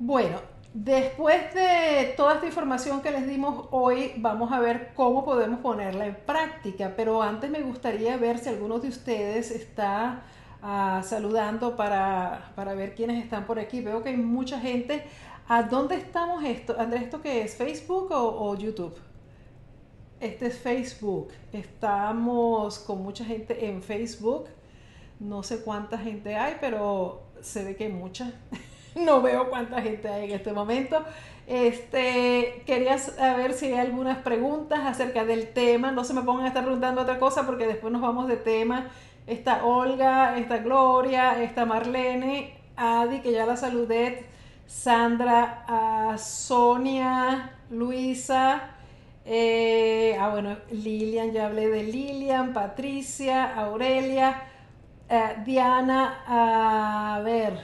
Bueno, 0.00 0.40
después 0.74 1.52
de 1.54 2.14
toda 2.16 2.34
esta 2.34 2.46
información 2.46 3.02
que 3.02 3.10
les 3.10 3.26
dimos 3.26 3.66
hoy, 3.72 4.12
vamos 4.18 4.52
a 4.52 4.60
ver 4.60 4.92
cómo 4.94 5.24
podemos 5.24 5.58
ponerla 5.58 6.06
en 6.06 6.14
práctica. 6.14 6.94
Pero 6.96 7.20
antes 7.20 7.50
me 7.50 7.62
gustaría 7.62 8.16
ver 8.16 8.38
si 8.38 8.48
alguno 8.48 8.78
de 8.78 8.88
ustedes 8.88 9.50
está 9.50 10.22
ah, 10.62 11.02
saludando 11.04 11.74
para, 11.74 12.52
ver 12.76 12.94
quiénes 12.94 13.24
están 13.24 13.44
por 13.44 13.58
aquí. 13.58 13.80
Veo 13.80 14.02
que 14.04 14.10
hay 14.10 14.16
mucha 14.16 14.60
gente. 14.60 15.02
¿A 15.48 15.64
dónde 15.64 15.96
estamos 15.96 16.44
esto? 16.44 16.76
Andrés, 16.78 17.02
¿esto 17.02 17.20
qué 17.20 17.42
es? 17.42 17.56
¿Facebook 17.56 18.12
o, 18.12 18.50
o 18.50 18.54
YouTube? 18.56 18.94
Este 20.20 20.46
es 20.46 20.58
Facebook. 20.58 21.32
Estamos 21.52 22.78
con 22.78 23.02
mucha 23.02 23.24
gente 23.24 23.66
en 23.66 23.82
Facebook. 23.82 24.46
No 25.18 25.42
sé 25.42 25.60
cuánta 25.64 25.98
gente 25.98 26.36
hay, 26.36 26.56
pero 26.60 27.22
se 27.40 27.64
ve 27.64 27.74
que 27.74 27.86
hay 27.86 27.92
mucha. 27.92 28.32
no 28.98 29.22
veo 29.22 29.48
cuánta 29.50 29.80
gente 29.82 30.08
hay 30.08 30.30
en 30.30 30.36
este 30.36 30.52
momento. 30.52 31.04
Este, 31.46 32.62
quería 32.66 32.98
saber 32.98 33.54
si 33.54 33.66
hay 33.66 33.78
algunas 33.78 34.18
preguntas 34.18 34.80
acerca 34.84 35.24
del 35.24 35.48
tema. 35.48 35.90
No 35.92 36.04
se 36.04 36.14
me 36.14 36.22
pongan 36.22 36.44
a 36.44 36.48
estar 36.48 36.62
preguntando 36.62 37.02
otra 37.02 37.18
cosa 37.18 37.46
porque 37.46 37.66
después 37.66 37.92
nos 37.92 38.02
vamos 38.02 38.28
de 38.28 38.36
tema. 38.36 38.88
Está 39.26 39.64
Olga, 39.64 40.38
está 40.38 40.58
Gloria, 40.58 41.42
está 41.42 41.64
Marlene, 41.64 42.54
Adi, 42.76 43.20
que 43.20 43.32
ya 43.32 43.46
la 43.46 43.56
saludé, 43.56 44.26
Sandra, 44.66 46.16
Sonia, 46.18 47.52
Luisa. 47.70 48.74
Eh, 49.24 50.16
ah, 50.18 50.30
bueno, 50.30 50.56
Lilian, 50.70 51.32
ya 51.32 51.46
hablé 51.46 51.68
de 51.68 51.82
Lilian, 51.82 52.54
Patricia, 52.54 53.54
Aurelia, 53.54 54.42
eh, 55.10 55.36
Diana, 55.44 56.24
a 56.26 57.20
ver, 57.20 57.60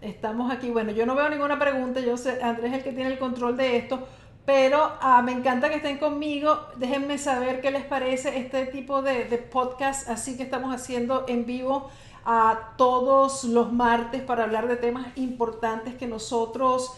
estamos 0.00 0.52
aquí. 0.52 0.70
Bueno, 0.70 0.92
yo 0.92 1.06
no 1.06 1.14
veo 1.14 1.28
ninguna 1.28 1.58
pregunta, 1.58 2.00
yo 2.00 2.16
sé, 2.16 2.42
Andrés 2.42 2.72
es 2.72 2.78
el 2.78 2.84
que 2.84 2.92
tiene 2.92 3.10
el 3.12 3.18
control 3.18 3.56
de 3.56 3.76
esto, 3.76 4.06
pero 4.44 4.92
ah, 5.00 5.22
me 5.22 5.32
encanta 5.32 5.68
que 5.68 5.76
estén 5.76 5.98
conmigo. 5.98 6.58
Déjenme 6.76 7.18
saber 7.18 7.60
qué 7.60 7.70
les 7.70 7.84
parece 7.84 8.38
este 8.38 8.66
tipo 8.66 9.02
de, 9.02 9.24
podcast, 9.50 10.08
así 10.08 10.36
que 10.36 10.42
estamos 10.42 10.74
haciendo 10.74 11.24
en 11.28 11.46
vivo 11.46 11.90
a 12.24 12.74
todos 12.76 13.44
los 13.44 13.72
martes 13.72 14.22
para 14.22 14.44
hablar 14.44 14.68
de 14.68 14.76
temas 14.76 15.06
importantes 15.16 15.94
que 15.94 16.06
nosotros 16.06 16.92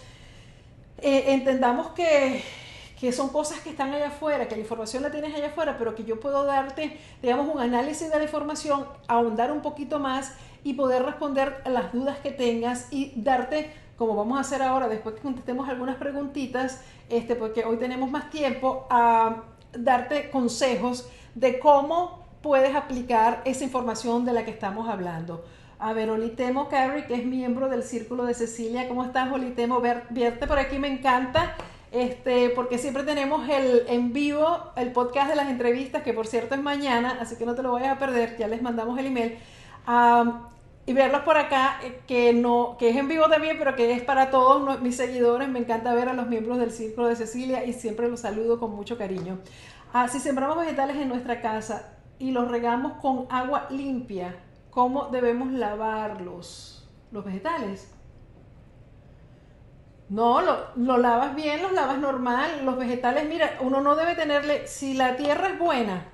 eh, 0.98 1.24
entendamos 1.28 1.88
que, 1.88 2.42
que 3.00 3.12
son 3.12 3.30
cosas 3.30 3.60
que 3.60 3.70
están 3.70 3.94
allá 3.94 4.08
afuera, 4.08 4.46
que 4.46 4.56
la 4.56 4.60
información 4.60 5.02
la 5.02 5.10
tienes 5.10 5.34
allá 5.34 5.48
afuera, 5.48 5.76
pero 5.78 5.94
que 5.94 6.04
yo 6.04 6.20
puedo 6.20 6.44
darte, 6.44 6.98
digamos, 7.22 7.52
un 7.52 7.58
análisis 7.58 8.10
de 8.10 8.18
la 8.18 8.24
información, 8.24 8.84
ahondar 9.08 9.50
un 9.52 9.62
poquito 9.62 9.98
más 9.98 10.34
y 10.64 10.74
poder 10.74 11.02
responder 11.04 11.62
a 11.64 11.70
las 11.70 11.92
dudas 11.94 12.18
que 12.18 12.30
tengas 12.30 12.88
y 12.90 13.14
darte, 13.16 13.72
como 13.96 14.14
vamos 14.14 14.36
a 14.36 14.42
hacer 14.42 14.60
ahora, 14.60 14.86
después 14.86 15.14
que 15.14 15.22
contestemos 15.22 15.66
algunas 15.68 15.96
preguntitas, 15.96 16.82
este, 17.08 17.36
porque 17.36 17.64
hoy 17.64 17.78
tenemos 17.78 18.10
más 18.10 18.28
tiempo, 18.28 18.86
a 18.90 19.44
darte 19.72 20.30
consejos 20.30 21.08
de 21.34 21.58
cómo 21.58 22.26
puedes 22.42 22.74
aplicar 22.74 23.40
esa 23.46 23.64
información 23.64 24.26
de 24.26 24.34
la 24.34 24.44
que 24.44 24.50
estamos 24.50 24.90
hablando. 24.90 25.42
A 25.78 25.94
ver, 25.94 26.10
Olitemo 26.10 26.68
Carrie, 26.68 27.06
que 27.06 27.14
es 27.14 27.24
miembro 27.24 27.70
del 27.70 27.82
Círculo 27.82 28.24
de 28.24 28.34
Cecilia. 28.34 28.86
¿Cómo 28.88 29.02
estás, 29.04 29.32
Olitemo? 29.32 29.80
Verte 29.80 30.46
por 30.46 30.58
aquí 30.58 30.78
me 30.78 30.88
encanta, 30.88 31.56
este, 31.92 32.50
porque 32.50 32.78
siempre 32.78 33.02
tenemos 33.02 33.48
el 33.48 33.84
en 33.88 34.12
vivo, 34.12 34.72
el 34.76 34.92
podcast 34.92 35.28
de 35.28 35.36
las 35.36 35.48
entrevistas, 35.48 36.02
que 36.02 36.12
por 36.12 36.26
cierto 36.26 36.54
es 36.54 36.62
mañana, 36.62 37.18
así 37.20 37.36
que 37.36 37.46
no 37.46 37.54
te 37.54 37.62
lo 37.62 37.72
vayas 37.72 37.96
a 37.96 37.98
perder, 37.98 38.36
ya 38.38 38.48
les 38.48 38.62
mandamos 38.62 38.98
el 38.98 39.06
email 39.06 39.38
y 40.86 40.92
verlos 40.92 41.22
por 41.22 41.36
acá, 41.36 41.78
eh, 41.84 42.00
que, 42.06 42.32
no, 42.32 42.76
que 42.78 42.88
es 42.88 42.96
en 42.96 43.06
vivo 43.06 43.28
también, 43.28 43.56
pero 43.58 43.76
que 43.76 43.92
es 43.92 44.02
para 44.02 44.30
todos 44.30 44.80
mis 44.80 44.96
seguidores. 44.96 45.48
Me 45.48 45.60
encanta 45.60 45.94
ver 45.94 46.08
a 46.08 46.14
los 46.14 46.26
miembros 46.26 46.58
del 46.58 46.72
Círculo 46.72 47.06
de 47.06 47.16
Cecilia 47.16 47.64
y 47.64 47.72
siempre 47.72 48.08
los 48.08 48.20
saludo 48.20 48.58
con 48.58 48.74
mucho 48.74 48.98
cariño. 48.98 49.38
Ah, 49.92 50.08
si 50.08 50.18
sembramos 50.18 50.58
vegetales 50.58 50.96
en 50.96 51.08
nuestra 51.08 51.40
casa 51.40 51.96
y 52.18 52.32
los 52.32 52.50
regamos 52.50 52.94
con 52.94 53.26
agua 53.30 53.68
limpia, 53.70 54.36
¿cómo 54.70 55.06
debemos 55.08 55.52
lavarlos? 55.52 56.88
Los 57.12 57.24
vegetales. 57.24 57.92
No, 60.10 60.42
lo, 60.42 60.96
lavas 60.98 61.36
bien, 61.36 61.62
los 61.62 61.72
lavas 61.72 61.98
normal. 61.98 62.64
Los 62.64 62.76
vegetales, 62.76 63.28
mira, 63.28 63.58
uno 63.60 63.80
no 63.80 63.94
debe 63.94 64.16
tenerle, 64.16 64.66
si 64.66 64.94
la 64.94 65.16
tierra 65.16 65.50
es 65.50 65.58
buena, 65.58 66.04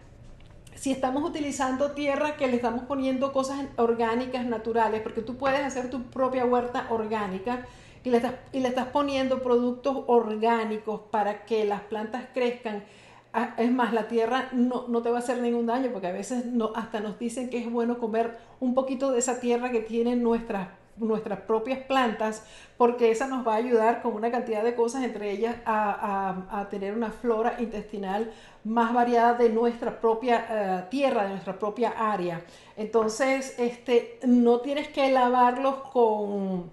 si 0.74 0.92
estamos 0.92 1.24
utilizando 1.24 1.92
tierra 1.92 2.36
que 2.36 2.46
le 2.46 2.56
estamos 2.56 2.84
poniendo 2.84 3.32
cosas 3.32 3.64
orgánicas, 3.76 4.44
naturales, 4.44 5.00
porque 5.00 5.22
tú 5.22 5.36
puedes 5.38 5.60
hacer 5.60 5.88
tu 5.88 6.02
propia 6.02 6.44
huerta 6.44 6.86
orgánica 6.90 7.64
y 8.04 8.10
le 8.10 8.18
estás, 8.18 8.34
y 8.52 8.60
le 8.60 8.68
estás 8.68 8.88
poniendo 8.88 9.42
productos 9.42 10.04
orgánicos 10.08 11.00
para 11.10 11.46
que 11.46 11.64
las 11.64 11.80
plantas 11.80 12.26
crezcan. 12.34 12.84
Ah, 13.32 13.54
es 13.56 13.72
más, 13.72 13.94
la 13.94 14.08
tierra 14.08 14.50
no, 14.52 14.88
no, 14.88 15.00
te 15.00 15.10
va 15.10 15.16
a 15.16 15.20
hacer 15.20 15.40
ningún 15.40 15.64
daño 15.64 15.90
porque 15.90 16.08
a 16.08 16.12
veces 16.12 16.44
no, 16.44 16.72
hasta 16.74 17.00
nos 17.00 17.18
dicen 17.18 17.48
que 17.48 17.58
es 17.58 17.70
bueno 17.70 17.98
comer 17.98 18.36
un 18.60 18.74
poquito 18.74 19.10
de 19.10 19.20
esa 19.20 19.40
tierra 19.40 19.70
que 19.70 19.80
tienen 19.80 20.22
nuestras 20.22 20.68
nuestras 20.98 21.40
propias 21.40 21.80
plantas, 21.80 22.44
porque 22.76 23.10
esa 23.10 23.26
nos 23.26 23.46
va 23.46 23.54
a 23.54 23.56
ayudar 23.56 24.02
con 24.02 24.14
una 24.14 24.30
cantidad 24.30 24.62
de 24.62 24.74
cosas, 24.74 25.04
entre 25.04 25.30
ellas 25.30 25.56
a, 25.64 26.66
tener 26.70 26.94
una 26.94 27.10
flora 27.10 27.56
intestinal 27.58 28.32
más 28.64 28.92
variada 28.92 29.34
de 29.34 29.50
nuestra 29.50 30.00
propia 30.00 30.46
eh, 30.50 30.84
tierra, 30.90 31.24
de 31.24 31.30
nuestra 31.30 31.58
propia 31.58 31.90
área. 31.90 32.42
Entonces, 32.76 33.54
este, 33.58 34.18
no 34.26 34.60
tienes 34.60 34.88
que 34.88 35.10
lavarlos 35.10 35.76
con... 35.92 36.70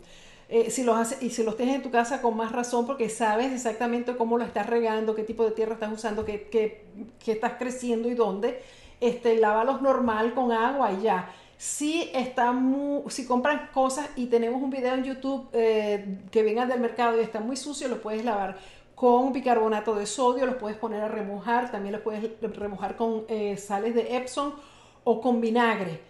Eh, 0.50 0.70
si 0.70 0.84
los 0.84 1.22
y 1.22 1.30
si 1.32 1.42
los 1.42 1.58
tienes 1.58 1.76
en 1.76 1.82
tu 1.82 1.90
casa 1.90 2.22
con 2.22 2.36
más 2.38 2.52
razón 2.52 2.86
porque 2.86 3.10
sabes 3.10 3.52
exactamente 3.52 4.16
cómo 4.16 4.38
lo 4.38 4.44
estás 4.44 4.68
regando, 4.68 5.16
qué 5.16 5.24
tipo 5.24 5.44
de 5.46 5.52
tierra 5.52 5.74
estás 5.74 5.92
usando, 5.92 6.26
qué, 6.26 6.48
qué, 6.52 7.32
estás 7.32 7.54
creciendo 7.58 8.08
y 8.10 8.14
dónde, 8.14 8.62
este, 9.00 9.38
lávalos 9.38 9.82
normal 9.82 10.34
con 10.36 10.52
agua 10.52 10.92
y 10.92 11.04
ya 11.04 11.34
si, 11.64 12.12
está 12.14 12.54
si 13.08 13.26
compran 13.26 13.70
cosas 13.74 14.10
y 14.18 14.26
tenemos 14.26 14.62
un 14.62 14.70
video 14.70 14.96
en 14.96 15.06
YouTube 15.06 15.48
eh, 15.54 16.20
que 16.30 16.44
venga 16.44 16.66
del 16.66 16.82
mercado 16.82 17.18
y 17.18 17.22
está 17.22 17.40
muy 17.40 17.56
sucio, 17.56 17.88
lo 17.88 18.02
puedes 18.02 18.26
lavar 18.26 18.58
con 18.96 19.32
bicarbonato 19.32 19.96
de 19.96 20.06
sodio, 20.06 20.46
los 20.46 20.56
puedes 20.56 20.78
poner 20.78 21.02
a 21.02 21.08
remojar, 21.08 21.72
también 21.72 21.94
los 21.94 22.02
puedes 22.02 22.32
remojar 22.42 22.98
con 22.98 23.24
eh, 23.30 23.56
sales 23.56 23.96
de 23.96 24.18
Epsom 24.18 24.52
o 25.06 25.22
con 25.22 25.40
vinagre, 25.40 26.02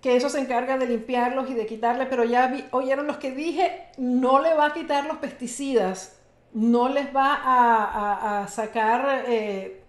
que 0.00 0.16
eso 0.16 0.30
se 0.30 0.40
encarga 0.40 0.78
de 0.78 0.86
limpiarlos 0.86 1.50
y 1.50 1.52
de 1.52 1.66
quitarle, 1.66 2.06
pero 2.06 2.24
ya 2.24 2.50
oyeron 2.70 3.06
los 3.06 3.18
que 3.18 3.32
dije, 3.32 3.88
no 3.98 4.40
le 4.40 4.54
va 4.54 4.68
a 4.68 4.72
quitar 4.72 5.04
los 5.04 5.18
pesticidas, 5.18 6.18
no 6.54 6.88
les 6.88 7.14
va 7.14 8.40
a, 8.40 8.48
sacar 8.48 9.24
eh, 9.28 9.82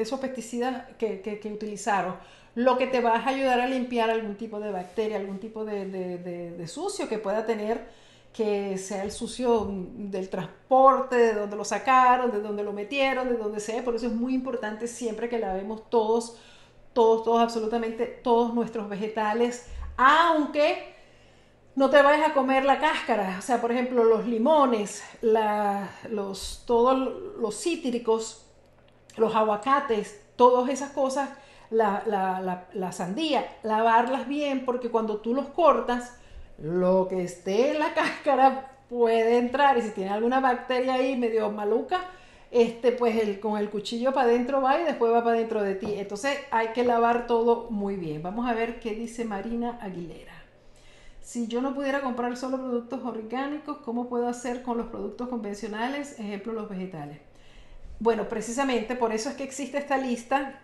esos 0.00 0.20
pesticidas 0.20 0.84
que 0.98 1.50
utilizaron 1.52 2.16
lo 2.54 2.76
que 2.76 2.86
te 2.86 3.00
va 3.00 3.16
a 3.16 3.28
ayudar 3.28 3.60
a 3.60 3.66
limpiar 3.66 4.10
algún 4.10 4.36
tipo 4.36 4.60
de 4.60 4.70
bacteria, 4.70 5.16
algún 5.16 5.38
tipo 5.38 5.64
de, 5.64 6.64
sucio 6.68 7.08
que 7.08 7.18
pueda 7.18 7.46
tener, 7.46 7.88
que 8.32 8.76
sea 8.78 9.04
el 9.04 9.12
sucio 9.12 9.68
del 9.70 10.28
transporte, 10.28 11.16
de 11.16 11.34
donde 11.34 11.56
lo 11.56 11.64
sacaron, 11.64 12.30
de 12.30 12.40
donde 12.40 12.62
lo 12.62 12.72
metieron, 12.72 13.28
de 13.28 13.36
donde 13.36 13.60
sea. 13.60 13.82
Por 13.84 13.94
eso 13.94 14.06
es 14.06 14.12
muy 14.12 14.34
importante 14.34 14.86
siempre 14.86 15.28
que 15.28 15.38
lavemos 15.38 15.88
todos, 15.88 16.36
todos, 16.92 17.24
todos, 17.24 17.40
absolutamente 17.40 18.06
todos 18.06 18.52
nuestros 18.52 18.88
vegetales, 18.88 19.66
aunque 19.96 20.94
no 21.74 21.88
te 21.88 22.02
vayas 22.02 22.30
a 22.30 22.34
comer 22.34 22.66
la 22.66 22.78
cáscara. 22.80 23.36
O 23.38 23.42
sea, 23.42 23.62
por 23.62 23.72
ejemplo, 23.72 24.04
los 24.04 24.26
limones, 24.26 25.02
los, 25.22 26.64
todos 26.66 26.98
los 27.38 27.58
cítricos, 27.58 28.46
los 29.16 29.34
aguacates, 29.34 30.20
todas 30.36 30.68
esas 30.70 30.90
cosas 30.90 31.30
la, 31.72 32.92
sandía, 32.92 33.46
lavarlas 33.62 34.28
bien 34.28 34.64
porque 34.64 34.90
cuando 34.90 35.18
tú 35.18 35.34
los 35.34 35.48
cortas, 35.48 36.18
lo 36.58 37.08
que 37.08 37.22
esté 37.22 37.72
en 37.72 37.78
la 37.78 37.94
cáscara 37.94 38.72
puede 38.88 39.38
entrar 39.38 39.78
y 39.78 39.82
si 39.82 39.90
tiene 39.90 40.10
alguna 40.10 40.40
bacteria 40.40 40.94
ahí 40.94 41.16
medio 41.16 41.50
maluca, 41.50 42.00
este, 42.50 42.92
pues 42.92 43.16
el, 43.16 43.40
con 43.40 43.56
el 43.56 43.70
cuchillo 43.70 44.12
para 44.12 44.28
adentro 44.28 44.60
va 44.60 44.78
y 44.78 44.84
después 44.84 45.10
va 45.10 45.24
para 45.24 45.36
adentro 45.36 45.62
de 45.62 45.74
ti. 45.74 45.94
Entonces 45.96 46.38
hay 46.50 46.68
que 46.68 46.84
lavar 46.84 47.26
todo 47.26 47.70
muy 47.70 47.96
bien. 47.96 48.22
Vamos 48.22 48.46
a 48.46 48.52
ver 48.52 48.78
qué 48.78 48.94
dice 48.94 49.24
Marina 49.24 49.78
Aguilera. 49.80 50.34
Si 51.22 51.46
yo 51.46 51.62
no 51.62 51.74
pudiera 51.74 52.02
comprar 52.02 52.36
solo 52.36 52.58
productos 52.58 53.02
orgánicos, 53.04 53.78
¿cómo 53.78 54.08
puedo 54.08 54.28
hacer 54.28 54.62
con 54.62 54.76
los 54.76 54.88
productos 54.88 55.28
convencionales? 55.28 56.18
Ejemplo, 56.18 56.52
los 56.52 56.68
vegetales. 56.68 57.31
Bueno, 58.02 58.28
precisamente 58.28 58.96
por 58.96 59.12
eso 59.12 59.28
es 59.28 59.36
que 59.36 59.44
existe 59.44 59.78
esta 59.78 59.96
lista 59.96 60.58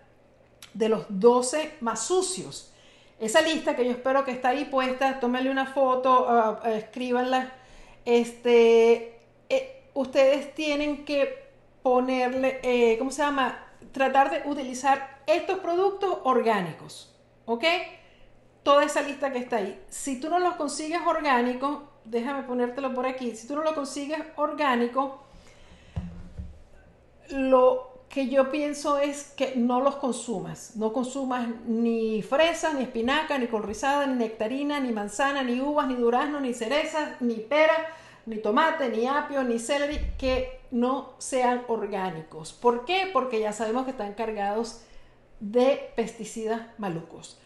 de 0.75 0.89
los 0.89 1.07
12 1.09 1.77
más 1.83 2.05
sucios. 2.05 2.73
Esa 3.21 3.43
lista 3.43 3.77
que 3.77 3.85
yo 3.85 3.93
espero 3.93 4.25
que 4.25 4.33
está 4.33 4.49
ahí 4.49 4.65
puesta, 4.65 5.21
tómenle 5.21 5.49
una 5.49 5.67
foto, 5.67 6.27
uh, 6.27 6.67
escríbanla. 6.67 7.53
Este, 8.05 9.21
eh, 9.49 9.85
ustedes 9.95 10.53
tienen 10.57 11.05
que 11.05 11.53
ponerle, 11.81 12.59
eh, 12.65 12.99
¿cómo 12.99 13.13
se 13.13 13.23
llama? 13.23 13.67
Tratar 13.93 14.33
de 14.33 14.51
utilizar 14.51 15.21
estos 15.25 15.61
productos 15.61 16.19
orgánicos, 16.25 17.15
¿ok? 17.47 17.65
Toda 18.65 18.83
esa 18.83 19.03
lista 19.03 19.31
que 19.31 19.39
está 19.39 19.59
ahí. 19.59 19.81
Si 19.89 20.19
tú 20.19 20.29
no 20.29 20.41
los 20.41 20.57
consigues 20.57 21.03
orgánicos, 21.07 21.83
déjame 22.05 22.43
ponértelo 22.43 22.93
por 22.95 23.07
aquí, 23.07 23.37
si 23.37 23.47
tú 23.47 23.55
no 23.55 23.63
lo 23.63 23.77
consigues 23.77 24.25
orgánico, 24.35 25.28
lo 27.31 27.99
que 28.09 28.29
yo 28.29 28.51
pienso 28.51 28.99
es 28.99 29.25
que 29.37 29.55
no 29.57 29.81
los 29.81 29.97
consumas. 29.97 30.77
No 30.77 30.93
consumas 30.93 31.49
ni 31.67 32.23
fresa, 32.23 32.73
ni 32.73 32.83
espinaca, 32.83 33.39
ni 33.39 33.49
colrizada, 33.49 34.07
ni 34.07 34.15
nectarina, 34.15 34.81
ni 34.81 34.93
manzana, 34.93 35.43
ni 35.43 35.61
uvas, 35.61 35.87
ni 35.89 35.95
durazno, 35.95 36.41
ni 36.41 36.55
cerezas, 36.55 37.21
ni 37.21 37.35
pera, 37.35 37.75
ni 38.27 38.39
tomate, 38.39 38.89
ni 38.89 39.07
apio, 39.07 39.43
ni 39.45 39.59
celery, 39.59 39.99
que 40.19 40.61
no 40.71 41.15
sean 41.19 41.65
orgánicos. 41.69 42.53
¿Por 42.53 42.85
qué? 42.85 43.11
Porque 43.13 43.41
ya 43.41 43.53
sabemos 43.53 43.85
que 43.85 43.91
están 43.91 44.15
cargados 44.15 44.83
de 45.41 45.93
pesticidas 45.95 46.63
malucos. 46.79 47.39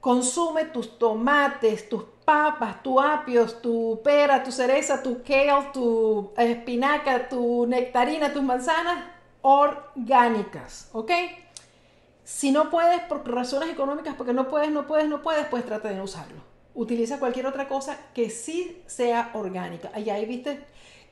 Consume 0.00 0.66
tus 0.66 0.98
tomates, 0.98 1.88
tus 1.88 2.04
papas, 2.24 2.82
tu 2.82 3.00
apios, 3.00 3.60
tu 3.60 4.00
pera, 4.02 4.42
tu 4.42 4.50
cereza, 4.50 5.02
tu 5.02 5.22
kale, 5.22 5.68
tu 5.72 6.32
espinaca, 6.36 7.28
tu 7.28 7.66
nectarina, 7.66 8.32
tus 8.32 8.42
manzanas 8.42 9.04
orgánicas, 9.42 10.88
¿ok? 10.92 11.10
Si 12.24 12.50
no 12.50 12.70
puedes 12.70 13.00
por 13.02 13.30
razones 13.30 13.68
económicas, 13.68 14.14
porque 14.14 14.32
no 14.32 14.48
puedes, 14.48 14.70
no 14.70 14.86
puedes, 14.86 15.08
no 15.08 15.22
puedes, 15.22 15.46
pues 15.46 15.66
trata 15.66 15.90
de 15.90 15.96
no 15.96 16.04
usarlo. 16.04 16.40
Utiliza 16.74 17.18
cualquier 17.18 17.46
otra 17.46 17.68
cosa 17.68 17.98
que 18.14 18.30
sí 18.30 18.82
sea 18.86 19.30
orgánica. 19.34 19.90
Allá 19.92 20.14
ahí 20.14 20.24
viste 20.24 20.64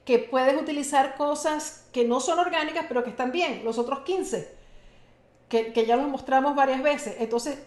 que 0.06 0.18
puedes 0.18 0.60
utilizar 0.60 1.16
cosas 1.16 1.86
que 1.92 2.04
no 2.04 2.20
son 2.20 2.38
orgánicas, 2.38 2.86
pero 2.88 3.04
que 3.04 3.10
están 3.10 3.30
bien. 3.30 3.62
Los 3.64 3.78
otros 3.78 4.00
15, 4.00 4.50
que, 5.48 5.72
que 5.74 5.86
ya 5.86 5.96
los 5.96 6.08
mostramos 6.08 6.56
varias 6.56 6.82
veces. 6.82 7.16
Entonces, 7.18 7.58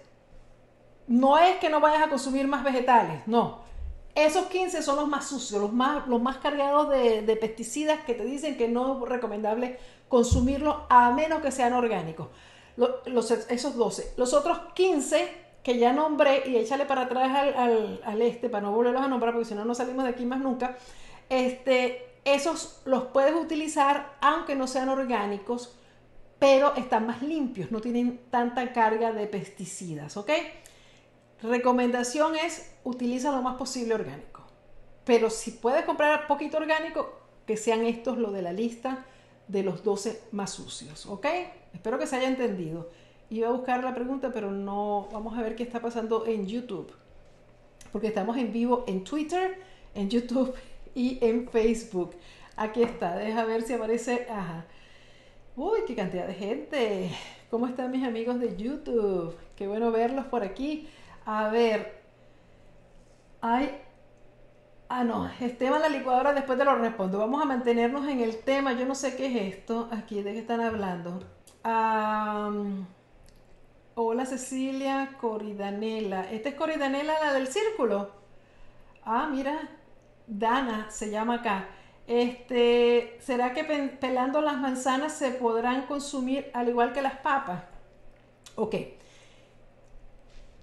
no 1.07 1.37
es 1.37 1.57
que 1.57 1.69
no 1.69 1.79
vayas 1.79 2.03
a 2.03 2.09
consumir 2.09 2.47
más 2.47 2.63
vegetales, 2.63 3.21
no. 3.27 3.63
Esos 4.15 4.45
15 4.45 4.81
son 4.81 4.95
los 4.95 5.07
más 5.07 5.27
sucios, 5.27 5.61
los 5.61 5.73
más, 5.73 6.07
los 6.07 6.21
más 6.21 6.37
cargados 6.37 6.89
de, 6.89 7.37
pesticidas 7.39 7.99
que 8.05 8.13
te 8.13 8.23
dicen 8.23 8.57
que 8.57 8.69
no 8.69 9.03
es 9.03 9.09
recomendable 9.09 9.77
consumirlos 10.07 10.77
a 10.89 11.11
menos 11.11 11.41
que 11.41 11.51
sean 11.51 11.73
orgánicos. 11.73 12.29
Los, 12.77 13.31
esos 13.31 13.75
12. 13.75 14.13
Los 14.17 14.33
otros 14.33 14.57
15 14.73 15.45
que 15.63 15.77
ya 15.79 15.93
nombré, 15.93 16.43
y 16.45 16.57
échale 16.57 16.85
para 16.85 17.01
atrás 17.01 17.35
al, 17.35 17.99
al, 18.03 18.21
este 18.21 18.49
para 18.49 18.61
no 18.61 18.71
volverlos 18.71 19.01
a 19.01 19.07
nombrar 19.07 19.33
porque 19.33 19.49
si 19.49 19.55
no 19.55 19.65
no 19.65 19.73
salimos 19.73 20.05
de 20.05 20.11
aquí 20.11 20.23
más 20.23 20.39
nunca, 20.39 20.77
este, 21.27 22.05
esos 22.23 22.81
los 22.85 23.05
puedes 23.05 23.33
utilizar 23.33 24.13
aunque 24.21 24.55
no 24.55 24.67
sean 24.67 24.89
orgánicos, 24.89 25.75
pero 26.37 26.75
están 26.75 27.07
más 27.07 27.23
limpios, 27.23 27.71
no 27.71 27.81
tienen 27.81 28.21
tanta 28.29 28.73
carga 28.73 29.11
de 29.11 29.25
pesticidas, 29.25 30.17
¿ok? 30.17 30.29
Recomendación 31.41 32.35
es 32.35 32.71
utiliza 32.83 33.31
lo 33.31 33.41
más 33.41 33.55
posible 33.55 33.93
orgánico. 33.93 34.43
Pero 35.05 35.29
si 35.29 35.51
puedes 35.51 35.85
comprar 35.85 36.27
poquito 36.27 36.57
orgánico, 36.57 37.19
que 37.45 37.57
sean 37.57 37.85
estos 37.85 38.17
lo 38.17 38.31
de 38.31 38.41
la 38.41 38.53
lista 38.53 39.05
de 39.47 39.63
los 39.63 39.83
12 39.83 40.21
más 40.31 40.51
sucios, 40.51 41.05
¿ok? 41.05 41.27
Espero 41.73 41.99
que 41.99 42.07
se 42.07 42.15
haya 42.15 42.27
entendido. 42.27 42.89
Iba 43.29 43.49
a 43.49 43.51
buscar 43.51 43.83
la 43.83 43.93
pregunta, 43.93 44.31
pero 44.33 44.51
no. 44.51 45.07
Vamos 45.11 45.37
a 45.37 45.41
ver 45.41 45.55
qué 45.55 45.63
está 45.63 45.81
pasando 45.81 46.25
en 46.25 46.47
YouTube. 46.47 46.91
Porque 47.91 48.07
estamos 48.07 48.37
en 48.37 48.51
vivo 48.51 48.83
en 48.87 49.03
Twitter, 49.03 49.59
en 49.93 50.09
YouTube 50.09 50.53
y 50.95 51.19
en 51.21 51.47
Facebook. 51.49 52.15
Aquí 52.55 52.81
está, 52.81 53.15
deja 53.15 53.45
ver 53.45 53.61
si 53.61 53.73
aparece. 53.73 54.27
Ajá. 54.29 54.65
Uy, 55.55 55.79
qué 55.87 55.95
cantidad 55.95 56.27
de 56.27 56.33
gente. 56.33 57.11
¿Cómo 57.49 57.67
están 57.67 57.91
mis 57.91 58.03
amigos 58.03 58.39
de 58.39 58.55
YouTube? 58.57 59.35
Qué 59.55 59.67
bueno 59.67 59.91
verlos 59.91 60.25
por 60.25 60.43
aquí. 60.43 60.87
A 61.25 61.49
ver. 61.49 62.03
Ay. 63.41 63.81
Ah, 64.89 65.03
no. 65.03 65.27
Esteban 65.39 65.81
la 65.81 65.89
licuadora, 65.89 66.33
después 66.33 66.57
te 66.57 66.65
lo 66.65 66.75
respondo. 66.75 67.19
Vamos 67.19 67.41
a 67.41 67.45
mantenernos 67.45 68.07
en 68.07 68.21
el 68.21 68.37
tema. 68.37 68.73
Yo 68.73 68.85
no 68.85 68.95
sé 68.95 69.15
qué 69.15 69.25
es 69.27 69.55
esto. 69.55 69.89
Aquí, 69.91 70.21
¿de 70.21 70.33
qué 70.33 70.39
están 70.39 70.61
hablando? 70.61 71.19
hola 73.95 74.25
Cecilia 74.25 75.17
Coridanela. 75.19 76.29
¿Esta 76.31 76.49
es 76.49 76.55
Coridanela, 76.55 77.13
la 77.19 77.33
del 77.33 77.47
círculo? 77.47 78.11
Ah, 79.03 79.27
mira. 79.31 79.69
Dana 80.27 80.89
se 80.91 81.09
llama 81.09 81.35
acá. 81.35 81.67
Este, 82.07 83.17
¿será 83.21 83.53
que 83.53 83.63
pelando 83.99 84.41
las 84.41 84.57
manzanas 84.57 85.13
se 85.13 85.31
podrán 85.31 85.87
consumir 85.87 86.51
al 86.53 86.69
igual 86.69 86.93
que 86.93 87.01
las 87.01 87.17
papas? 87.17 87.63
Ok 88.55 88.75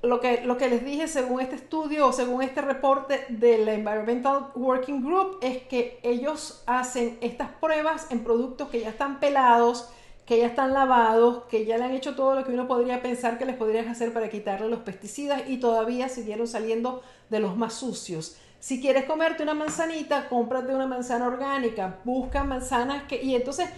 lo 0.03 0.21
que, 0.21 0.69
les 0.69 0.85
dije 0.85 1.07
según 1.07 1.41
este 1.41 1.57
estudio 1.57 2.09
o 2.09 2.13
según 2.13 2.43
este 2.43 2.61
reporte 2.61 3.25
de 3.29 3.59
la 3.59 3.75
Environmental 3.75 4.49
Working 4.57 5.05
Group 5.05 5.39
es 5.43 5.63
que 5.63 6.01
ellos 6.03 6.63
hacen 6.67 7.19
estas 7.21 7.51
pruebas 7.61 8.09
en 8.11 8.25
productos 8.25 8.69
que 8.69 8.81
ya 8.81 8.89
están 8.89 9.21
pelados, 9.21 9.89
que 10.27 10.39
ya 10.39 10.47
están 10.47 10.73
lavados, 10.73 11.45
que 11.45 11.65
ya 11.67 11.79
le 11.79 11.85
han 11.85 11.93
hecho 11.93 12.17
todo 12.17 12.35
lo 12.35 12.45
que 12.45 12.53
uno 12.53 12.67
podría 12.67 13.01
pensar 13.01 13.39
que 13.39 13.45
les 13.45 13.57
podrían 13.57 13.89
hacer 13.89 14.13
para 14.13 14.29
quitarle 14.29 14.69
los 14.69 14.81
pesticidas 14.81 15.43
y 15.49 15.59
todavía 15.59 16.09
siguieron 16.09 16.49
saliendo 16.49 17.03
de 17.31 17.39
los 17.39 17.57
más 17.57 17.75
sucios. 17.75 18.37
Si 18.59 18.81
quieres 18.81 19.05
comerte 19.05 19.43
una 19.43 19.55
manzanita, 19.55 20.29
cómprate 20.29 20.75
una 20.75 20.87
manzana 20.87 21.27
orgánica, 21.27 21.99
busca 22.05 22.45
manzanas 22.45 23.05
que... 23.05 23.23
Y 23.23 23.35
entonces 23.35 23.69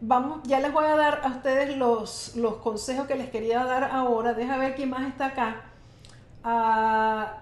vamos, 0.00 0.40
ya 0.44 0.60
les 0.60 0.72
voy 0.72 0.84
a 0.84 0.96
dar 0.96 1.20
a 1.24 1.28
ustedes 1.28 1.76
los, 1.76 2.36
los 2.36 2.56
consejos 2.56 3.06
que 3.06 3.14
les 3.14 3.30
quería 3.30 3.64
dar 3.64 3.84
ahora. 3.84 4.34
Deja 4.34 4.56
ver 4.56 4.74
quién 4.74 4.90
más 4.90 5.06
está 5.06 5.26
acá. 5.26 5.62
Ah, 6.44 7.40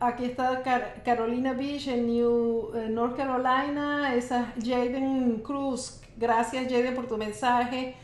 aquí 0.00 0.24
está 0.24 0.62
Carolina 1.04 1.52
Beach 1.52 1.88
en 1.88 2.06
New, 2.06 2.70
North 2.90 3.16
Carolina. 3.16 4.14
Esa 4.14 4.52
Jaden 4.62 5.40
Cruz. 5.42 6.00
Gracias 6.16 6.64
Jaden 6.64 6.94
por 6.94 7.06
tu 7.06 7.16
mensaje. 7.16 7.96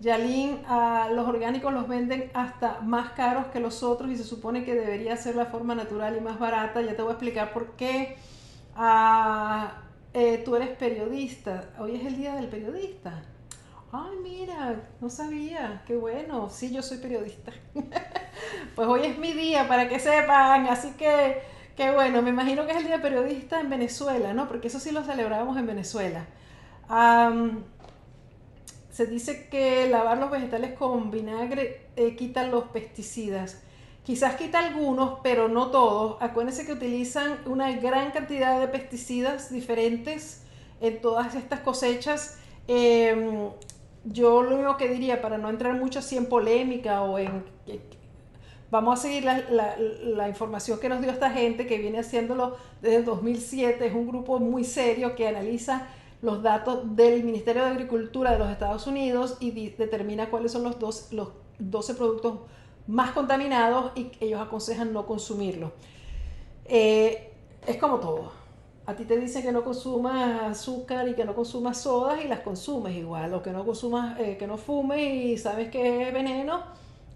Yalin, 0.00 0.60
ah, 0.68 1.08
los 1.12 1.26
orgánicos 1.26 1.72
los 1.72 1.88
venden 1.88 2.30
hasta 2.32 2.80
más 2.82 3.10
caros 3.10 3.46
que 3.46 3.58
los 3.58 3.82
otros 3.82 4.10
y 4.10 4.16
se 4.16 4.22
supone 4.22 4.64
que 4.64 4.74
debería 4.74 5.16
ser 5.16 5.34
la 5.34 5.46
forma 5.46 5.74
natural 5.74 6.16
y 6.16 6.20
más 6.20 6.38
barata. 6.38 6.80
Ya 6.82 6.94
te 6.94 7.02
voy 7.02 7.10
a 7.10 7.14
explicar 7.14 7.52
por 7.52 7.72
qué. 7.72 8.16
Ah, 8.76 9.82
eh, 10.18 10.42
tú 10.44 10.56
eres 10.56 10.70
periodista. 10.70 11.70
Hoy 11.78 11.94
es 11.94 12.04
el 12.04 12.16
día 12.16 12.34
del 12.34 12.48
periodista. 12.48 13.22
Ay, 13.92 14.16
mira, 14.20 14.88
no 15.00 15.08
sabía. 15.08 15.84
Qué 15.86 15.94
bueno. 15.94 16.50
Sí, 16.50 16.72
yo 16.72 16.82
soy 16.82 16.98
periodista. 16.98 17.52
pues 18.74 18.88
hoy 18.88 19.02
es 19.04 19.16
mi 19.16 19.32
día 19.32 19.68
para 19.68 19.88
que 19.88 20.00
sepan. 20.00 20.66
Así 20.66 20.90
que, 20.98 21.40
qué 21.76 21.92
bueno. 21.92 22.20
Me 22.20 22.30
imagino 22.30 22.66
que 22.66 22.72
es 22.72 22.78
el 22.78 22.86
día 22.86 23.00
periodista 23.00 23.60
en 23.60 23.70
Venezuela, 23.70 24.34
¿no? 24.34 24.48
Porque 24.48 24.66
eso 24.66 24.80
sí 24.80 24.90
lo 24.90 25.04
celebramos 25.04 25.56
en 25.56 25.68
Venezuela. 25.68 26.26
se 28.90 29.06
dice 29.06 29.48
que 29.48 29.88
lavar 29.88 30.18
los 30.18 30.32
vegetales 30.32 30.72
con 30.76 31.12
vinagre 31.12 31.86
eh, 31.94 32.16
quita 32.16 32.42
los 32.42 32.64
pesticidas. 32.64 33.62
Quizás 34.08 34.36
quita 34.36 34.60
algunos, 34.60 35.18
pero 35.22 35.48
no 35.48 35.66
todos. 35.66 36.16
Acuérdense 36.20 36.64
que 36.64 36.72
utilizan 36.72 37.40
una 37.44 37.70
gran 37.72 38.10
cantidad 38.10 38.58
de 38.58 38.66
pesticidas 38.66 39.52
diferentes 39.52 40.44
en 40.80 41.02
todas 41.02 41.34
estas 41.34 41.60
cosechas. 41.60 42.38
Em, 42.68 43.50
yo 44.06 44.42
lo 44.42 44.54
único 44.54 44.78
que 44.78 44.88
diría, 44.88 45.20
para 45.20 45.36
no 45.36 45.50
entrar 45.50 45.74
mucho 45.74 45.98
así 45.98 46.16
en 46.16 46.24
polémica 46.24 47.02
o 47.02 47.18
en... 47.18 47.44
Vamos 48.70 48.98
a 48.98 49.02
seguir 49.02 49.24
la, 49.24 50.26
información 50.26 50.80
que 50.80 50.88
nos 50.88 51.02
dio 51.02 51.10
esta 51.10 51.30
gente 51.30 51.66
que 51.66 51.76
viene 51.76 51.98
haciéndolo 51.98 52.56
desde 52.80 52.96
el 52.96 53.04
2007. 53.04 53.88
Es 53.88 53.92
un 53.92 54.08
grupo 54.08 54.38
muy 54.38 54.64
serio 54.64 55.16
que 55.16 55.28
analiza 55.28 55.86
los 56.22 56.42
datos 56.42 56.96
del 56.96 57.24
Ministerio 57.24 57.62
de 57.62 57.72
Agricultura 57.72 58.32
de 58.32 58.38
los 58.38 58.48
Estados 58.48 58.86
Unidos 58.86 59.36
y 59.38 59.50
determina 59.68 60.30
cuáles 60.30 60.52
son 60.52 60.62
los, 60.62 60.78
dos, 60.78 61.12
los 61.12 61.28
12 61.58 61.92
productos 61.92 62.38
más 62.88 63.12
contaminados 63.12 63.92
y 63.94 64.10
ellos 64.18 64.40
aconsejan 64.40 64.92
no 64.92 65.06
consumirlo. 65.06 65.72
Eh, 66.64 67.32
es 67.66 67.76
como 67.76 67.98
todo. 68.00 68.32
a 68.86 68.94
ti 68.96 69.04
te 69.04 69.18
dicen 69.18 69.42
que 69.42 69.52
no 69.52 69.62
consumas 69.62 70.42
azúcar 70.58 71.06
y 71.08 71.14
que 71.14 71.26
no 71.26 71.34
consumas 71.34 71.82
sodas 71.82 72.24
y 72.24 72.28
las 72.28 72.40
consumes 72.40 72.96
igual, 72.96 73.34
o 73.34 73.42
que 73.42 73.50
no 73.50 73.66
consumas, 73.66 74.18
eh, 74.18 74.38
que 74.38 74.46
no 74.46 74.56
fumes 74.56 75.00
y 75.00 75.36
sabes 75.36 75.68
que 75.70 76.08
es 76.08 76.12
veneno 76.14 76.62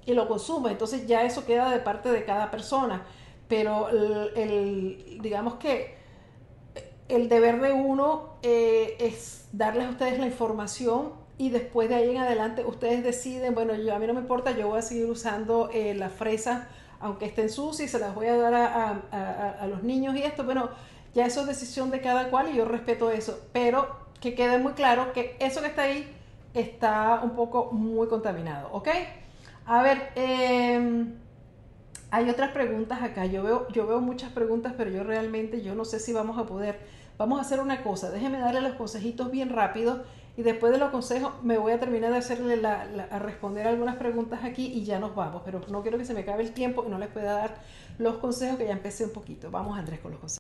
y 0.05 0.13
lo 0.13 0.29
consumes. 0.29 0.73
Entonces 0.73 1.07
ya 1.07 1.25
eso 1.25 1.47
queda 1.47 1.71
de 1.71 1.79
parte 1.79 2.11
de 2.11 2.25
cada 2.25 2.51
persona. 2.51 3.07
Pero 3.49 3.89
el, 3.89 5.19
digamos 5.23 5.55
que 5.55 5.97
el 7.09 7.29
deber 7.29 7.61
de 7.61 7.73
uno 7.73 8.35
eh, 8.43 8.97
es 9.01 9.49
darles 9.53 9.87
a 9.87 9.91
ustedes 9.91 10.19
la 10.19 10.27
información 10.27 11.22
y 11.43 11.51
después 11.51 11.89
de 11.89 11.97
ahí 11.97 12.11
en 12.11 12.19
adelante 12.19 12.65
ustedes 12.65 13.03
deciden, 13.03 13.53
bueno, 13.53 13.75
yo 13.75 13.93
a 13.93 13.99
mí 13.99 14.07
no 14.07 14.15
me 14.15 14.21
importa, 14.21 14.53
yo 14.53 14.69
voy 14.69 14.79
a 14.79 14.83
seguir 14.83 15.07
usando 15.07 15.71
eh, 15.73 15.93
la 15.93 16.09
fresa 16.09 16.69
aunque 17.01 17.25
estén 17.25 17.51
sucias 17.51 17.91
se 17.91 17.99
las 17.99 18.15
voy 18.15 18.29
a 18.29 18.37
dar 18.37 18.55
a, 18.55 19.67
los 19.67 19.83
niños 19.83 20.15
y 20.15 20.23
esto, 20.23 20.45
bueno, 20.45 20.71
ya 21.17 21.27
eso 21.27 21.41
es 21.41 21.49
decisión 21.49 21.91
de 21.91 22.01
cada 22.01 22.31
cual 22.31 22.51
y 22.53 22.59
yo 22.59 22.65
respeto 22.65 23.11
eso, 23.11 23.41
pero 23.53 23.89
que 24.21 24.37
quede 24.37 24.59
muy 24.59 24.75
claro 24.75 25.13
que 25.13 25.37
eso 25.41 25.63
que 25.63 25.67
está 25.67 25.83
ahí 25.83 26.09
está 26.55 27.21
un 27.25 27.31
poco 27.31 27.73
muy 27.73 28.07
contaminado, 28.07 28.69
¿ok? 28.71 28.89
A 29.67 29.83
ver, 29.83 30.13
em, 30.15 31.15
hay 32.13 32.31
otras 32.31 32.53
preguntas 32.53 33.03
acá, 33.03 33.27
yo 33.27 33.43
veo, 33.43 33.67
yo 33.71 33.89
veo 33.89 34.01
muchas 34.01 34.31
preguntas, 34.31 34.75
pero 34.77 34.89
yo 34.89 35.03
realmente 35.03 35.61
yo 35.61 35.75
no 35.75 35.85
sé 35.85 35.99
si 35.99 36.13
vamos 36.13 36.39
a 36.39 36.45
poder, 36.45 36.79
vamos 37.19 37.41
a 37.41 37.43
hacer 37.43 37.59
una 37.59 37.83
cosa, 37.83 38.13
déjenme 38.13 38.39
darle 38.39 38.61
los 38.61 38.75
consejitos 38.75 39.33
bien 39.33 39.49
rápido 39.49 40.05
y 40.37 40.43
después 40.43 40.73
de 40.73 40.79
los 40.79 40.91
consejos 40.91 41.33
me 41.43 41.59
voy 41.59 41.73
a 41.73 41.81
terminar 41.81 42.11
de 42.11 42.19
hacerle 42.19 42.57
la, 42.57 42.83
a 43.11 43.19
responder 43.19 43.67
algunas 43.67 43.97
preguntas 43.97 44.41
aquí 44.45 44.67
y 44.67 44.85
ya 44.85 44.99
nos 44.99 45.15
vamos, 45.15 45.43
pero 45.45 45.61
no 45.69 45.83
quiero 45.83 45.99
que 45.99 46.05
se 46.05 46.15
me 46.15 46.21
acabe 46.21 46.43
el 46.43 46.53
tiempo 46.53 46.85
y 46.87 46.91
no 46.91 46.99
les 46.99 47.09
pueda 47.09 47.35
dar 47.35 47.57
los 47.99 48.17
consejos 48.17 48.57
que 48.57 48.67
ya 48.67 48.73
empecé 48.73 49.05
un 49.05 49.13
poquito. 49.13 49.51
Vamos 49.51 49.79
Andrés 49.79 50.01
con 50.01 50.13
los 50.13 50.21
consejos. 50.21 50.39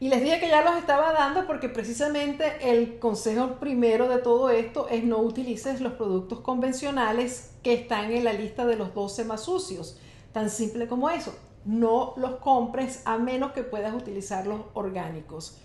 Y 0.00 0.08
les 0.08 0.20
dije 0.20 0.40
que 0.40 0.48
ya 0.48 0.64
los 0.64 0.74
estaba 0.78 1.12
dando 1.12 1.46
porque 1.46 1.68
precisamente 1.68 2.72
el 2.72 2.98
consejo 2.98 3.60
primero 3.60 4.08
de 4.08 4.18
todo 4.18 4.50
esto 4.50 4.88
es 4.88 5.04
no 5.04 5.18
utilices 5.18 5.80
los 5.80 5.92
productos 5.92 6.40
convencionales 6.40 7.52
que 7.62 7.74
están 7.74 8.10
en 8.10 8.24
la 8.24 8.32
lista 8.32 8.66
de 8.66 8.74
los 8.74 8.94
12 8.94 9.24
más 9.24 9.44
sucios. 9.44 10.00
Tan 10.32 10.50
simple 10.50 10.88
como 10.88 11.10
eso. 11.10 11.34
No 11.64 12.14
los 12.16 12.36
compres 12.36 13.02
a 13.04 13.18
menos 13.18 13.52
que 13.52 13.62
puedas 13.62 13.94
utilizar 13.94 14.46
los 14.46 14.60
orgánicos. 14.74 15.58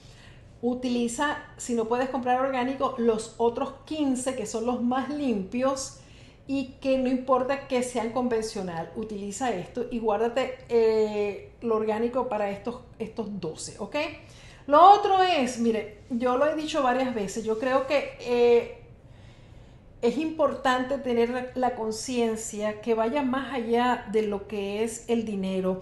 Utiliza, 0.61 1.37
si 1.57 1.75
no 1.75 1.85
puedes 1.85 2.09
comprar 2.09 2.41
orgánico, 2.41 2.95
los 2.97 3.35
otros 3.37 3.73
15 3.85 4.35
que 4.35 4.45
son 4.45 4.65
los 4.65 4.81
más 4.83 5.09
limpios 5.09 5.99
y 6.47 6.75
que 6.81 6.97
no 6.97 7.09
importa 7.09 7.67
que 7.67 7.83
sean 7.83 8.11
convencional, 8.11 8.91
utiliza 8.95 9.53
esto 9.53 9.85
y 9.91 9.99
guárdate 9.99 10.57
eh, 10.69 11.51
lo 11.61 11.75
orgánico 11.75 12.29
para 12.29 12.49
estos, 12.49 12.81
estos 12.97 13.39
12, 13.39 13.75
¿ok? 13.79 13.95
Lo 14.67 14.91
otro 14.91 15.21
es, 15.23 15.59
mire, 15.59 15.99
yo 16.09 16.37
lo 16.37 16.45
he 16.45 16.55
dicho 16.55 16.81
varias 16.81 17.13
veces, 17.13 17.43
yo 17.43 17.59
creo 17.59 17.85
que 17.85 18.17
eh, 18.21 18.76
es 20.07 20.17
importante 20.17 20.97
tener 20.99 21.51
la 21.55 21.75
conciencia 21.75 22.79
que 22.79 22.93
vaya 22.93 23.23
más 23.23 23.53
allá 23.53 24.05
de 24.09 24.21
lo 24.21 24.47
que 24.47 24.85
es 24.85 25.03
el 25.09 25.25
dinero. 25.25 25.81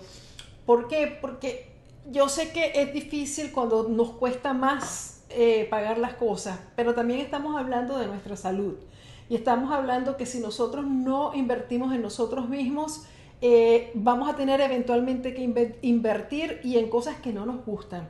¿Por 0.65 0.88
qué? 0.88 1.15
Porque 1.21 1.69
yo 2.11 2.28
sé 2.28 2.51
que 2.51 2.71
es 2.73 2.91
difícil 2.91 3.51
cuando 3.51 3.88
nos 3.88 4.13
cuesta 4.13 4.53
más 4.53 5.23
eh, 5.30 5.67
pagar 5.69 5.99
las 5.99 6.15
cosas, 6.15 6.59
pero 6.76 6.95
también 6.95 7.19
estamos 7.19 7.55
hablando 7.55 7.99
de 7.99 8.07
nuestra 8.07 8.36
salud. 8.36 8.73
Y 9.30 9.36
estamos 9.36 9.71
hablando 9.71 10.17
que 10.17 10.26
si 10.26 10.39
nosotros 10.39 10.88
no 10.88 11.36
invertimos 11.36 11.93
en 11.93 12.01
nosotros 12.01 12.49
mismos, 12.49 13.03
eh, 13.41 13.91
vamos 13.93 14.28
a 14.28 14.36
tener 14.36 14.59
eventualmente 14.59 15.36
que 15.36 15.78
invertir 15.84 16.61
y 16.63 16.78
en 16.80 16.89
cosas 16.89 17.17
que 17.17 17.32
no 17.32 17.45
nos 17.45 17.63
gustan. 17.63 18.09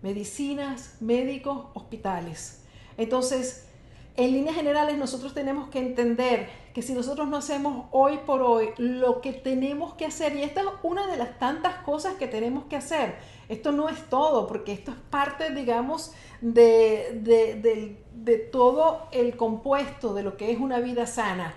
Medicinas, 0.00 0.96
médicos, 1.00 1.66
hospitales. 1.74 2.62
Entonces, 2.96 3.66
en 4.16 4.32
líneas 4.32 4.54
generales 4.54 4.96
nosotros 4.96 5.34
tenemos 5.34 5.68
que 5.68 5.80
entender 5.80 6.48
que 6.72 6.82
si 6.82 6.92
nosotros 6.92 7.28
no 7.28 7.36
hacemos 7.36 7.86
hoy 7.90 8.18
por 8.24 8.42
hoy 8.42 8.70
lo 8.78 9.20
que 9.20 9.32
tenemos 9.32 9.94
que 9.94 10.06
hacer, 10.06 10.36
y 10.36 10.42
esta 10.42 10.60
es 10.60 10.66
una 10.82 11.06
de 11.08 11.16
las 11.16 11.38
tantas 11.38 11.76
cosas 11.78 12.14
que 12.14 12.28
tenemos 12.28 12.64
que 12.64 12.76
hacer, 12.76 13.16
esto 13.48 13.72
no 13.72 13.88
es 13.88 14.08
todo, 14.08 14.46
porque 14.46 14.72
esto 14.72 14.92
es 14.92 14.96
parte, 15.10 15.50
digamos, 15.50 16.12
de, 16.40 17.20
de 18.14 18.38
todo 18.38 19.08
el 19.10 19.36
compuesto 19.36 20.14
de 20.14 20.22
lo 20.22 20.36
que 20.36 20.52
es 20.52 20.60
una 20.60 20.78
vida 20.78 21.06
sana. 21.06 21.54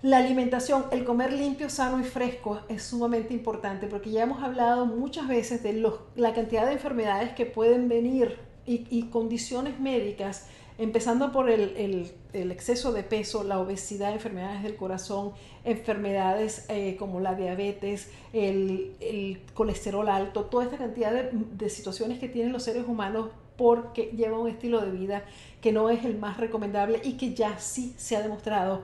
La 0.00 0.18
alimentación, 0.18 0.86
el 0.92 1.04
comer 1.04 1.32
limpio, 1.32 1.68
sano 1.68 1.98
y 1.98 2.04
fresco 2.04 2.60
es 2.68 2.84
sumamente 2.84 3.34
importante 3.34 3.88
porque 3.88 4.10
ya 4.10 4.22
hemos 4.22 4.44
hablado 4.44 4.86
muchas 4.86 5.26
veces 5.26 5.64
de 5.64 5.72
los, 5.72 5.94
la 6.14 6.34
cantidad 6.34 6.66
de 6.66 6.72
enfermedades 6.72 7.32
que 7.32 7.46
pueden 7.46 7.88
venir 7.88 8.38
y, 8.64 8.86
y 8.90 9.10
condiciones 9.10 9.80
médicas 9.80 10.46
empezando 10.78 11.32
por 11.32 11.50
el, 11.50 12.12
exceso 12.32 12.92
de 12.92 13.02
peso, 13.02 13.42
la 13.42 13.58
obesidad, 13.58 14.12
enfermedades 14.12 14.62
del 14.62 14.76
corazón, 14.76 15.32
enfermedades 15.64 16.64
eh, 16.68 16.96
como 16.96 17.20
la 17.20 17.34
diabetes, 17.34 18.10
el, 18.32 19.42
colesterol 19.54 20.08
alto, 20.08 20.44
toda 20.44 20.64
esta 20.64 20.78
cantidad 20.78 21.12
de, 21.12 21.70
situaciones 21.70 22.20
que 22.20 22.28
tienen 22.28 22.52
los 22.52 22.62
seres 22.62 22.86
humanos 22.86 23.28
porque 23.56 24.12
llevan 24.16 24.40
un 24.40 24.48
estilo 24.48 24.80
de 24.80 24.92
vida 24.92 25.24
que 25.60 25.72
no 25.72 25.90
es 25.90 26.04
el 26.04 26.16
más 26.16 26.36
recomendable 26.38 27.00
y 27.02 27.14
que 27.14 27.34
ya 27.34 27.58
sí 27.58 27.92
se 27.96 28.16
ha 28.16 28.22
demostrado 28.22 28.82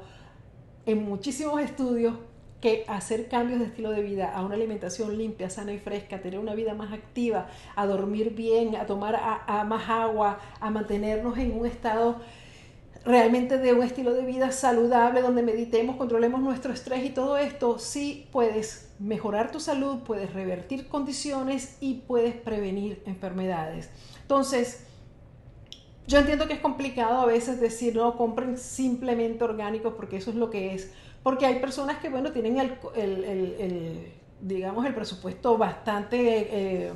en 0.87 1.05
muchísimos 1.05 1.61
estudios 1.61 2.15
que 2.65 2.83
hacer 2.89 3.29
cambios 3.29 3.61
de 3.61 3.67
estilo 3.67 3.91
de 3.91 4.01
vida 4.01 4.35
a 4.35 4.43
una 4.43 4.55
alimentación 4.55 5.19
limpia, 5.19 5.51
sana 5.51 5.75
y 5.75 5.79
fresca, 5.79 6.23
tener 6.23 6.41
una 6.41 6.55
vida 6.55 6.73
más 6.73 6.95
activa, 6.95 7.47
a 7.77 7.85
dormir 7.85 8.35
bien, 8.35 8.75
a 8.77 8.87
tomar 8.87 9.21
más 9.67 9.91
agua, 9.91 10.39
a 10.61 10.71
mantenernos 10.71 11.37
en 11.37 11.53
un 11.53 11.67
estado 11.67 12.23
realmente 13.05 13.59
de 13.59 13.75
un 13.75 13.83
estilo 13.83 14.15
de 14.15 14.25
vida 14.25 14.51
saludable 14.51 15.21
donde 15.21 15.43
meditemos, 15.43 15.97
controlemos 15.97 16.41
nuestro 16.41 16.73
estrés 16.73 17.05
y 17.05 17.11
todo 17.11 17.37
esto, 17.37 17.79
sí 17.79 18.29
puedes 18.33 18.95
mejorar 18.99 19.53
tu 19.53 19.61
salud, 19.61 19.99
puedes 19.99 20.33
revertir 20.33 20.89
condiciones 20.89 21.77
y 21.83 21.97
puedes 22.07 22.35
prevenir 22.35 23.03
enfermedades. 23.05 23.91
Entonces, 24.23 24.87
yo 26.07 26.19
entiendo 26.19 26.49
que 26.49 26.55
es 26.55 26.61
complicado 26.61 27.21
a 27.21 27.27
veces 27.27 27.61
decir, 27.61 27.95
no, 27.95 28.17
compren 28.17 28.57
simplemente 28.57 29.45
orgánicos 29.45 29.93
porque 29.99 30.17
eso 30.17 30.31
es 30.31 30.37
lo 30.37 30.49
que 30.49 30.75
es 30.75 30.91
porque 31.25 31.47
hay 31.47 31.59
personas 31.59 31.99
que, 31.99 32.11
bueno, 32.11 32.33
tienen 32.33 32.59
el, 32.59 34.13
digamos, 34.41 34.85
el 34.85 34.95
presupuesto 34.95 35.57
bastante 35.57 36.19
eh, 36.19 36.93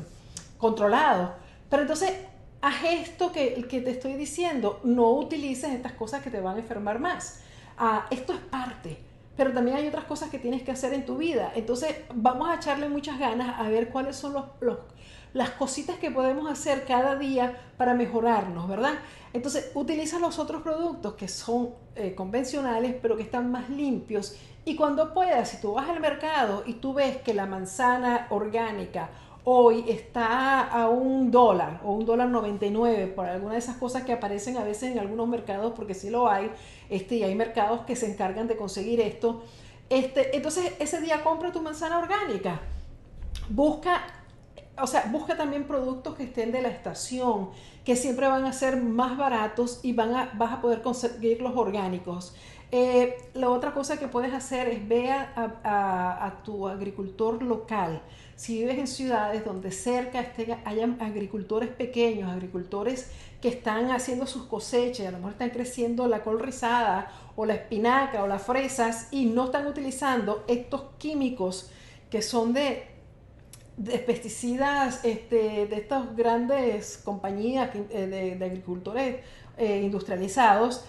controlado. 0.59 1.35
Pero 1.71 1.83
entonces, 1.83 2.13
haz 2.61 2.85
esto 2.85 3.33
que, 3.33 3.55
que, 3.69 3.81
te 3.81 3.91
estoy 3.91 4.13
diciendo, 4.13 4.81
no 4.85 5.11
utilices 5.13 5.73
estas 5.73 5.93
cosas 5.93 6.23
que 6.23 6.31
te 6.31 6.43
van 6.43 6.57
a 6.57 6.59
enfermar 6.59 6.99
más. 6.99 7.41
Ah, 7.79 8.07
esto 8.11 8.35
es 8.35 8.41
parte, 8.41 8.99
pero 9.35 9.55
también 9.55 9.79
hay 9.79 9.89
otras 9.89 10.05
cosas 10.05 10.29
que 10.29 10.39
tienes 10.39 10.63
que 10.63 10.73
hacer 10.73 10.93
en 10.93 11.07
tu 11.07 11.17
vida. 11.17 11.51
Entonces, 11.55 11.97
vamos 12.15 12.51
a 12.51 12.57
echarle 12.57 12.91
muchas 12.91 13.19
ganas 13.19 13.59
a 13.59 13.71
ver 13.71 13.89
cuáles 13.89 14.17
son 14.17 14.35
los 14.35 14.45
las 15.39 15.51
cositas 15.51 15.99
que 15.99 16.11
podemos 16.11 16.51
hacer 16.51 16.85
cada 16.85 17.15
día 17.15 17.57
para 17.77 17.95
mejorarnos, 17.95 18.69
¿verdad? 18.69 18.95
Entonces, 19.33 19.71
utiliza 19.75 20.19
los 20.19 20.37
otros 20.41 20.63
productos 20.63 21.15
que 21.15 21.29
son 21.29 21.71
eh, 21.95 22.13
convencionales, 22.17 22.97
pero 23.01 23.17
que 23.17 23.23
están 23.23 23.53
más 23.53 23.71
limpios. 23.71 24.35
Y 24.65 24.75
cuando 24.75 25.15
puedas, 25.15 25.51
si 25.51 25.61
tú 25.61 25.75
vas 25.75 25.89
al 25.89 26.01
mercado 26.01 26.65
y 26.67 26.75
tú 26.75 26.93
ves 26.93 27.19
que 27.19 27.35
la 27.35 27.47
manzana 27.47 28.27
orgánica 28.31 29.11
hoy 29.45 29.85
está 29.89 30.63
a 30.65 30.89
un 30.89 31.31
dólar 31.31 31.83
o 31.85 31.93
un 31.93 32.05
dólar 32.05 32.29
99 32.31 33.07
por 33.07 33.27
alguna 33.27 33.53
de 33.53 33.61
esas 33.61 33.77
cosas 33.77 34.03
que 34.03 34.13
aparecen 34.13 34.57
a 34.57 34.65
veces 34.65 34.91
en 34.91 34.99
algunos 34.99 35.29
mercados, 35.29 35.73
porque 35.77 35.95
sí 35.95 36.11
lo 36.11 36.29
hay, 36.29 36.51
este, 36.91 37.15
y 37.15 37.23
hay 37.23 37.37
mercados 37.37 37.83
que 37.83 37.95
se 37.95 38.11
encargan 38.11 38.49
de 38.49 38.57
conseguir 38.57 39.01
esto. 39.01 39.45
Este, 39.89 40.35
entonces, 40.35 40.73
ese 40.81 41.01
día 41.01 41.23
compra 41.23 41.53
tu 41.53 41.63
manzana 41.63 41.97
orgánica. 42.01 42.61
Busca 43.49 44.18
o 44.81 44.87
sea, 44.87 45.09
busca 45.11 45.37
también 45.37 45.65
productos 45.65 46.15
que 46.15 46.25
estén 46.25 46.53
de 46.53 46.63
la 46.63 46.69
estación, 46.69 47.51
que 47.85 47.97
siempre 47.97 48.27
van 48.27 48.45
a 48.45 48.53
ser 48.53 48.77
más 48.77 49.17
baratos 49.17 49.81
y 49.83 49.93
van 49.93 50.15
a, 50.15 50.31
vas 50.35 50.53
a 50.53 50.61
poder 50.61 50.83
conseguir 50.83 51.41
los 51.41 51.57
orgánicos. 51.57 52.35
Eh, 52.71 53.17
la 53.33 53.49
otra 53.49 53.73
cosa 53.73 53.97
que 53.97 54.09
puedes 54.09 54.35
hacer 54.35 54.69
es 54.69 54.87
ver 54.87 55.11
a, 55.37 56.35
tu 56.45 56.69
agricultor 56.69 57.43
local. 57.43 58.03
Si 58.37 58.59
vives 58.59 58.79
en 58.79 58.87
ciudades 58.87 59.45
donde 59.45 59.73
cerca 59.73 60.21
estén, 60.21 60.59
hayan 60.65 61.01
agricultores 61.01 61.71
pequeños, 61.71 62.31
agricultores 62.31 63.11
que 63.41 63.49
están 63.49 63.91
haciendo 63.91 64.27
sus 64.27 64.45
cosechas, 64.45 65.07
a 65.07 65.11
lo 65.13 65.19
mejor 65.19 65.33
están 65.33 65.51
creciendo 65.51 66.07
la 66.09 66.23
col 66.23 66.41
rizada 66.41 67.11
o 67.37 67.47
la 67.47 67.55
espinaca 67.55 68.23
o 68.23 68.27
las 68.27 68.43
fresas 68.43 69.09
y 69.13 69.27
no 69.27 69.47
están 69.47 69.67
utilizando 69.67 70.45
estos 70.47 70.83
químicos 70.99 71.71
que 72.11 72.21
son 72.23 72.53
de 72.53 72.88
de 73.79 73.99
pesticidas 74.01 75.05
este, 75.05 75.67
de 75.67 75.77
estas 75.77 76.17
grandes 76.17 76.99
compañías 76.99 77.71
eh, 77.75 78.37
de, 78.37 78.45
agricultores 78.45 79.21
eh, 79.57 79.83
industrializados, 79.85 80.85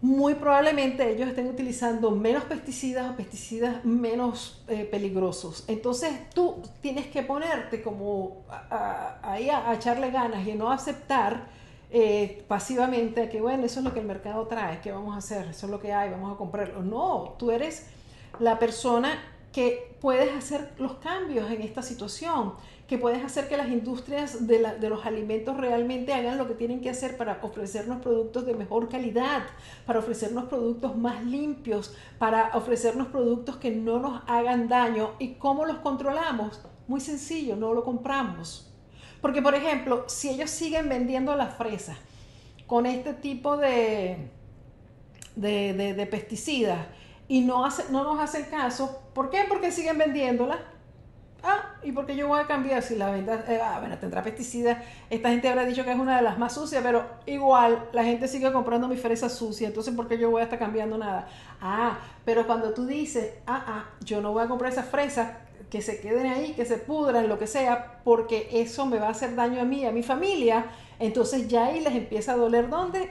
muy 0.00 0.34
probablemente 0.34 1.10
ellos 1.10 1.28
estén 1.28 1.48
utilizando 1.48 2.12
menos 2.12 2.44
pesticidas 2.44 3.10
o 3.10 3.16
pesticidas 3.16 3.84
menos 3.84 4.62
eh, 4.68 4.84
peligrosos. 4.84 5.64
Entonces 5.66 6.12
tú 6.32 6.62
tienes 6.80 7.06
que 7.08 7.22
ponerte 7.22 7.82
como 7.82 8.44
ahí 9.22 9.50
a, 9.50 9.72
echarle 9.74 10.10
ganas 10.10 10.46
y 10.46 10.52
no 10.52 10.70
aceptar 10.70 11.48
pasivamente 12.48 13.28
que 13.28 13.40
bueno, 13.40 13.64
eso 13.64 13.78
es 13.78 13.84
lo 13.84 13.94
que 13.94 14.00
el 14.00 14.06
mercado 14.06 14.48
trae, 14.48 14.80
¿qué 14.80 14.90
vamos 14.90 15.14
a 15.14 15.18
hacer? 15.18 15.46
Eso 15.46 15.66
es 15.66 15.70
lo 15.70 15.80
que 15.80 15.92
hay, 15.92 16.10
vamos 16.10 16.34
a 16.34 16.36
comprarlo. 16.36 16.82
No, 16.82 17.36
tú 17.38 17.52
eres 17.52 17.86
la 18.40 18.58
persona 18.58 19.16
que 19.54 19.96
puedes 20.00 20.34
hacer 20.34 20.72
los 20.78 20.94
cambios 20.94 21.50
en 21.50 21.62
esta 21.62 21.80
situación 21.80 22.54
que 22.88 22.98
puedes 22.98 23.24
hacer 23.24 23.48
que 23.48 23.56
las 23.56 23.68
industrias 23.68 24.46
de, 24.46 24.88
los 24.88 25.06
alimentos 25.06 25.56
realmente 25.56 26.12
hagan 26.12 26.36
lo 26.36 26.46
que 26.46 26.54
tienen 26.54 26.82
que 26.82 26.90
hacer 26.90 27.16
para 27.16 27.38
ofrecernos 27.42 28.02
productos 28.02 28.44
de 28.44 28.54
mejor 28.54 28.90
calidad, 28.90 29.44
para 29.86 30.00
ofrecernos 30.00 30.44
productos 30.44 30.94
más 30.96 31.24
limpios, 31.24 31.94
para 32.18 32.50
ofrecernos 32.54 33.08
productos 33.08 33.56
que 33.56 33.70
no 33.70 33.98
nos 33.98 34.22
hagan 34.26 34.68
daño. 34.68 35.12
¿Y 35.18 35.34
cómo 35.34 35.64
los 35.64 35.78
controlamos? 35.78 36.60
Muy 36.86 37.00
sencillo, 37.00 37.56
no 37.56 37.72
lo 37.72 37.84
compramos. 37.84 38.70
Porque, 39.22 39.40
por 39.40 39.54
ejemplo, 39.54 40.04
si 40.06 40.28
ellos 40.28 40.50
siguen 40.50 40.90
vendiendo 40.90 41.34
las 41.36 41.56
fresas 41.56 41.96
con 42.66 42.84
este 42.84 43.14
tipo 43.14 43.56
de, 43.56 44.28
pesticidas 46.10 46.86
y 47.28 47.40
no, 47.40 47.66
no 47.90 48.04
nos 48.04 48.20
hacen 48.20 48.44
caso, 48.50 49.03
¿por 49.14 49.30
qué? 49.30 49.44
Porque 49.48 49.70
siguen 49.70 49.98
vendiéndolas 49.98 50.58
Ah, 51.46 51.74
¿y 51.82 51.92
por 51.92 52.06
qué 52.06 52.16
yo 52.16 52.26
voy 52.26 52.40
a 52.40 52.46
cambiar 52.46 52.82
si 52.82 52.96
la 52.96 53.10
venta, 53.10 53.44
eh, 53.48 53.60
ah, 53.62 53.78
bueno, 53.78 53.98
tendrá 53.98 54.22
pesticidas? 54.22 54.78
Esta 55.10 55.28
gente 55.28 55.46
habrá 55.46 55.66
dicho 55.66 55.84
que 55.84 55.92
es 55.92 55.98
una 55.98 56.16
de 56.16 56.22
las 56.22 56.38
más 56.38 56.54
sucias, 56.54 56.82
pero 56.82 57.04
igual 57.26 57.86
la 57.92 58.02
gente 58.02 58.28
sigue 58.28 58.50
comprando 58.50 58.88
mi 58.88 58.96
fresa 58.96 59.28
sucia, 59.28 59.68
entonces 59.68 59.94
¿por 59.94 60.08
qué 60.08 60.16
yo 60.16 60.30
voy 60.30 60.40
a 60.40 60.44
estar 60.44 60.58
cambiando 60.58 60.96
nada? 60.96 61.28
Ah, 61.60 61.98
pero 62.24 62.46
cuando 62.46 62.72
tú 62.72 62.86
dices, 62.86 63.34
ah, 63.46 63.62
ah, 63.66 63.84
yo 64.02 64.22
no 64.22 64.32
voy 64.32 64.42
a 64.42 64.48
comprar 64.48 64.72
esas 64.72 64.88
fresas, 64.88 65.32
que 65.68 65.82
se 65.82 66.00
queden 66.00 66.26
ahí, 66.26 66.54
que 66.54 66.64
se 66.64 66.78
pudran, 66.78 67.28
lo 67.28 67.38
que 67.38 67.46
sea, 67.46 68.00
porque 68.04 68.48
eso 68.50 68.86
me 68.86 68.98
va 68.98 69.08
a 69.08 69.10
hacer 69.10 69.34
daño 69.34 69.60
a 69.60 69.64
mí, 69.64 69.84
a 69.84 69.92
mi 69.92 70.02
familia, 70.02 70.64
entonces 70.98 71.46
ya 71.48 71.66
ahí 71.66 71.80
les 71.80 71.94
empieza 71.94 72.32
a 72.32 72.36
doler 72.36 72.70
dónde? 72.70 73.10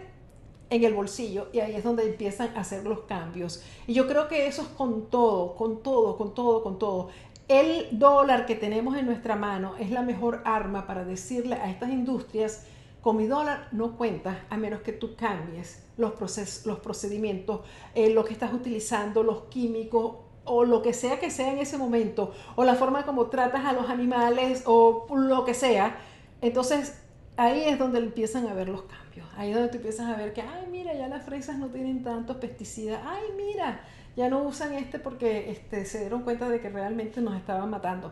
En 0.69 0.83
el 0.83 0.93
bolsillo, 0.93 1.49
y 1.53 1.59
ahí 1.59 1.75
es 1.75 1.83
donde 1.83 2.03
empiezan 2.03 2.55
a 2.55 2.61
hacer 2.61 2.85
los 2.85 3.01
cambios. 3.01 3.63
Y 3.85 3.93
yo 3.93 4.07
creo 4.07 4.27
que 4.27 4.47
eso 4.47 4.63
es 4.63 4.67
con 4.69 5.09
todo, 5.09 5.55
con 5.55 5.83
todo, 5.83 6.17
con 6.17 6.33
todo, 6.33 6.63
con 6.63 6.79
todo. 6.79 7.09
El 7.47 7.87
dólar 7.91 8.45
que 8.45 8.55
tenemos 8.55 8.97
en 8.97 9.05
nuestra 9.05 9.35
mano 9.35 9.75
es 9.77 9.91
la 9.91 10.01
mejor 10.01 10.41
arma 10.45 10.87
para 10.87 11.03
decirle 11.03 11.55
a 11.55 11.69
estas 11.69 11.89
industrias, 11.89 12.65
con 13.01 13.17
mi 13.17 13.27
dólar 13.27 13.67
no 13.73 13.97
cuentas 13.97 14.37
a 14.49 14.55
menos 14.55 14.81
que 14.81 14.93
tú 14.93 15.15
cambies 15.15 15.83
los, 15.97 16.13
procesos, 16.13 16.65
los 16.65 16.79
procedimientos, 16.79 17.59
eh, 17.95 18.09
lo 18.09 18.23
que 18.23 18.31
estás 18.31 18.53
utilizando, 18.53 19.23
los 19.23 19.43
químicos 19.43 20.15
o 20.45 20.63
lo 20.63 20.81
que 20.81 20.93
sea 20.93 21.19
que 21.19 21.29
sea 21.29 21.51
en 21.51 21.59
ese 21.59 21.77
momento, 21.77 22.31
o 22.55 22.63
la 22.63 22.75
forma 22.75 23.05
como 23.05 23.27
tratas 23.27 23.65
a 23.65 23.73
los 23.73 23.89
animales 23.89 24.63
o 24.65 25.05
lo 25.13 25.43
que 25.43 25.53
sea. 25.53 25.97
Entonces 26.41 26.97
ahí 27.37 27.63
es 27.65 27.77
donde 27.77 27.99
empiezan 27.99 28.47
a 28.47 28.53
ver 28.53 28.69
los 28.69 28.83
cambios. 28.83 29.02
Ahí 29.37 29.49
es 29.49 29.55
donde 29.55 29.69
tú 29.69 29.77
empiezas 29.77 30.07
a 30.07 30.15
ver 30.15 30.33
que, 30.33 30.41
ay, 30.41 30.67
mira, 30.71 30.93
ya 30.93 31.07
las 31.07 31.23
fresas 31.23 31.57
no 31.57 31.67
tienen 31.67 32.03
tantos 32.03 32.37
pesticidas. 32.37 33.01
Ay, 33.05 33.23
mira, 33.35 33.81
ya 34.15 34.29
no 34.29 34.43
usan 34.43 34.73
este 34.73 34.99
porque 34.99 35.51
este, 35.51 35.85
se 35.85 35.99
dieron 35.99 36.23
cuenta 36.23 36.49
de 36.49 36.59
que 36.59 36.69
realmente 36.69 37.21
nos 37.21 37.35
estaban 37.35 37.69
matando. 37.69 38.11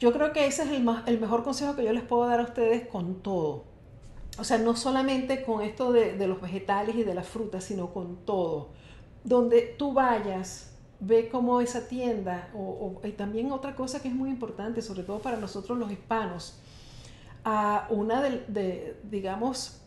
Yo 0.00 0.12
creo 0.12 0.32
que 0.32 0.46
ese 0.46 0.64
es 0.64 0.70
el, 0.70 0.88
el 1.06 1.20
mejor 1.20 1.44
consejo 1.44 1.76
que 1.76 1.84
yo 1.84 1.92
les 1.92 2.02
puedo 2.02 2.26
dar 2.26 2.40
a 2.40 2.44
ustedes 2.44 2.86
con 2.88 3.22
todo. 3.22 3.72
O 4.38 4.44
sea, 4.44 4.58
no 4.58 4.76
solamente 4.76 5.42
con 5.42 5.62
esto 5.62 5.92
de, 5.92 6.16
los 6.26 6.40
vegetales 6.40 6.96
y 6.96 7.04
de 7.04 7.14
las 7.14 7.28
frutas, 7.28 7.64
sino 7.64 7.92
con 7.92 8.24
todo. 8.24 8.70
Donde 9.24 9.74
tú 9.78 9.92
vayas, 9.92 10.74
ve 11.00 11.28
cómo 11.28 11.60
esa 11.60 11.86
tienda, 11.86 12.48
o, 12.54 13.00
y 13.04 13.12
también 13.12 13.52
otra 13.52 13.76
cosa 13.76 14.00
que 14.00 14.08
es 14.08 14.14
muy 14.14 14.30
importante, 14.30 14.80
sobre 14.80 15.02
todo 15.02 15.18
para 15.18 15.36
nosotros 15.36 15.78
los 15.78 15.92
hispanos, 15.92 16.58
a 17.44 17.86
una 17.90 18.22
de, 18.22 18.96
digamos, 19.04 19.81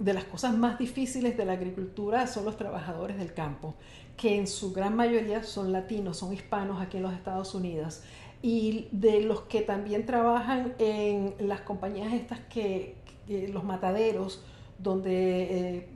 de 0.00 0.14
las 0.14 0.24
cosas 0.24 0.56
más 0.56 0.78
difíciles 0.78 1.36
de 1.36 1.44
la 1.44 1.52
agricultura 1.52 2.26
son 2.26 2.46
los 2.46 2.56
trabajadores 2.56 3.18
del 3.18 3.32
campo 3.32 3.76
que 4.20 4.36
en 4.36 4.46
su 4.46 4.72
gran 4.74 4.94
mayoría 4.96 5.42
son 5.42 5.72
latinos, 5.72 6.18
son 6.18 6.34
hispanos 6.34 6.82
aquí 6.82 6.98
en 6.98 7.04
los 7.04 7.14
Estados 7.14 7.54
Unidos, 7.54 8.02
y 8.42 8.88
de 8.92 9.22
los 9.22 9.42
que 9.42 9.62
también 9.62 10.04
trabajan 10.04 10.74
en 10.78 11.34
las 11.40 11.62
compañías 11.62 12.12
estas 12.12 12.40
que, 12.40 12.96
los 13.52 13.64
mataderos, 13.64 14.44
donde 14.78 15.76
eh, 15.76 15.88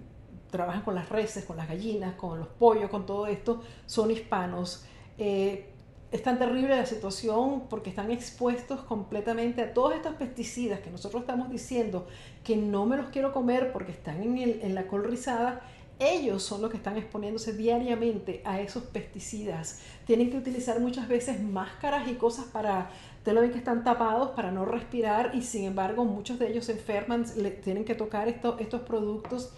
trabajan 0.50 0.82
con 0.82 0.94
las 0.94 1.08
reses, 1.10 1.44
con 1.44 1.56
las 1.56 1.68
gallinas, 1.68 2.14
con 2.14 2.38
los 2.38 2.48
pollos, 2.48 2.88
con 2.88 3.04
todo 3.04 3.26
esto, 3.26 3.60
son 3.86 4.10
hispanos. 4.10 4.86
Eh, 5.18 5.73
es 6.14 6.22
tan 6.22 6.38
terrible 6.38 6.68
la 6.68 6.86
situación 6.86 7.64
porque 7.68 7.90
están 7.90 8.12
expuestos 8.12 8.82
completamente 8.82 9.62
a 9.62 9.74
todos 9.74 9.96
estos 9.96 10.14
pesticidas 10.14 10.78
que 10.78 10.88
nosotros 10.88 11.22
estamos 11.22 11.50
diciendo 11.50 12.06
que 12.44 12.56
no 12.56 12.86
me 12.86 12.96
los 12.96 13.08
quiero 13.08 13.32
comer 13.32 13.72
porque 13.72 13.90
están 13.90 14.22
en, 14.22 14.38
el, 14.38 14.60
en 14.62 14.76
la 14.76 14.86
col 14.86 15.02
rizada 15.02 15.62
ellos 15.98 16.44
son 16.44 16.62
los 16.62 16.70
que 16.70 16.76
están 16.76 16.96
exponiéndose 16.96 17.52
diariamente 17.52 18.42
a 18.44 18.60
esos 18.60 18.84
pesticidas. 18.84 19.80
Tienen 20.06 20.30
que 20.30 20.36
utilizar 20.36 20.78
muchas 20.78 21.08
veces 21.08 21.42
máscaras 21.42 22.06
y 22.08 22.14
cosas 22.14 22.44
para, 22.44 22.90
te 23.24 23.32
lo 23.32 23.40
ven 23.40 23.50
que 23.50 23.58
están 23.58 23.82
tapados 23.82 24.30
para 24.30 24.52
no 24.52 24.64
respirar 24.64 25.32
y 25.34 25.42
sin 25.42 25.64
embargo 25.64 26.04
muchos 26.04 26.38
de 26.38 26.48
ellos 26.48 26.66
se 26.66 26.72
enferman, 26.72 27.24
tienen 27.64 27.84
que 27.84 27.96
tocar 27.96 28.28
estos, 28.28 28.60
estos 28.60 28.82
productos. 28.82 29.52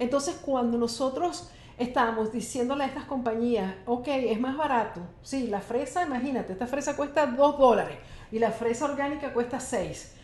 Entonces 0.00 0.34
cuando 0.44 0.76
nosotros 0.76 1.50
estamos 1.80 2.30
diciéndole 2.30 2.84
a 2.84 2.86
estas 2.86 3.04
compañías, 3.04 3.74
ok, 3.86 4.06
es 4.06 4.38
más 4.38 4.56
barato, 4.56 5.00
sí, 5.22 5.46
la 5.46 5.60
fresa, 5.62 6.04
imagínate, 6.04 6.52
esta 6.52 6.66
fresa 6.66 6.94
cuesta 6.94 7.26
2 7.26 7.58
dólares 7.58 7.96
y 8.30 8.38
la 8.38 8.50
fresa 8.50 8.84
orgánica 8.84 9.32
cuesta 9.32 9.58
6. 9.58 10.14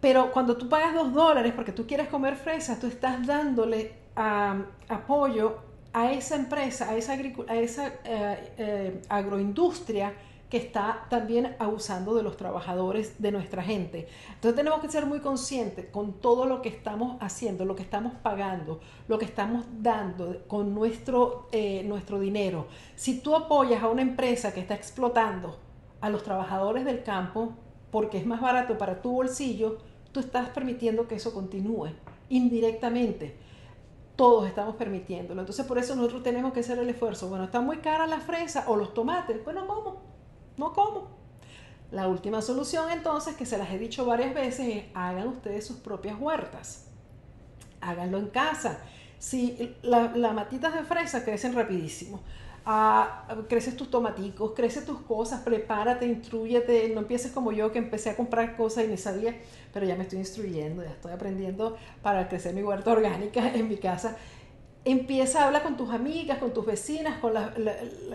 Pero 0.00 0.32
cuando 0.32 0.56
tú 0.56 0.68
pagas 0.68 0.94
2 0.94 1.14
dólares 1.14 1.52
porque 1.54 1.70
tú 1.70 1.86
quieres 1.86 2.08
comer 2.08 2.34
fresas, 2.36 2.80
tú 2.80 2.88
estás 2.88 3.24
dándole 3.24 3.92
apoyo 4.16 5.58
a 5.92 6.10
esa 6.10 6.34
empresa, 6.34 6.90
a 6.90 6.96
esa, 6.96 7.12
a 7.12 7.56
esa 7.56 7.86
eh, 7.86 8.52
eh, 8.58 9.02
agroindustria 9.08 10.12
que 10.48 10.56
está 10.56 11.06
también 11.10 11.56
abusando 11.58 12.14
de 12.14 12.22
los 12.22 12.36
trabajadores 12.36 13.20
de 13.20 13.32
nuestra 13.32 13.62
gente. 13.62 14.08
Entonces 14.34 14.56
tenemos 14.56 14.80
que 14.80 14.88
ser 14.88 15.06
muy 15.06 15.20
conscientes 15.20 15.86
con 15.86 16.14
todo 16.20 16.46
lo 16.46 16.62
que 16.62 16.70
estamos 16.70 17.16
haciendo, 17.20 17.64
lo 17.64 17.76
que 17.76 17.82
estamos 17.82 18.14
pagando, 18.22 18.80
lo 19.08 19.18
que 19.18 19.26
estamos 19.26 19.66
dando 19.80 20.44
con 20.46 20.74
nuestro, 20.74 21.48
eh, 21.52 21.82
nuestro 21.84 22.18
dinero. 22.18 22.66
Si 22.96 23.20
tú 23.20 23.36
apoyas 23.36 23.82
a 23.82 23.88
una 23.88 24.02
empresa 24.02 24.54
que 24.54 24.60
está 24.60 24.74
explotando 24.74 25.58
a 26.00 26.08
los 26.08 26.22
trabajadores 26.22 26.84
del 26.84 27.02
campo 27.02 27.52
porque 27.90 28.18
es 28.18 28.26
más 28.26 28.40
barato 28.40 28.78
para 28.78 29.02
tu 29.02 29.12
bolsillo, 29.12 29.78
tú 30.12 30.20
estás 30.20 30.48
permitiendo 30.50 31.06
que 31.08 31.16
eso 31.16 31.34
continúe 31.34 31.90
indirectamente 32.30 33.36
todos 34.18 34.48
estamos 34.48 34.74
permitiéndolo. 34.74 35.42
Entonces 35.42 35.64
por 35.64 35.78
eso 35.78 35.94
nosotros 35.94 36.24
tenemos 36.24 36.52
que 36.52 36.58
hacer 36.58 36.76
el 36.80 36.88
esfuerzo. 36.90 37.28
Bueno, 37.28 37.44
está 37.44 37.60
muy 37.60 37.76
cara 37.76 38.04
la 38.08 38.18
fresa 38.18 38.64
o 38.66 38.74
los 38.74 38.92
tomates. 38.92 39.44
Bueno, 39.44 39.64
¿cómo? 39.68 40.17
No 40.58 40.72
como. 40.72 41.08
La 41.90 42.06
última 42.06 42.42
solución 42.42 42.90
entonces, 42.90 43.34
que 43.34 43.46
se 43.46 43.56
las 43.56 43.70
he 43.70 43.78
dicho 43.78 44.04
varias 44.04 44.34
veces, 44.34 44.66
es 44.68 44.84
hagan 44.92 45.28
ustedes 45.28 45.66
sus 45.66 45.78
propias 45.78 46.20
huertas. 46.20 46.84
Háganlo 47.80 48.18
en 48.18 48.28
casa. 48.28 48.80
Si 49.18 49.74
las 49.82 50.34
matitas 50.34 50.74
de 50.74 50.84
fresa 50.84 51.24
crecen 51.24 51.54
rapidísimo, 51.54 52.20
creces 53.48 53.76
tus 53.76 53.90
tomaticos, 53.90 54.52
creces 54.54 54.84
tus 54.84 55.00
cosas, 55.00 55.40
prepárate, 55.40 56.06
instruyete, 56.06 56.90
no 56.90 57.00
empieces 57.00 57.32
como 57.32 57.50
yo 57.50 57.72
que 57.72 57.78
empecé 57.78 58.10
a 58.10 58.16
comprar 58.16 58.56
cosas 58.56 58.84
y 58.84 58.88
me 58.88 58.98
sabía, 58.98 59.34
pero 59.72 59.86
ya 59.86 59.96
me 59.96 60.02
estoy 60.02 60.18
instruyendo, 60.18 60.82
ya 60.82 60.90
estoy 60.90 61.12
aprendiendo 61.12 61.78
para 62.02 62.28
crecer 62.28 62.54
mi 62.54 62.62
huerta 62.62 62.92
orgánica 62.92 63.48
en 63.54 63.68
mi 63.68 63.78
casa. 63.78 64.16
Empieza 64.84 65.42
a 65.42 65.46
hablar 65.46 65.64
con 65.64 65.76
tus 65.76 65.90
amigas, 65.90 66.38
con 66.38 66.54
tus 66.54 66.64
vecinas, 66.64 67.18
con 67.18 67.34
la, 67.34 67.52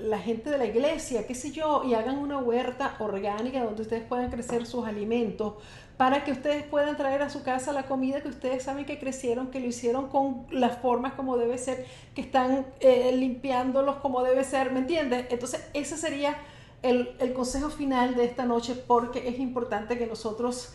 la, 0.01 0.17
gente 0.17 0.49
de 0.49 0.57
la 0.57 0.65
iglesia, 0.65 1.27
qué 1.27 1.35
sé 1.35 1.51
yo, 1.51 1.83
y 1.83 1.93
hagan 1.93 2.17
una 2.17 2.39
huerta 2.39 2.95
orgánica 2.99 3.63
donde 3.63 3.81
ustedes 3.83 4.03
puedan 4.03 4.31
crecer 4.31 4.65
sus 4.65 4.87
alimentos, 4.87 5.55
para 5.97 6.23
que 6.23 6.31
ustedes 6.31 6.63
puedan 6.63 6.97
traer 6.97 7.21
a 7.21 7.29
su 7.29 7.43
casa 7.43 7.73
la 7.73 7.83
comida 7.83 8.21
que 8.21 8.29
ustedes 8.29 8.63
saben 8.63 8.85
que 8.85 8.97
crecieron, 8.97 9.51
que 9.51 9.59
lo 9.59 9.67
hicieron 9.67 10.07
con 10.07 10.47
las 10.51 10.77
formas 10.77 11.13
como 11.13 11.37
debe 11.37 11.57
ser, 11.57 11.85
que 12.15 12.21
están 12.21 12.65
eh, 12.79 13.11
limpiándolos 13.15 13.97
como 13.97 14.23
debe 14.23 14.43
ser, 14.43 14.71
¿me 14.71 14.79
entiendes? 14.79 15.27
Entonces, 15.29 15.67
ese 15.73 15.97
sería 15.97 16.37
el, 16.81 17.15
el 17.19 17.33
consejo 17.33 17.69
final 17.69 18.15
de 18.15 18.25
esta 18.25 18.45
noche 18.45 18.73
porque 18.75 19.27
es 19.27 19.37
importante 19.37 19.97
que 19.97 20.07
nosotros 20.07 20.73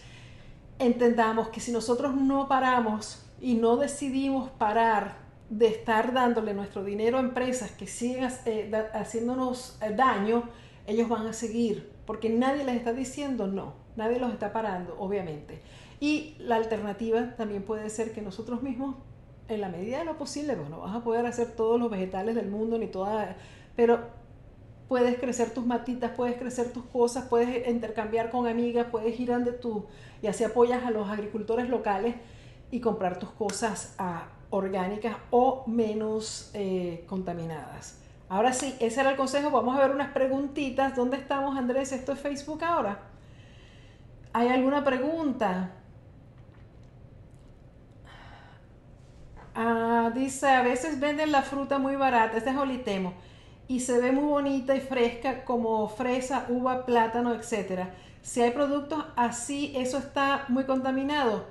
entendamos 0.79 1.49
que 1.49 1.61
si 1.61 1.73
nosotros 1.73 2.15
no 2.15 2.47
paramos 2.47 3.25
y 3.41 3.55
no 3.55 3.77
decidimos 3.77 4.51
parar 4.51 5.28
de 5.51 5.69
estar 5.69 6.13
dándole 6.13 6.55
nuestro 6.55 6.85
dinero 6.85 7.19
a 7.19 7.21
empresas 7.21 7.71
que 7.71 7.87
siguen 7.87 8.29
eh, 8.45 8.71
haciéndonos 8.93 9.79
eh, 9.81 9.95
daño, 9.95 10.45
ellos 10.87 11.09
van 11.09 11.27
a 11.27 11.33
seguir, 11.33 11.91
porque 12.07 12.29
nadie 12.29 12.65
les 12.65 12.77
está 12.77 12.93
diciendo 12.93 13.47
no. 13.47 13.89
Nadie 13.97 14.21
los 14.21 14.33
está 14.33 14.53
parando, 14.53 14.95
obviamente. 15.01 15.61
Y 15.99 16.37
la 16.39 16.55
alternativa 16.55 17.35
también 17.37 17.65
puede 17.65 17.91
ser 17.91 18.13
que 18.13 18.23
nosotros 18.23 18.63
mismos 18.63 18.95
en 19.49 19.61
la 19.61 19.69
medida 19.69 19.99
de 19.99 20.05
lo 20.05 20.17
posible, 20.17 20.55
pues 20.55 20.71
no 20.71 20.81
vas 20.81 20.95
a 20.95 21.03
poder 21.03 21.27
hacer 21.27 21.57
todos 21.57 21.81
los 21.81 21.91
vegetales 21.91 22.35
del 22.35 22.49
mundo 22.49 22.79
ni 22.79 22.87
toda, 22.87 23.37
pero 23.75 24.01
puedes 24.87 25.19
crecer 25.19 25.51
tus 25.53 25.67
matitas, 25.67 26.13
puedes 26.17 26.37
crecer 26.37 26.73
tus 26.73 26.85
cosas, 26.85 27.27
puedes 27.29 27.67
intercambiar 27.67 28.31
con 28.31 28.47
amigas, 28.47 28.87
puedes 28.91 29.19
ir 29.19 29.29
donde 29.29 29.53
tú 29.53 29.87
y 30.23 30.27
así 30.27 30.45
apoyas 30.45 30.85
a 30.85 30.91
los 30.91 31.09
agricultores 31.09 31.69
locales 31.69 32.15
y 32.71 32.81
comprar 32.81 33.19
tus 33.19 33.31
cosas 33.31 33.95
ah, 33.99 34.29
orgánicas 34.51 35.17
o 35.31 35.65
menos 35.67 36.51
eh, 36.55 37.05
contaminadas. 37.07 38.01
Ahora 38.29 38.53
sí, 38.53 38.75
ese 38.81 39.01
era 39.01 39.11
el 39.11 39.17
consejo. 39.17 39.51
Vamos 39.51 39.77
a 39.77 39.81
ver 39.81 39.91
unas 39.91 40.13
preguntitas. 40.13 40.95
¿Dónde 40.95 41.17
estamos, 41.17 41.57
Andrés? 41.57 41.93
¿Esto 41.93 42.13
es 42.13 42.21
Facebook 42.21 42.63
ahora? 42.65 43.01
¿Hay 44.33 44.49
alguna 44.49 44.85
pregunta? 44.85 45.73
Ah, 49.61 50.13
dice, 50.15 50.47
a 50.47 50.63
veces 50.63 51.01
venden 51.01 51.33
la 51.33 51.43
fruta 51.43 51.79
muy 51.79 51.97
barata, 51.97 52.37
este 52.37 52.51
es 52.51 52.57
olitemo, 52.57 53.15
y 53.67 53.81
se 53.81 53.99
ve 53.99 54.13
muy 54.13 54.23
bonita 54.23 54.77
y 54.77 54.81
fresca 54.81 55.45
como 55.45 55.89
fresa, 55.89 56.47
uva, 56.49 56.87
plátano, 56.87 57.35
etc. 57.35 57.89
Si 58.23 58.41
hay 58.41 58.53
productos 58.53 59.05
así, 59.17 59.73
eso 59.75 59.99
está 59.99 60.45
muy 60.47 60.63
contaminado. 60.63 61.47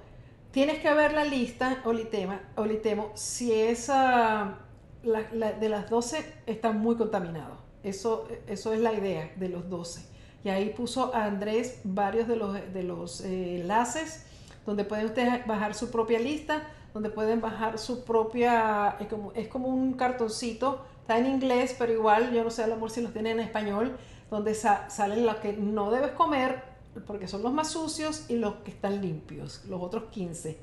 Tienes 0.57 0.79
que 0.79 0.91
ver 0.91 1.13
la 1.13 1.23
lista, 1.23 1.83
olitema, 1.85 2.41
olitemo, 2.55 3.11
si 3.13 3.53
esa 3.53 4.57
de 5.03 5.69
las 5.69 5.87
12 5.87 6.33
está 6.47 6.71
muy 6.71 6.95
contaminado. 6.95 7.59
Eso, 7.83 8.27
eso 8.47 8.73
es 8.73 8.79
la 8.79 8.91
idea 8.91 9.31
de 9.35 9.49
los 9.49 9.69
12. 9.69 10.01
Y 10.43 10.49
ahí 10.49 10.69
puso 10.69 11.13
a 11.13 11.25
Andrés 11.25 11.81
varios 11.83 12.27
de 12.27 12.37
los, 12.37 12.55
de 12.73 12.81
los 12.81 13.21
eh, 13.21 13.57
enlaces 13.57 14.25
donde 14.65 14.83
pueden 14.83 15.05
ustedes 15.05 15.45
bajar 15.45 15.75
su 15.75 15.91
propia 15.91 16.17
lista 16.17 16.63
donde 16.91 17.11
pueden 17.11 17.39
bajar 17.39 17.77
su 17.77 18.03
propia, 18.03 18.95
es 18.99 19.07
como, 19.07 19.31
es 19.33 19.47
como 19.49 19.67
un 19.67 19.93
cartoncito, 19.93 20.83
está 21.01 21.19
en 21.19 21.27
inglés, 21.27 21.75
pero 21.77 21.93
igual, 21.93 22.33
yo 22.33 22.43
no 22.43 22.49
sé, 22.49 22.63
a 22.63 22.67
lo 22.67 22.73
mejor 22.73 22.89
si 22.89 23.01
los 23.01 23.13
tienen 23.13 23.39
en 23.39 23.45
español, 23.45 23.95
donde 24.31 24.55
salen 24.55 25.23
los 25.23 25.35
que 25.35 25.53
no 25.53 25.91
debes 25.91 26.13
comer, 26.13 26.63
porque 27.05 27.27
son 27.27 27.43
los 27.43 27.53
más 27.53 27.71
sucios, 27.71 28.25
y 28.29 28.37
los 28.37 28.55
que 28.57 28.71
están 28.71 29.01
limpios, 29.01 29.63
los 29.65 29.81
otros 29.81 30.05
15. 30.11 30.57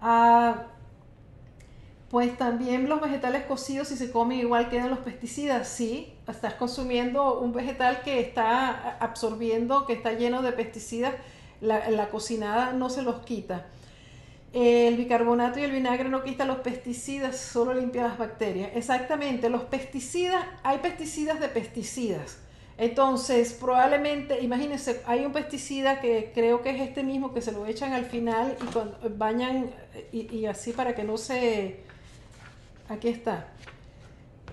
Ah, 0.00 0.64
pues 2.10 2.36
también 2.38 2.88
los 2.88 3.00
vegetales 3.00 3.44
cocidos, 3.44 3.88
si 3.88 3.96
se 3.96 4.12
comen 4.12 4.38
igual 4.38 4.68
quedan 4.70 4.90
los 4.90 5.00
pesticidas, 5.00 5.68
sí, 5.68 6.14
estás 6.28 6.54
consumiendo 6.54 7.40
un 7.40 7.52
vegetal 7.52 8.02
que 8.02 8.20
está 8.20 8.98
absorbiendo, 9.00 9.84
que 9.86 9.94
está 9.94 10.12
lleno 10.12 10.40
de 10.42 10.52
pesticidas, 10.52 11.14
la, 11.60 11.90
la 11.90 12.10
cocinada 12.10 12.72
no 12.72 12.88
se 12.88 13.02
los 13.02 13.24
quita. 13.24 13.66
El 14.52 14.96
bicarbonato 14.96 15.58
y 15.58 15.64
el 15.64 15.72
vinagre 15.72 16.08
no 16.08 16.22
quitan 16.22 16.46
los 16.46 16.58
pesticidas, 16.58 17.36
solo 17.36 17.74
limpia 17.74 18.04
las 18.04 18.18
bacterias. 18.18 18.70
Exactamente, 18.76 19.50
los 19.50 19.62
pesticidas, 19.62 20.44
hay 20.62 20.78
pesticidas 20.78 21.40
de 21.40 21.48
pesticidas. 21.48 22.38
Entonces, 22.76 23.52
probablemente, 23.52 24.40
imagínense, 24.40 25.02
hay 25.06 25.24
un 25.24 25.32
pesticida 25.32 26.00
que 26.00 26.32
creo 26.34 26.60
que 26.62 26.70
es 26.70 26.80
este 26.80 27.04
mismo 27.04 27.32
que 27.32 27.40
se 27.40 27.52
lo 27.52 27.66
echan 27.66 27.92
al 27.92 28.06
final 28.06 28.56
y 28.60 28.72
cuando 28.72 28.98
bañan 29.16 29.70
y, 30.12 30.46
así 30.46 30.72
para 30.72 30.94
que 30.94 31.04
no 31.04 31.16
se. 31.16 31.80
Aquí 32.88 33.08
está. 33.08 33.48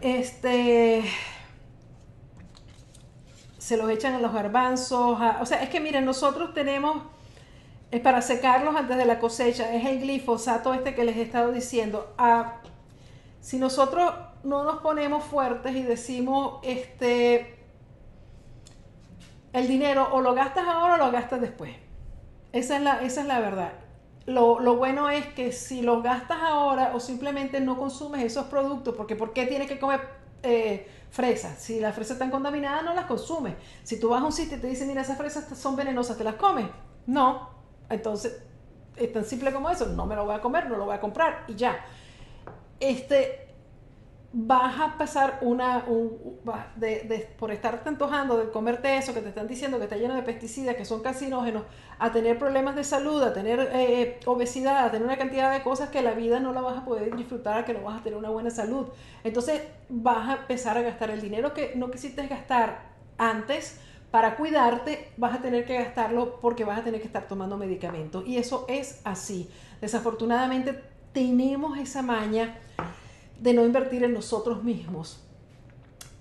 Este. 0.02 1.04
Se 3.58 3.78
los 3.78 3.90
echan 3.90 4.14
a 4.14 4.20
los 4.20 4.34
garbanzos. 4.34 5.20
o 5.40 5.46
sea, 5.46 5.64
es 5.64 5.70
que 5.70 5.80
miren, 5.80 6.06
nosotros 6.06 6.54
tenemos 6.54 7.04
es 7.92 8.00
para 8.00 8.22
secarlos 8.22 8.76
antes 8.76 8.98
de 8.98 9.06
la 9.06 9.20
cosecha, 9.20 9.76
es 9.76 9.86
el 9.86 10.00
glifosato 10.00 10.74
este 10.74 10.96
que 10.96 11.04
les 11.04 11.18
he 11.18 11.24
estado 11.24 11.52
diciendo. 11.52 12.14
Ah, 12.18 12.62
si 13.42 13.58
nosotros 13.58 14.14
no 14.44 14.64
nos 14.64 14.82
ponemos 14.82 15.26
fuertes 15.26 15.76
y 15.76 15.84
decimos, 15.84 16.60
este, 16.64 17.61
el 19.54 19.68
dinero 19.68 20.10
o 20.12 20.22
lo 20.22 20.34
gastas 20.34 20.68
ahora 20.68 20.96
o 20.96 20.98
lo 20.98 21.12
gastas 21.12 21.42
después. 21.42 21.72
Esa 22.52 22.78
es 22.78 22.82
la, 22.82 23.02
esa 23.02 23.22
es 23.22 23.28
la 23.28 23.40
verdad. 23.40 23.74
Lo, 24.26 24.76
bueno 24.78 25.10
es 25.10 25.26
que 25.28 25.52
si 25.52 25.82
lo 25.82 26.02
gastas 26.02 26.38
ahora 26.42 26.92
o 26.94 27.00
simplemente 27.00 27.60
no 27.60 27.78
consumes 27.78 28.24
esos 28.24 28.46
productos, 28.46 28.96
porque 28.96 29.16
¿por 29.16 29.34
qué 29.34 29.46
tienes 29.46 29.68
que 29.68 29.80
comer 29.80 30.02
eh, 30.44 30.88
fresas? 31.10 31.58
Si 31.60 31.80
las 31.80 31.96
fresas 31.96 32.14
están 32.14 32.30
contaminadas, 32.30 32.84
no 32.84 32.94
las 32.94 33.06
consumes. 33.06 33.56
Si 33.84 34.00
tú 34.00 34.10
vas 34.10 34.22
a 34.22 34.26
un 34.26 34.32
sitio 34.32 34.58
y 34.58 34.62
te 34.62 34.68
dicen, 34.68 34.88
mira, 34.88 35.02
esas 35.02 35.18
fresas 35.18 35.58
son 35.58 35.76
venenosas, 35.76 36.18
¿te 36.18 36.24
las 36.24 36.36
comes? 36.36 36.68
No, 37.08 37.50
entonces, 37.90 38.44
es 38.96 39.12
tan 39.12 39.26
simple 39.26 39.52
como 39.52 39.70
eso, 39.70 39.88
no 39.88 40.06
me 40.06 40.16
lo 40.16 40.26
voy 40.26 40.36
a 40.36 40.42
comer, 40.42 40.70
no 40.70 40.78
lo 40.78 40.86
voy 40.86 40.96
a 40.96 41.00
comprar 41.02 41.46
y 41.48 41.56
ya. 41.56 41.84
Este, 42.80 43.51
vas 44.34 44.80
a 44.80 44.98
pasar 44.98 45.40
una, 45.42 45.84
un, 45.88 46.40
de, 46.78 47.30
por 47.38 47.52
estarte 47.52 47.90
antojando 47.90 48.38
de 48.38 48.50
comerte 48.50 48.98
eso 48.98 49.14
que 49.14 49.20
te 49.20 49.30
están 49.30 49.48
diciendo 49.48 49.78
que 49.78 49.84
está 49.84 49.98
lleno 49.98 50.16
de 50.16 50.24
pesticidas, 50.24 50.76
que 50.76 50.86
son 50.86 51.02
carcinógenos, 51.02 51.64
a 52.00 52.12
tener 52.12 52.40
problemas 52.40 52.76
de 52.76 52.84
salud, 52.86 53.22
a 53.24 53.34
tener 53.34 53.70
eh, 53.74 54.20
obesidad, 54.26 54.86
a 54.86 54.92
tener 54.92 55.06
una 55.06 55.18
cantidad 55.18 55.52
de 55.52 55.62
cosas 55.62 55.90
que 55.90 56.02
la 56.02 56.14
vida 56.14 56.40
no 56.40 56.54
la 56.54 56.62
vas 56.62 56.78
a 56.78 56.86
poder 56.86 57.14
disfrutar, 57.16 57.66
que 57.66 57.74
no 57.74 57.82
vas 57.84 58.00
a 58.00 58.04
tener 58.04 58.18
una 58.18 58.30
buena 58.30 58.50
salud. 58.50 58.88
Entonces 59.24 59.64
vas 59.90 60.30
a 60.30 60.42
empezar 60.42 60.78
a 60.78 60.82
gastar 60.82 61.10
el 61.10 61.22
dinero 61.22 61.54
que 61.54 61.74
no 61.76 61.92
quisiste 61.92 62.26
gastar 62.28 62.92
antes 63.18 63.80
para 64.12 64.36
cuidarte 64.36 65.10
vas 65.16 65.36
a 65.36 65.42
tener 65.42 65.66
que 65.66 65.74
gastarlo 65.74 66.40
porque 66.42 66.66
vas 66.66 66.80
a 66.80 66.84
tener 66.84 67.00
que 67.00 67.08
estar 67.08 67.28
tomando 67.28 67.58
medicamentos. 67.58 68.26
Y 68.28 68.38
eso 68.38 68.66
es 68.68 69.02
así. 69.06 69.50
Desafortunadamente 69.80 70.84
tenemos 71.14 71.78
esa 71.78 72.02
maña 72.02 72.58
de 73.42 73.54
no 73.54 73.66
invertir 73.66 74.04
en 74.04 74.14
nosotros 74.14 74.64
mismos. 74.64 75.20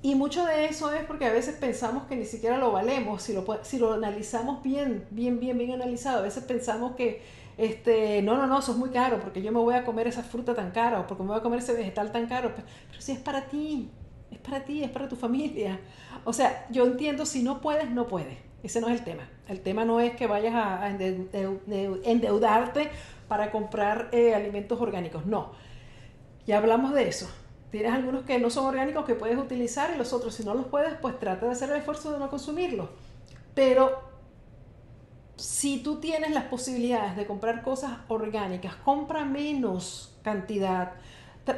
Y 0.02 0.14
mucho 0.14 0.46
de 0.46 0.64
eso 0.64 0.90
es 0.92 1.04
porque 1.04 1.26
a 1.26 1.32
veces 1.32 1.56
pensamos 1.56 2.04
que 2.04 2.16
ni 2.16 2.24
siquiera 2.24 2.56
lo 2.56 2.72
valemos, 2.72 3.22
si 3.22 3.34
lo, 3.34 3.44
si 3.62 3.78
lo 3.78 3.92
analizamos 3.92 4.62
bien, 4.62 5.04
bien, 5.10 5.38
bien, 5.38 5.58
bien 5.58 5.72
analizado. 5.72 6.20
A 6.20 6.22
veces 6.22 6.42
pensamos 6.44 6.96
que, 6.96 7.20
este, 7.58 8.22
no, 8.22 8.38
no, 8.38 8.46
no, 8.46 8.60
eso 8.60 8.72
es 8.72 8.78
muy 8.78 8.88
caro 8.88 9.20
porque 9.20 9.42
yo 9.42 9.52
me 9.52 9.58
voy 9.58 9.74
a 9.74 9.84
comer 9.84 10.08
esa 10.08 10.22
fruta 10.22 10.54
tan 10.54 10.70
cara 10.70 11.00
o 11.00 11.06
porque 11.06 11.22
me 11.22 11.28
voy 11.28 11.38
a 11.38 11.42
comer 11.42 11.58
ese 11.58 11.74
vegetal 11.74 12.10
tan 12.12 12.26
caro. 12.26 12.52
Pero, 12.56 12.66
si 12.98 13.12
es 13.12 13.18
para 13.18 13.44
ti, 13.44 13.90
es 14.30 14.38
para 14.38 14.64
ti, 14.64 14.82
es 14.82 14.90
para 14.90 15.06
tu 15.06 15.16
familia. 15.16 15.78
O 16.24 16.32
sea, 16.32 16.66
yo 16.70 16.86
entiendo, 16.86 17.26
si 17.26 17.42
no 17.42 17.60
puedes, 17.60 17.90
no 17.90 18.08
puedes. 18.08 18.38
Ese 18.62 18.80
no 18.80 18.88
es 18.88 18.98
el 18.98 19.04
tema. 19.04 19.28
El 19.48 19.60
tema 19.60 19.84
no 19.84 20.00
es 20.00 20.16
que 20.16 20.26
vayas 20.26 20.54
a, 20.54 20.88
endeudarte 20.88 22.88
para 23.28 23.50
comprar 23.50 24.08
eh, 24.12 24.34
alimentos 24.34 24.80
orgánicos. 24.80 25.26
No. 25.26 25.52
Ya 26.50 26.58
hablamos 26.58 26.92
de 26.94 27.06
eso. 27.06 27.30
Tienes 27.70 27.92
algunos 27.92 28.24
que 28.24 28.40
no 28.40 28.50
son 28.50 28.66
orgánicos 28.66 29.04
que 29.04 29.14
puedes 29.14 29.38
utilizar 29.38 29.92
y 29.94 29.96
los 29.96 30.12
otros, 30.12 30.34
si 30.34 30.42
no 30.42 30.52
los 30.52 30.66
puedes, 30.66 30.94
pues 30.94 31.16
trata 31.20 31.46
de 31.46 31.52
hacer 31.52 31.70
el 31.70 31.76
esfuerzo 31.76 32.10
de 32.10 32.18
no 32.18 32.28
consumirlos. 32.28 32.88
Pero 33.54 34.00
si 35.36 35.80
tú 35.80 36.00
tienes 36.00 36.32
las 36.32 36.46
posibilidades 36.46 37.14
de 37.16 37.24
comprar 37.24 37.62
cosas 37.62 37.98
orgánicas, 38.08 38.74
compra 38.74 39.24
menos 39.24 40.18
cantidad 40.24 40.94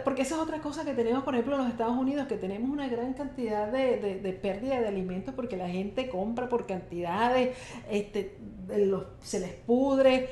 porque 0.05 0.22
esa 0.22 0.34
es 0.34 0.40
otra 0.43 0.61
cosa 0.61 0.84
que 0.84 0.93
tenemos, 0.93 1.24
por 1.24 1.34
ejemplo, 1.34 1.55
en 1.55 1.62
los 1.62 1.70
Estados 1.70 1.97
Unidos, 1.97 2.26
que 2.26 2.36
tenemos 2.36 2.70
una 2.70 2.88
gran 2.88 3.14
cantidad 3.14 3.70
de, 3.72 4.20
de, 4.22 4.32
pérdida 4.34 4.78
de 4.78 4.88
alimentos 4.88 5.34
porque 5.34 5.57
la 5.57 5.68
gente 5.68 6.09
compra 6.09 6.49
por 6.51 6.66
cantidades, 6.66 7.57
este, 7.90 8.36
se 9.22 9.40
les 9.40 9.53
pudre. 9.53 10.28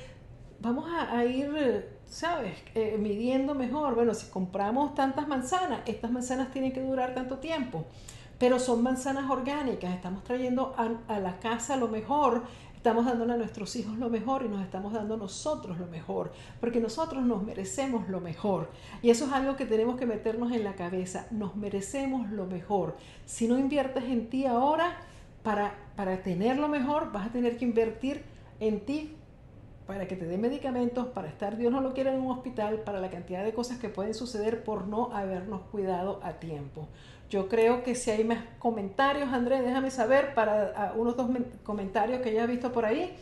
Vamos 0.61 0.87
a, 0.91 1.25
ir, 1.25 1.51
¿sabes?, 2.11 2.59
eh, 2.75 2.99
midiendo 2.99 3.55
mejor. 3.55 3.95
Bueno, 3.95 4.13
si 4.13 4.27
compramos 4.27 4.95
tantas 4.95 5.27
manzanas, 5.27 5.81
estas 5.87 6.11
manzanas 6.11 6.51
tienen 6.51 6.73
que 6.73 6.83
durar 6.83 7.15
tanto 7.15 7.39
tiempo 7.39 7.87
pero 8.39 8.59
son 8.59 8.83
manzanas 8.83 9.31
orgánicas, 9.31 9.93
estamos 9.93 10.25
trayendo 10.25 10.75
a, 10.79 11.15
a, 11.15 11.21
la 11.21 11.39
casa 11.41 11.77
lo 11.77 11.89
mejor 11.89 12.45
Estamos 12.81 13.05
dándole 13.05 13.35
a 13.35 13.37
nuestros 13.37 13.77
hijos 13.77 13.99
lo 13.99 14.09
mejor 14.09 14.43
y 14.43 14.49
nos 14.49 14.63
estamos 14.63 14.95
dando 14.95 15.19
nosotros 15.19 15.79
lo 15.79 15.87
mejor, 15.87 16.33
porque 16.61 16.81
nosotros 16.81 17.23
nos 17.23 17.43
merecemos 17.43 18.09
lo 18.09 18.23
mejor. 18.23 18.71
Y 19.03 19.11
eso 19.11 19.27
es 19.27 19.33
algo 19.33 19.55
que 19.55 19.67
tenemos 19.67 19.99
que 19.99 20.07
meternos 20.07 20.51
en 20.53 20.65
la 20.65 20.77
cabeza, 20.77 21.27
nos 21.31 21.57
merecemos 21.57 22.31
lo 22.31 22.47
mejor. 22.47 22.97
Si 23.27 23.47
no 23.47 23.59
inviertes 23.59 24.05
en 24.05 24.31
ti 24.31 24.47
ahora, 24.47 24.97
para, 25.43 25.75
para 25.95 26.23
tener 26.23 26.57
lo 26.57 26.69
mejor, 26.69 27.13
vas 27.13 27.27
a 27.27 27.33
tener 27.33 27.59
que 27.59 27.67
invertir 27.67 28.25
en 28.61 28.81
ti 28.87 29.15
para 29.91 30.07
que 30.07 30.15
te 30.15 30.25
den 30.25 30.41
medicamentos, 30.41 31.09
para 31.09 31.27
estar, 31.27 31.57
Dios 31.57 31.73
no 31.73 31.81
lo 31.81 31.95
quiera, 31.95 32.15
en 32.15 32.21
un 32.21 32.31
hospital, 32.31 32.83
para 32.83 33.01
la 33.01 33.11
cantidad 33.11 33.43
de 33.43 33.53
cosas 33.53 33.79
que 33.79 33.89
pueden 33.89 34.15
suceder 34.15 34.63
por 34.63 34.87
no 34.87 35.11
habernos 35.13 35.63
cuidado 35.63 36.21
a 36.23 36.35
tiempo. 36.35 36.87
Yo 37.29 37.49
creo 37.49 37.83
que 37.83 37.97
si 37.97 38.13
hay 38.13 38.23
más 38.23 38.39
comentarios, 38.61 39.33
Andrés, 39.33 39.65
déjame 39.65 39.91
saber 39.91 40.33
para 40.33 40.93
unos 40.97 41.17
dos 41.17 41.29
comentarios 41.65 42.23
que 42.23 42.33
ya 42.33 42.45
he 42.45 42.47
visto 42.47 42.71
por 42.71 42.85
ahí. 42.85 43.17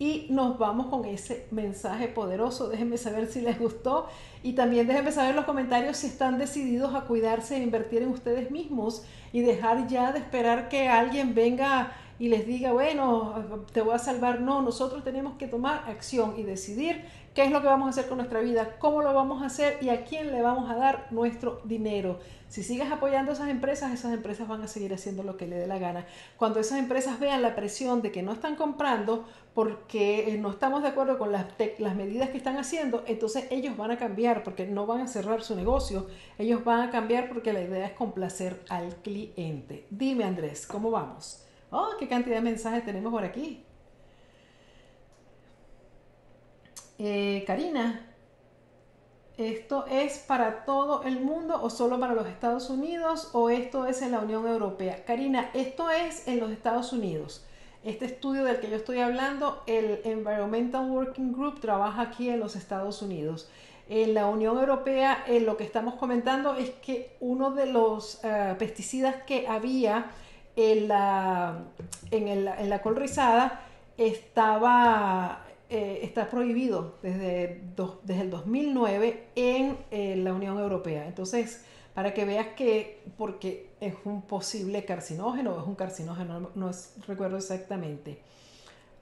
Y 0.00 0.26
nos 0.30 0.58
vamos 0.58 0.86
con 0.86 1.04
ese 1.04 1.46
mensaje 1.52 2.08
poderoso. 2.08 2.68
Déjenme 2.68 2.96
saber 2.96 3.28
si 3.28 3.40
les 3.40 3.60
gustó. 3.60 4.08
Y 4.42 4.54
también 4.54 4.88
déjenme 4.88 5.12
saber 5.12 5.30
en 5.30 5.36
los 5.36 5.44
comentarios 5.44 5.96
si 5.98 6.08
están 6.08 6.38
decididos 6.38 6.92
a 6.92 7.02
cuidarse 7.02 7.56
e 7.56 7.62
invertir 7.62 8.02
en 8.02 8.08
ustedes 8.08 8.50
mismos 8.50 9.04
y 9.32 9.42
dejar 9.42 9.86
ya 9.86 10.10
de 10.10 10.18
esperar 10.18 10.68
que 10.68 10.88
alguien 10.88 11.36
venga 11.36 11.92
y 12.20 12.28
les 12.28 12.46
diga, 12.46 12.72
bueno, 12.72 13.64
te 13.72 13.80
voy 13.80 13.94
a 13.94 13.98
salvar. 13.98 14.42
No, 14.42 14.60
nosotros 14.60 15.02
tenemos 15.02 15.38
que 15.38 15.48
tomar 15.48 15.88
acción 15.88 16.34
y 16.36 16.42
decidir 16.42 17.02
qué 17.34 17.44
es 17.44 17.50
lo 17.50 17.62
que 17.62 17.66
vamos 17.66 17.86
a 17.86 17.90
hacer 17.90 18.08
con 18.08 18.18
nuestra 18.18 18.40
vida, 18.40 18.76
cómo 18.78 19.00
lo 19.00 19.14
vamos 19.14 19.42
a 19.42 19.46
hacer 19.46 19.78
y 19.80 19.88
a 19.88 20.04
quién 20.04 20.30
le 20.30 20.42
vamos 20.42 20.70
a 20.70 20.74
dar 20.74 21.06
nuestro 21.12 21.62
dinero. 21.64 22.20
Si 22.48 22.62
sigues 22.62 22.92
apoyando 22.92 23.30
a 23.30 23.34
esas 23.34 23.48
empresas, 23.48 23.94
esas 23.94 24.12
empresas 24.12 24.46
van 24.46 24.60
a 24.60 24.68
seguir 24.68 24.92
haciendo 24.92 25.22
lo 25.22 25.38
que 25.38 25.46
le 25.46 25.56
dé 25.56 25.66
la 25.66 25.78
gana. 25.78 26.04
Cuando 26.36 26.60
esas 26.60 26.78
empresas 26.78 27.18
vean 27.18 27.40
la 27.40 27.56
presión 27.56 28.02
de 28.02 28.12
que 28.12 28.22
no 28.22 28.32
están 28.32 28.54
comprando 28.54 29.24
porque 29.54 30.34
eh, 30.34 30.36
no 30.36 30.50
estamos 30.50 30.82
de 30.82 30.88
acuerdo 30.88 31.16
con 31.16 31.32
las, 31.32 31.46
las 31.78 31.96
medidas 31.96 32.28
que 32.28 32.36
están 32.36 32.58
haciendo, 32.58 33.02
entonces 33.06 33.46
ellos 33.50 33.78
van 33.78 33.92
a 33.92 33.96
cambiar 33.96 34.42
porque 34.42 34.66
no 34.66 34.84
van 34.84 35.00
a 35.00 35.06
cerrar 35.06 35.42
su 35.42 35.56
negocio, 35.56 36.06
ellos 36.36 36.64
van 36.64 36.82
a 36.82 36.90
cambiar 36.90 37.30
porque 37.30 37.54
la 37.54 37.62
idea 37.62 37.86
es 37.86 37.92
complacer 37.92 38.60
al 38.68 38.96
cliente. 38.96 39.86
Dime 39.88 40.24
Andrés, 40.24 40.66
¿cómo 40.66 40.90
vamos? 40.90 41.46
Oh, 41.70 41.90
qué 41.98 42.08
cantidad 42.08 42.36
de 42.36 42.42
mensajes 42.42 42.84
tenemos 42.84 43.12
por 43.12 43.24
aquí. 43.24 43.64
Eh, 46.98 47.44
Karina, 47.46 48.06
¿esto 49.38 49.86
es 49.86 50.18
para 50.18 50.64
todo 50.64 51.02
el 51.04 51.20
mundo 51.20 51.62
o 51.62 51.70
solo 51.70 51.98
para 51.98 52.14
los 52.14 52.26
Estados 52.26 52.68
Unidos 52.68 53.30
o 53.32 53.48
esto 53.50 53.86
es 53.86 54.02
en 54.02 54.12
la 54.12 54.18
Unión 54.18 54.46
Europea? 54.46 55.04
Karina, 55.06 55.50
esto 55.54 55.90
es 55.90 56.26
en 56.28 56.40
los 56.40 56.50
Estados 56.50 56.92
Unidos. 56.92 57.46
Este 57.84 58.04
estudio 58.04 58.44
del 58.44 58.60
que 58.60 58.68
yo 58.68 58.76
estoy 58.76 58.98
hablando, 58.98 59.62
el 59.66 60.00
Environmental 60.04 60.90
Working 60.90 61.32
Group, 61.32 61.60
trabaja 61.60 62.02
aquí 62.02 62.28
en 62.28 62.40
los 62.40 62.54
Estados 62.54 63.00
Unidos. 63.00 63.48
En 63.88 64.12
la 64.12 64.26
Unión 64.26 64.58
Europea, 64.58 65.24
en 65.26 65.46
lo 65.46 65.56
que 65.56 65.64
estamos 65.64 65.94
comentando 65.94 66.56
es 66.56 66.70
que 66.70 67.16
uno 67.20 67.52
de 67.52 67.66
los 67.66 68.22
eh, 68.22 68.54
pesticidas 68.58 69.22
que 69.22 69.48
había 69.48 70.10
en 70.56 70.88
la, 70.88 71.64
en, 72.10 72.28
en 72.28 72.68
la 72.68 72.82
col 72.82 72.96
rizada 72.96 73.62
estaba 73.96 75.44
eh, 75.72 76.00
está 76.02 76.28
prohibido 76.28 76.96
desde, 77.00 77.62
desde 78.02 78.22
el 78.22 78.30
2009 78.30 79.28
en 79.36 79.78
eh, 79.92 80.16
la 80.16 80.34
Unión 80.34 80.58
Europea. 80.58 81.06
Entonces, 81.06 81.64
para 81.94 82.12
que 82.12 82.24
veas 82.24 82.48
que, 82.56 83.04
porque 83.16 83.70
es 83.80 83.94
un 84.04 84.22
posible 84.22 84.84
carcinógeno, 84.84 85.60
es 85.60 85.64
un 85.64 85.76
carcinógeno, 85.76 86.50
no, 86.56 86.70
recuerdo 87.06 87.36
exactamente. 87.36 88.20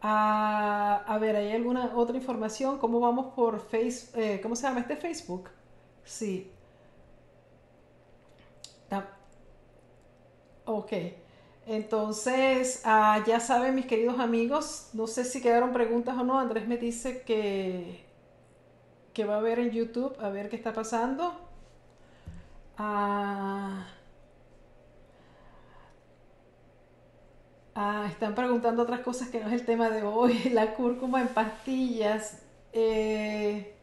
Ah, 0.02 1.04
a 1.06 1.16
ver, 1.16 1.36
¿hay 1.36 1.52
alguna 1.52 1.96
otra 1.96 2.18
información? 2.18 2.76
¿Cómo 2.78 3.00
vamos 3.00 3.32
por 3.34 3.60
Facebook? 3.60 4.20
Eh, 4.20 4.40
¿Cómo 4.42 4.54
se 4.54 4.64
llama 4.64 4.80
este 4.80 4.96
Facebook? 4.96 5.48
Sí. 6.04 6.50
Ok. 10.66 10.92
Entonces, 11.68 12.80
ah, 12.84 13.22
ya 13.26 13.40
saben 13.40 13.74
mis 13.74 13.84
queridos 13.84 14.18
amigos, 14.20 14.88
no 14.94 15.06
sé 15.06 15.24
si 15.24 15.42
quedaron 15.42 15.74
preguntas 15.74 16.16
o 16.16 16.24
no, 16.24 16.38
Andrés 16.38 16.66
me 16.66 16.78
dice 16.78 17.22
que, 17.24 18.06
que 19.12 19.24
va 19.26 19.36
a 19.36 19.40
ver 19.42 19.58
en 19.58 19.70
YouTube, 19.70 20.16
a 20.18 20.30
ver 20.30 20.48
qué 20.48 20.56
está 20.56 20.72
pasando. 20.72 21.38
Ah, 22.78 23.86
ah, 27.74 28.06
están 28.10 28.34
preguntando 28.34 28.82
otras 28.82 29.00
cosas 29.00 29.28
que 29.28 29.40
no 29.40 29.48
es 29.48 29.52
el 29.52 29.66
tema 29.66 29.90
de 29.90 30.02
hoy, 30.04 30.38
la 30.52 30.74
cúrcuma 30.74 31.20
en 31.20 31.28
pastillas. 31.28 32.42
Eh, 32.72 33.74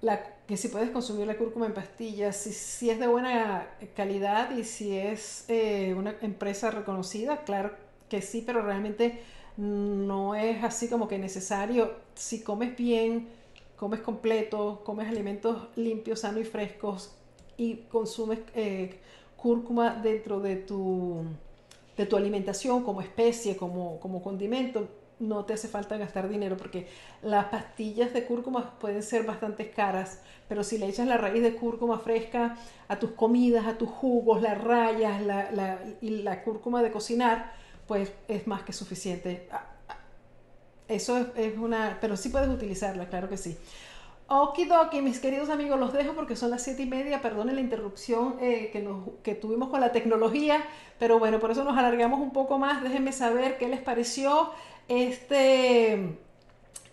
la 0.00 0.37
que 0.48 0.56
si 0.56 0.68
puedes 0.68 0.88
consumir 0.88 1.26
la 1.26 1.36
cúrcuma 1.36 1.66
en 1.66 1.74
pastillas, 1.74 2.34
si, 2.34 2.88
es 2.88 2.98
de 2.98 3.06
buena 3.06 3.68
calidad 3.94 4.56
y 4.56 4.64
si 4.64 4.96
es 4.96 5.44
eh, 5.48 5.94
una 5.94 6.16
empresa 6.22 6.70
reconocida, 6.70 7.44
claro 7.44 7.72
que 8.08 8.22
sí, 8.22 8.42
pero 8.46 8.62
realmente 8.62 9.20
no 9.58 10.34
es 10.34 10.64
así 10.64 10.88
como 10.88 11.06
que 11.06 11.18
necesario. 11.18 11.92
Si 12.14 12.42
comes 12.42 12.74
bien, 12.78 13.28
comes 13.76 14.00
completo, 14.00 14.80
comes 14.84 15.06
alimentos 15.06 15.68
limpios, 15.76 16.20
sanos 16.20 16.40
y 16.40 16.44
frescos 16.44 17.14
y 17.58 17.74
consumes 17.90 18.38
eh, 18.54 18.98
cúrcuma 19.36 19.96
dentro 20.02 20.40
de 20.40 20.56
tu, 20.56 21.24
de 21.94 22.06
tu 22.06 22.16
alimentación 22.16 22.84
como 22.84 23.02
especie, 23.02 23.54
como, 23.54 24.00
como 24.00 24.22
condimento, 24.22 24.88
no 25.20 25.44
te 25.44 25.54
hace 25.54 25.68
falta 25.68 25.96
gastar 25.96 26.28
dinero 26.28 26.56
porque 26.56 26.86
las 27.22 27.46
pastillas 27.46 28.12
de 28.12 28.24
cúrcuma 28.24 28.78
pueden 28.78 29.02
ser 29.02 29.24
bastante 29.24 29.70
caras, 29.70 30.20
pero 30.48 30.62
si 30.62 30.78
le 30.78 30.86
echas 30.86 31.06
la 31.06 31.16
raíz 31.16 31.42
de 31.42 31.54
cúrcuma 31.56 31.98
fresca 31.98 32.56
a 32.86 32.98
tus 32.98 33.10
comidas, 33.12 33.66
a 33.66 33.76
tus 33.76 33.88
jugos, 33.88 34.40
las 34.42 34.62
rayas 34.62 35.20
la, 35.22 35.80
y 36.00 36.10
la 36.22 36.42
cúrcuma 36.42 36.82
de 36.82 36.92
cocinar, 36.92 37.52
pues 37.86 38.12
es 38.28 38.46
más 38.46 38.62
que 38.62 38.72
suficiente. 38.72 39.48
Ah, 39.50 39.64
ah, 39.88 39.96
eso 40.86 41.26
es, 41.36 41.56
una, 41.58 41.98
pero 42.00 42.16
sí 42.16 42.28
puedes 42.28 42.48
utilizarla, 42.48 43.08
claro 43.08 43.28
que 43.28 43.36
sí. 43.36 43.56
Okidoki, 44.30 45.00
mis 45.00 45.20
queridos 45.20 45.48
amigos, 45.48 45.80
los 45.80 45.94
dejo 45.94 46.12
porque 46.12 46.36
son 46.36 46.50
las 46.50 46.62
siete 46.62 46.82
y 46.82 46.86
media. 46.86 47.22
Perdonen 47.22 47.54
la 47.54 47.62
interrupción 47.62 48.36
eh, 48.42 48.68
que, 48.70 48.82
nos, 48.82 49.08
que 49.22 49.34
tuvimos 49.34 49.70
con 49.70 49.80
la 49.80 49.90
tecnología, 49.90 50.62
pero 50.98 51.18
bueno, 51.18 51.40
por 51.40 51.50
eso 51.50 51.64
nos 51.64 51.78
alargamos 51.78 52.20
un 52.20 52.30
poco 52.30 52.58
más. 52.58 52.82
Déjenme 52.82 53.12
saber 53.12 53.56
qué 53.56 53.68
les 53.68 53.80
pareció 53.80 54.50
este, 54.88 56.16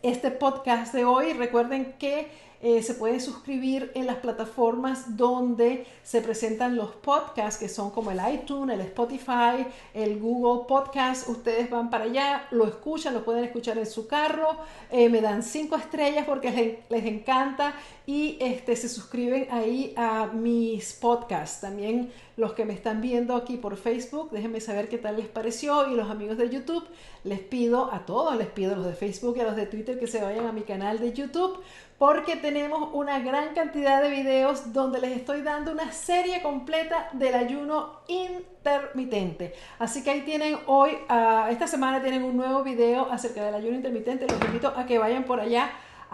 este 0.04 0.32
podcast 0.32 0.94
de 0.94 1.06
hoy. 1.06 1.34
Recuerden 1.34 1.94
que 1.98 2.30
eh, 2.68 2.82
se 2.82 2.96
pueden 2.96 3.22
suscribir 3.22 3.92
en 3.94 4.08
las 4.08 4.16
plataformas 4.16 5.16
donde 5.16 5.86
se 6.02 6.20
presentan 6.22 6.76
los 6.76 6.96
podcasts, 6.96 7.60
que 7.60 7.70
son 7.70 7.92
como 7.92 8.10
el 8.10 8.20
iTunes, 8.34 8.74
el 8.74 8.82
Spotify, 8.88 9.68
el 9.94 10.20
Google 10.20 10.66
Podcast. 10.68 11.30
Ustedes 11.30 11.70
van 11.70 11.92
para 11.92 12.06
allá, 12.06 12.48
lo 12.50 12.66
escuchan, 12.66 13.14
lo 13.14 13.24
pueden 13.24 13.44
escuchar 13.44 13.78
en 13.78 13.86
su 13.86 14.08
carro, 14.08 14.58
eh, 14.90 15.10
me 15.10 15.22
dan 15.22 15.44
cinco 15.44 15.76
estrellas 15.76 16.26
porque 16.26 16.50
les, 16.50 16.90
les, 16.90 17.06
encanta 17.06 17.76
y 18.08 18.36
este, 18.42 18.76
se 18.76 18.90
suscriben 18.90 19.48
ahí 19.52 19.94
a 19.96 20.32
mis 20.34 20.94
podcasts. 20.94 21.62
También 21.62 22.12
los 22.36 22.54
que 22.54 22.66
me 22.66 22.74
están 22.74 23.00
viendo 23.00 23.36
aquí 23.36 23.58
por 23.58 23.78
Facebook, 23.78 24.32
déjenme 24.32 24.60
saber 24.60 24.90
qué 24.90 24.98
tal 24.98 25.18
les 25.18 25.28
pareció 25.28 25.88
y 25.92 25.96
los 25.96 26.10
amigos 26.10 26.38
de 26.38 26.50
YouTube, 26.50 26.84
les 27.24 27.40
pido 27.40 27.94
a 27.94 28.06
todos, 28.06 28.36
les 28.36 28.48
pido 28.48 28.74
a 28.74 28.76
los 28.76 28.86
de 28.86 28.94
Facebook 28.94 29.38
y 29.38 29.42
a 29.42 29.46
los 29.46 29.56
de 29.56 29.68
Twitter 29.68 30.00
que 30.00 30.08
se 30.08 30.22
vayan 30.22 30.46
a 30.48 30.52
mi 30.52 30.62
canal 30.62 31.00
de 31.00 31.14
YouTube 31.14 31.60
porque 31.98 32.36
tenemos 32.36 32.90
una 32.94 33.20
gran 33.20 33.54
cantidad 33.54 34.02
de 34.02 34.10
videos 34.10 34.74
donde 34.74 35.00
les 35.00 35.12
estoy 35.18 35.42
dando 35.42 35.72
una 35.72 35.92
serie 35.92 36.42
completa 36.42 37.10
del 37.14 37.36
ayuno 37.36 38.02
intermitente. 38.08 39.54
Así 39.80 40.04
que 40.04 40.12
ahí 40.12 40.22
tienen 40.22 40.58
hoy, 40.68 40.98
ah, 41.08 41.48
esta 41.50 41.68
semana 41.68 42.02
tienen 42.02 42.24
un 42.24 42.36
nuevo 42.36 42.64
video 42.64 43.10
acerca 43.12 43.46
del 43.46 43.56
ayuno 43.56 43.78
intermitente. 43.78 44.28
Los 44.28 44.42
invito 44.42 44.74
a 44.76 44.86
que 44.86 44.98
vayan 44.98 45.24
por 45.24 45.40
allá 45.40 45.70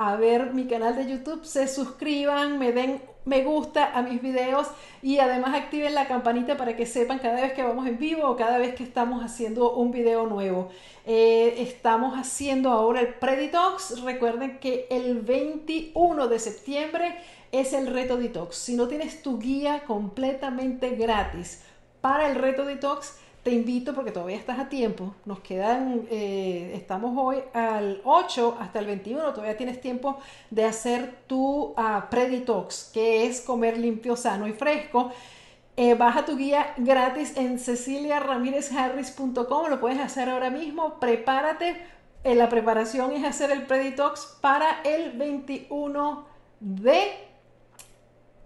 a 0.10 0.16
ver 0.16 0.54
mi 0.54 0.66
canal 0.66 0.96
de 0.96 1.10
YouTube, 1.10 1.46
se 1.46 1.68
suscriban, 1.68 2.58
me 2.58 2.72
den 2.72 3.02
me 3.24 3.44
gusta 3.44 3.96
a 3.96 4.02
mis 4.02 4.22
videos 4.22 4.68
y 5.04 5.20
además 5.20 5.54
activen 5.54 5.94
la 5.94 6.08
campanita 6.08 6.58
para 6.58 6.76
que 6.76 6.88
sepan 6.88 7.20
cada 7.20 7.40
vez 7.40 7.54
que 7.54 7.62
vamos 7.62 7.86
en 7.88 8.00
vivo 8.00 8.28
o 8.28 8.36
cada 8.36 8.58
vez 8.58 8.74
que 8.74 8.84
estamos 8.84 9.24
haciendo 9.24 9.74
un 9.74 9.92
video 9.92 10.26
nuevo. 10.26 10.70
Eh, 11.06 11.56
estamos 11.60 12.18
haciendo 12.18 12.72
ahora 12.72 13.02
el 13.02 13.14
Preditox. 13.14 14.02
Recuerden 14.02 14.58
que 14.60 14.88
el 14.90 15.22
21 15.22 16.28
de 16.28 16.40
septiembre 16.40 17.16
es 17.52 17.74
el 17.74 17.88
reto 17.88 18.18
detox. 18.18 18.56
Si 18.56 18.76
no 18.76 18.88
tienes 18.88 19.22
tu 19.22 19.38
guía 19.38 19.84
completamente 19.86 20.96
gratis 20.96 21.64
para 22.02 22.28
el 22.28 22.36
reto 22.36 22.66
detox, 22.66 23.20
te 23.44 23.52
invito 23.52 23.94
porque 23.96 24.12
todavía 24.12 24.38
estás 24.38 24.60
a 24.60 24.70
tiempo. 24.70 25.16
Nos 25.26 25.40
quedan, 25.40 26.06
eh, 26.12 26.74
estamos 26.76 27.18
hoy 27.18 27.38
al 27.54 28.02
8 28.04 28.58
hasta 28.60 28.78
el 28.80 28.86
21, 28.86 29.34
todavía 29.34 29.58
tienes 29.58 29.82
tiempo 29.82 30.20
de 30.50 30.66
hacer 30.66 31.16
tu 31.28 31.74
uh, 31.76 32.04
Preditox, 32.10 32.92
que 32.94 33.26
es 33.26 33.42
comer 33.42 33.78
limpio, 33.78 34.16
sano 34.16 34.48
y 34.48 34.54
fresco. 34.54 35.12
Eh, 35.78 35.96
baja 35.96 36.26
tu 36.26 36.38
guía 36.38 36.74
gratis 36.78 37.36
en 37.38 37.58
ceciliaramirezharris.com, 37.58 39.70
lo 39.70 39.80
puedes 39.80 40.00
hacer 40.00 40.30
ahora 40.30 40.52
mismo, 40.52 41.00
prepárate. 41.00 41.78
Eh, 42.24 42.36
la 42.36 42.50
preparación 42.50 43.14
es 43.14 43.24
hacer 43.24 43.50
el 43.50 43.66
Preditox 43.66 44.38
para 44.42 44.82
el 44.84 45.14
21 45.14 46.26
de 46.60 47.31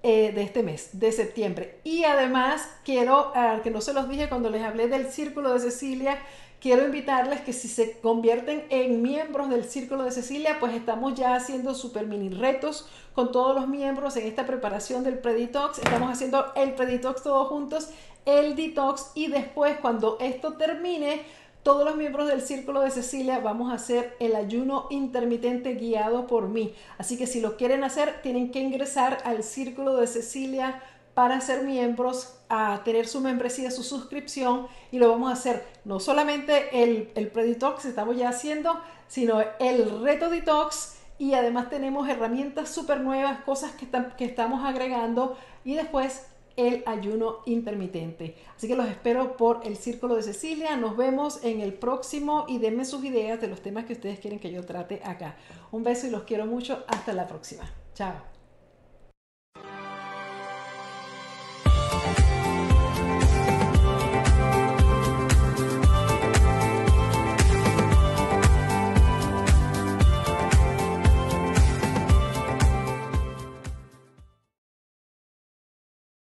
eh, 0.08 0.32
de 0.34 0.44
este 0.44 0.62
mes, 0.62 0.90
de 1.00 1.12
septiembre. 1.12 1.80
Y 1.84 2.04
además 2.04 2.70
quiero, 2.84 3.32
ah, 3.34 3.62
que 3.64 3.72
no 3.72 3.82
se 3.82 3.92
los 3.92 4.08
dije 4.08 4.30
cuando 4.30 4.52
les 4.52 4.62
hablé 4.62 4.88
del 4.88 5.08
Círculo 5.08 5.52
de 5.52 5.60
Cecilia, 5.60 6.20
quiero 6.62 6.86
invitarles 6.86 7.42
que 7.42 7.54
si 7.54 7.68
se 7.68 7.98
convierten 8.02 8.68
en 8.70 9.02
miembros 9.02 9.50
del 9.50 9.66
Círculo 9.66 10.04
de 10.04 10.12
Cecilia, 10.12 10.58
pues 10.60 10.76
estamos 10.76 11.16
ya 11.16 11.34
haciendo 11.34 11.74
super 11.74 12.06
mini 12.06 12.30
retos 12.30 12.88
con 13.16 13.32
todos 13.32 13.56
los 13.56 13.68
miembros 13.68 14.16
en 14.16 14.28
esta 14.28 14.46
preparación 14.46 15.04
del 15.04 15.18
Preditox. 15.18 15.80
Estamos 15.80 16.12
haciendo 16.12 16.54
el 16.56 16.76
Preditox 16.76 17.24
todos 17.24 17.48
juntos, 17.48 17.90
el 18.26 18.56
Detox 18.56 19.10
y 19.16 19.26
después 19.26 19.80
cuando 19.82 20.20
esto 20.20 20.54
termine, 20.54 21.24
todos 21.66 21.84
los 21.84 21.98
miembros 21.98 22.28
del 22.28 22.44
Círculo 22.44 22.82
de 22.82 22.92
Cecilia 22.92 23.40
vamos 23.40 23.72
a 23.72 23.76
hacer 23.76 24.16
el 24.20 24.36
ayuno 24.36 24.86
intermitente 24.92 25.74
guiado 25.74 26.28
por 26.28 26.48
mí. 26.48 26.76
Así 27.00 27.18
que 27.18 27.26
si 27.26 27.42
lo 27.42 27.58
quieren 27.58 27.84
hacer, 27.84 28.22
tienen 28.22 28.52
que 28.52 28.60
ingresar 28.60 29.18
al 29.26 29.44
Círculo 29.44 29.96
de 29.96 30.06
Cecilia 30.06 30.84
para 31.16 31.42
ser 31.42 31.64
miembros, 31.64 32.36
a 32.50 32.84
tener 32.86 33.08
su 33.08 33.20
membresía, 33.20 33.72
su 33.72 33.82
suscripción 33.82 34.68
y 34.92 35.00
lo 35.00 35.10
vamos 35.10 35.32
a 35.32 35.34
hacer 35.34 35.66
no 35.86 36.00
solamente 36.00 36.84
el, 36.84 37.10
el 37.16 37.30
pre-detox 37.30 37.82
que 37.82 37.88
estamos 37.90 38.16
ya 38.16 38.30
haciendo, 38.30 38.80
sino 39.08 39.42
el 39.60 40.04
reto 40.04 40.30
detox 40.30 40.98
y 41.18 41.34
además 41.34 41.72
tenemos 41.72 42.08
herramientas 42.08 42.70
súper 42.70 43.02
nuevas, 43.02 43.40
cosas 43.40 43.72
que, 43.72 43.88
que 44.18 44.26
estamos 44.26 44.64
agregando 44.64 45.36
y 45.64 45.74
después 45.74 46.28
el 46.58 46.84
ayuno 46.86 47.40
intermitente. 47.46 48.36
Así 48.56 48.68
que 48.68 48.76
los 48.76 48.88
espero 48.88 49.38
por 49.38 49.62
el 49.66 49.78
Círculo 49.78 50.16
de 50.16 50.24
Cecilia. 50.24 50.76
Nos 50.78 50.96
vemos 50.98 51.44
en 51.44 51.62
el 51.62 51.74
próximo 51.74 52.46
y 52.48 52.60
denme 52.60 52.86
sus 52.86 53.04
ideas 53.04 53.42
de 53.42 53.48
los 53.48 53.62
temas 53.62 53.86
que 53.86 53.94
ustedes 53.94 54.20
quieren 54.20 54.40
que 54.40 54.52
yo 54.52 54.66
trate 54.66 55.02
acá. 55.04 55.38
Un 55.72 55.84
beso 55.84 56.08
y 56.08 56.12
los 56.12 56.24
quiero 56.24 56.46
mucho. 56.46 56.84
Hasta 56.88 57.14
la 57.14 57.28
próxima. 57.28 57.64
Chao. 57.94 58.35